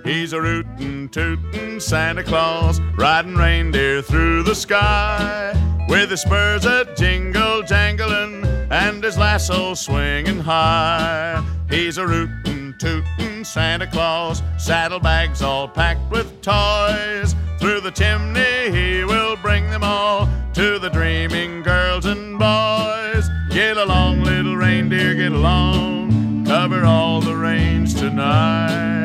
He's 0.06 0.32
a 0.32 0.40
rootin' 0.40 1.10
tootin' 1.10 1.80
Santa 1.80 2.24
Claus, 2.24 2.80
riding 3.00 3.34
reindeer 3.34 4.04
through 4.04 4.44
the 4.44 4.54
sky, 4.54 5.56
with 5.88 6.12
his 6.12 6.22
spurs 6.22 6.66
a 6.66 6.86
jingle 6.96 7.64
jangling 7.64 8.46
and 8.70 9.04
his 9.04 9.18
lasso 9.18 9.74
swinging 9.74 10.40
high. 10.40 11.44
He's 11.70 11.98
a 11.98 12.08
rootin' 12.08 12.76
tootin' 12.78 13.46
Santa 13.46 13.88
Claus, 13.88 14.42
saddlebags 14.58 15.42
all 15.42 15.68
packed 15.68 16.12
with 16.12 16.42
toys. 16.42 17.36
Through 17.60 17.82
the 17.82 17.92
chimney 17.92 18.72
he 18.72 19.04
will 19.04 19.36
bring 19.38 19.70
them 19.70 19.84
all 19.84 20.30
to 20.54 20.80
the 20.80 20.90
dreaming 20.90 21.64
girls 21.64 22.06
and 22.06 22.38
boys. 22.38 23.30
Get 23.50 23.78
along, 23.78 24.24
little 24.24 24.56
reindeer, 24.56 25.16
get 25.16 25.32
along. 25.32 26.46
Cover 26.46 26.86
all 26.86 27.22
the 27.22 27.36
range 27.36 27.96
tonight. 27.96 28.97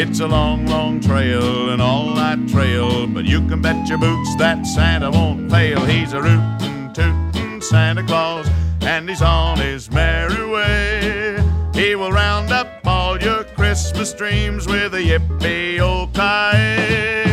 It's 0.00 0.20
a 0.20 0.28
long, 0.28 0.64
long 0.66 1.00
trail, 1.00 1.70
and 1.70 1.82
all 1.82 2.14
night 2.14 2.48
trail, 2.48 3.08
but 3.08 3.24
you 3.24 3.44
can 3.48 3.60
bet 3.60 3.88
your 3.88 3.98
boots 3.98 4.36
that 4.36 4.64
Santa 4.64 5.10
won't 5.10 5.50
fail. 5.50 5.84
He's 5.84 6.12
a 6.12 6.22
rootin' 6.22 6.92
tootin' 6.94 7.60
Santa 7.60 8.04
Claus, 8.04 8.48
and 8.80 9.08
he's 9.08 9.22
on 9.22 9.58
his 9.58 9.90
merry 9.90 10.48
way. 10.48 11.42
He 11.74 11.96
will 11.96 12.12
round 12.12 12.52
up 12.52 12.86
all 12.86 13.20
your 13.20 13.42
Christmas 13.42 14.12
dreams 14.12 14.68
with 14.68 14.94
a 14.94 15.02
yippee 15.02 15.80
oh 15.80 16.06
ki 16.14 17.27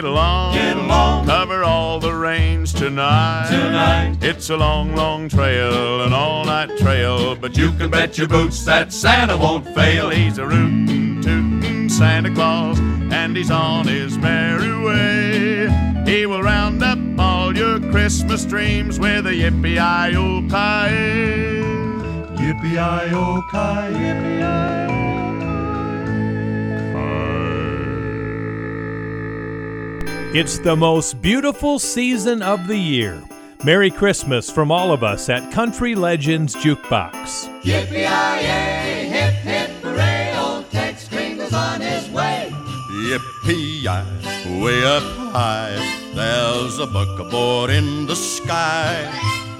get 0.00 0.08
along. 0.08 0.54
Get 0.54 0.76
along. 0.76 1.26
Cover 1.26 1.62
all 1.62 2.00
the 2.00 2.14
range 2.14 2.72
tonight. 2.72 3.48
Tonight. 3.50 4.16
It's 4.22 4.48
a 4.48 4.56
long, 4.56 4.94
long 4.94 5.28
trail, 5.28 6.02
an 6.02 6.12
all 6.14 6.44
night 6.44 6.76
trail, 6.78 7.34
but 7.34 7.56
you 7.56 7.70
can 7.72 7.90
bet 7.90 8.16
your 8.16 8.28
boots 8.28 8.64
that 8.64 8.92
Santa 8.92 9.36
won't 9.36 9.66
fail. 9.74 10.08
He's 10.08 10.38
a 10.38 10.46
rootin' 10.46 11.20
tootin' 11.22 11.90
Santa 11.90 12.32
Claus, 12.32 12.78
and 12.78 13.36
he's 13.36 13.50
on 13.50 13.86
his 13.86 14.16
merry 14.16 14.74
way. 14.82 15.68
He 16.06 16.24
will 16.24 16.42
round 16.42 16.82
up 16.82 16.98
all 17.18 17.54
your 17.54 17.78
Christmas 17.90 18.46
dreams 18.46 18.98
with 18.98 19.26
a 19.26 19.32
yippee 19.32 19.78
i 19.78 20.14
o 20.14 20.40
It's 30.32 30.60
the 30.60 30.76
most 30.76 31.20
beautiful 31.20 31.80
season 31.80 32.40
of 32.40 32.68
the 32.68 32.76
year. 32.76 33.20
Merry 33.64 33.90
Christmas 33.90 34.48
from 34.48 34.70
all 34.70 34.92
of 34.92 35.02
us 35.02 35.28
at 35.28 35.52
Country 35.52 35.96
Legends 35.96 36.54
Jukebox. 36.54 37.62
Yippee-yi-yay, 37.62 39.08
hip, 39.08 39.34
hip, 39.34 39.70
hooray, 39.82 40.32
old 40.38 40.70
Tex 40.70 41.08
Kringle's 41.08 41.52
on 41.52 41.80
his 41.80 42.08
way. 42.10 42.48
Yippee, 43.08 43.82
way 44.62 44.84
up 44.84 45.02
high, 45.32 45.74
there's 46.14 46.78
a 46.78 46.86
buckaboard 46.86 47.70
in 47.76 48.06
the 48.06 48.14
sky. 48.14 49.10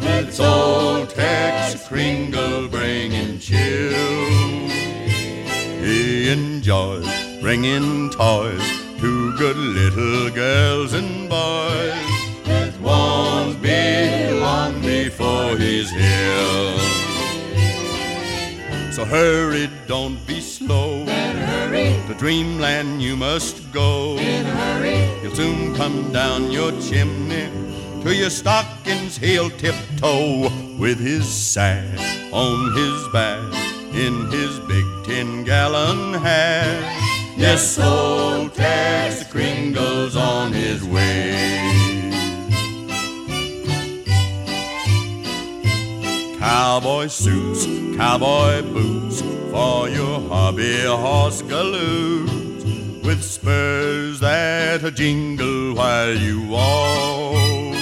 It's 0.02 0.38
old 0.38 1.10
Tex 1.10 1.88
Kringle 1.88 2.68
bringing 2.68 3.40
chill. 3.40 3.90
He 5.82 6.30
enjoys 6.30 7.08
bringing 7.40 8.10
toys 8.10 8.60
to 8.60 8.79
good 9.40 9.56
little 9.56 10.28
girls 10.28 10.92
and 10.92 11.26
boys. 11.26 11.94
With 12.46 12.78
ones 12.82 13.56
big 13.56 14.34
long 14.34 14.82
before 14.82 15.56
he's 15.56 15.90
here. 15.90 16.78
So 18.92 19.06
hurry, 19.06 19.70
don't 19.86 20.18
be 20.26 20.42
slow. 20.42 20.90
In 21.04 21.08
a 21.08 21.46
hurry. 21.46 21.96
To 22.08 22.14
dreamland 22.18 23.00
you 23.00 23.16
must 23.16 23.72
go. 23.72 24.18
In 24.18 24.44
a 24.44 24.50
hurry. 24.50 24.98
He'll 25.22 25.34
soon 25.34 25.74
come 25.74 26.12
down 26.12 26.50
your 26.50 26.72
chimney. 26.72 27.48
To 28.02 28.14
your 28.14 28.28
stockings 28.28 29.16
he'll 29.16 29.48
tiptoe 29.48 30.50
with 30.78 30.98
his 30.98 31.26
sack 31.26 31.98
on 32.30 32.74
his 32.76 33.08
back 33.08 33.40
in 33.94 34.30
his 34.30 34.60
big 34.60 34.84
ten 35.06 35.44
gallon 35.44 36.12
hat. 36.12 37.29
Yes, 37.40 37.78
old 37.78 38.52
Tex 38.52 39.24
Kringle's 39.24 40.14
on 40.14 40.52
his 40.52 40.84
way. 40.84 41.32
Cowboy 46.38 47.06
suits, 47.06 47.64
cowboy 47.96 48.60
boots 48.60 49.22
for 49.50 49.88
your 49.88 50.20
hobby 50.28 50.82
horse 50.84 51.40
galoot 51.40 53.02
with 53.02 53.22
spurs 53.24 54.20
that 54.20 54.94
jingle 54.94 55.74
while 55.76 56.14
you 56.14 56.46
walk. 56.46 57.74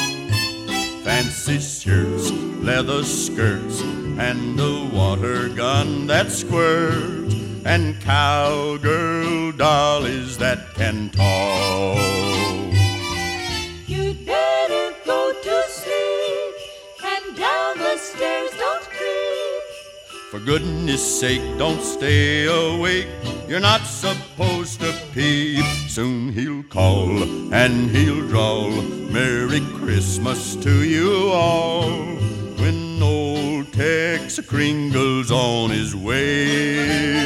Fancy 1.02 1.58
shirts, 1.58 2.30
leather 2.62 3.02
skirts, 3.02 3.80
and 3.80 4.60
a 4.60 4.84
water 4.94 5.48
gun 5.48 6.06
that 6.06 6.30
squirts, 6.30 7.34
and 7.64 8.00
cowgirl 8.00 9.52
dollies 9.52 10.38
that 10.38 10.74
can 10.74 11.10
talk. 11.10 11.98
You'd 13.86 14.24
better 14.26 14.94
go 15.04 15.32
to 15.32 15.62
sleep 15.68 16.54
and 17.04 17.36
down 17.36 17.78
the 17.78 17.96
stairs 17.96 18.50
don't 18.58 18.82
creep. 18.82 19.62
For 20.30 20.40
goodness 20.40 21.20
sake, 21.20 21.42
don't 21.58 21.82
stay 21.82 22.46
awake. 22.46 23.08
You're 23.48 23.60
not 23.60 23.82
supposed 23.82 24.80
to 24.80 24.92
peep. 25.14 25.64
Soon 25.88 26.32
he'll 26.32 26.62
call 26.64 27.22
and 27.52 27.90
he'll 27.90 28.28
drawl 28.28 28.70
Merry 28.70 29.60
Christmas 29.76 30.54
to 30.56 30.84
you 30.84 31.30
all. 31.30 31.88
When 32.60 33.02
old 33.02 33.72
Tex 33.72 34.38
Kringle's 34.40 35.30
on 35.30 35.70
his 35.70 35.96
way. 35.96 37.17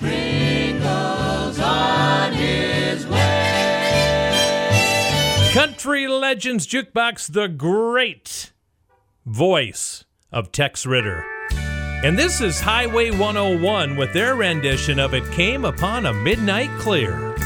Sprinkles 0.00 1.58
on 1.58 2.32
his 2.32 3.06
way. 3.06 4.30
Country 5.52 6.08
Legends 6.08 6.66
Jukebox, 6.66 7.32
the 7.32 7.48
great 7.48 8.52
voice 9.26 10.04
of 10.32 10.52
Tex 10.52 10.86
Ritter. 10.86 11.24
And 12.02 12.18
this 12.18 12.40
is 12.40 12.60
Highway 12.60 13.10
101 13.10 13.96
with 13.96 14.14
their 14.14 14.34
rendition 14.36 14.98
of 14.98 15.12
It 15.12 15.30
Came 15.32 15.66
Upon 15.66 16.06
a 16.06 16.14
Midnight 16.14 16.70
Clear. 16.78 17.36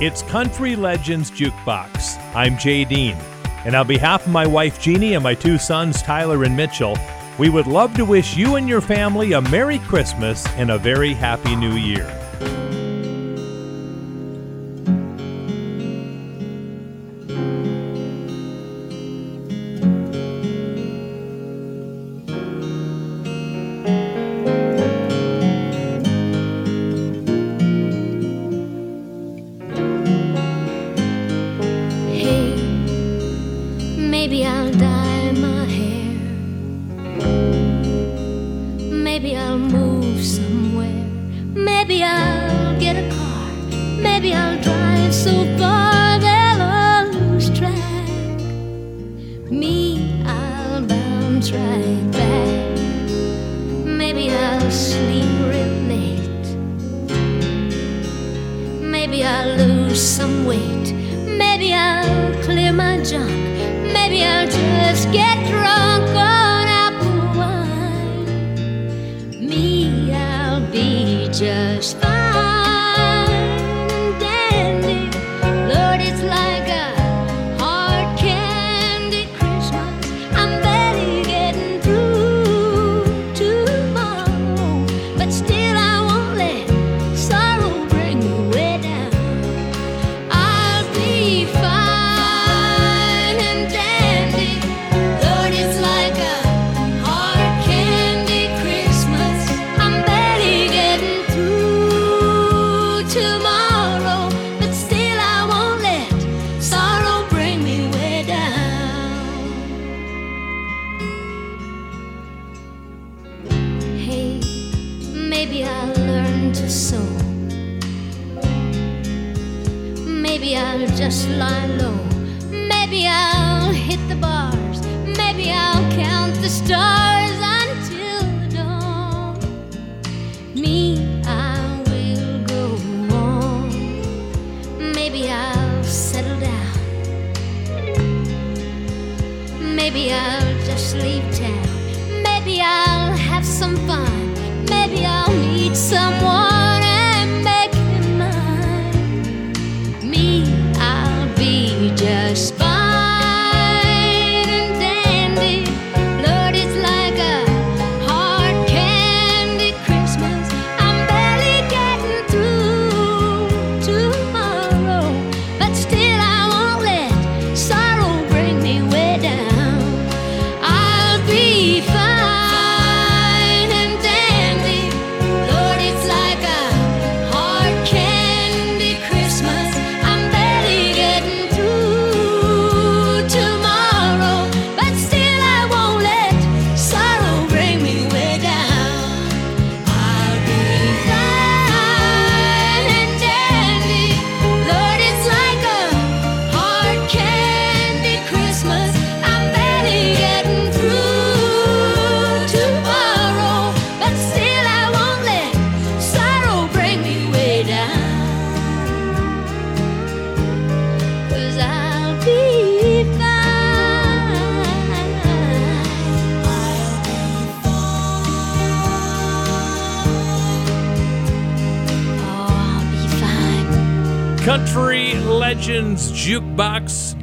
It's 0.00 0.22
Country 0.22 0.76
Legends 0.76 1.28
Jukebox. 1.28 2.22
I'm 2.32 2.56
Jay 2.56 2.84
Dean, 2.84 3.16
and 3.64 3.74
on 3.74 3.88
behalf 3.88 4.24
of 4.26 4.32
my 4.32 4.46
wife 4.46 4.80
Jeannie 4.80 5.14
and 5.14 5.24
my 5.24 5.34
two 5.34 5.58
sons 5.58 6.02
Tyler 6.02 6.44
and 6.44 6.56
Mitchell, 6.56 6.96
we 7.36 7.48
would 7.48 7.66
love 7.66 7.94
to 7.94 8.04
wish 8.04 8.36
you 8.36 8.54
and 8.54 8.68
your 8.68 8.80
family 8.80 9.32
a 9.32 9.40
Merry 9.40 9.80
Christmas 9.80 10.46
and 10.50 10.70
a 10.70 10.78
very 10.78 11.14
Happy 11.14 11.56
New 11.56 11.72
Year. 11.72 12.17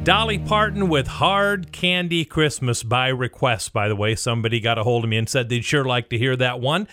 Dolly 0.06 0.38
Parton 0.38 0.88
with 0.88 1.08
Hard 1.08 1.72
Candy 1.72 2.24
Christmas 2.24 2.84
by 2.84 3.08
request. 3.08 3.72
By 3.72 3.88
the 3.88 3.96
way, 3.96 4.14
somebody 4.14 4.60
got 4.60 4.78
a 4.78 4.84
hold 4.84 5.02
of 5.02 5.10
me 5.10 5.16
and 5.16 5.28
said 5.28 5.48
they'd 5.48 5.64
sure 5.64 5.84
like 5.84 6.10
to 6.10 6.16
hear 6.16 6.36
that 6.36 6.60
one. 6.60 6.86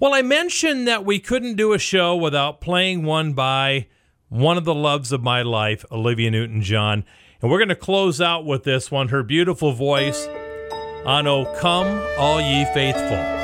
Well, 0.00 0.12
I 0.12 0.22
mentioned 0.22 0.88
that 0.88 1.04
we 1.04 1.20
couldn't 1.20 1.54
do 1.54 1.74
a 1.74 1.78
show 1.78 2.16
without 2.16 2.60
playing 2.60 3.04
one 3.04 3.34
by 3.34 3.86
one 4.30 4.58
of 4.58 4.64
the 4.64 4.74
loves 4.74 5.12
of 5.12 5.22
my 5.22 5.42
life, 5.42 5.84
Olivia 5.92 6.32
Newton 6.32 6.60
John. 6.60 7.04
And 7.40 7.52
we're 7.52 7.58
going 7.58 7.68
to 7.68 7.76
close 7.76 8.20
out 8.20 8.44
with 8.44 8.64
this 8.64 8.90
one 8.90 9.10
her 9.10 9.22
beautiful 9.22 9.70
voice 9.70 10.26
on 11.04 11.28
O 11.28 11.44
Come 11.60 12.04
All 12.18 12.40
Ye 12.40 12.64
Faithful. 12.74 13.35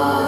Oh. 0.00 0.27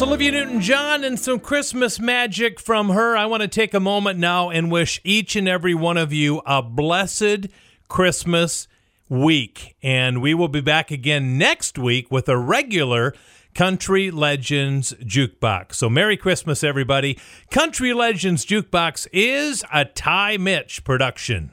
That's 0.00 0.08
Olivia 0.08 0.32
Newton 0.32 0.62
John 0.62 1.04
and 1.04 1.20
some 1.20 1.38
Christmas 1.40 2.00
magic 2.00 2.58
from 2.58 2.88
her. 2.88 3.18
I 3.18 3.26
want 3.26 3.42
to 3.42 3.48
take 3.48 3.74
a 3.74 3.80
moment 3.80 4.18
now 4.18 4.48
and 4.48 4.72
wish 4.72 4.98
each 5.04 5.36
and 5.36 5.46
every 5.46 5.74
one 5.74 5.98
of 5.98 6.10
you 6.10 6.40
a 6.46 6.62
blessed 6.62 7.48
Christmas 7.86 8.66
week. 9.10 9.76
And 9.82 10.22
we 10.22 10.32
will 10.32 10.48
be 10.48 10.62
back 10.62 10.90
again 10.90 11.36
next 11.36 11.78
week 11.78 12.10
with 12.10 12.30
a 12.30 12.38
regular 12.38 13.12
Country 13.54 14.10
Legends 14.10 14.94
Jukebox. 15.02 15.74
So 15.74 15.90
Merry 15.90 16.16
Christmas, 16.16 16.64
everybody. 16.64 17.18
Country 17.50 17.92
Legends 17.92 18.46
Jukebox 18.46 19.06
is 19.12 19.62
a 19.70 19.84
Ty 19.84 20.38
Mitch 20.38 20.82
production. 20.82 21.52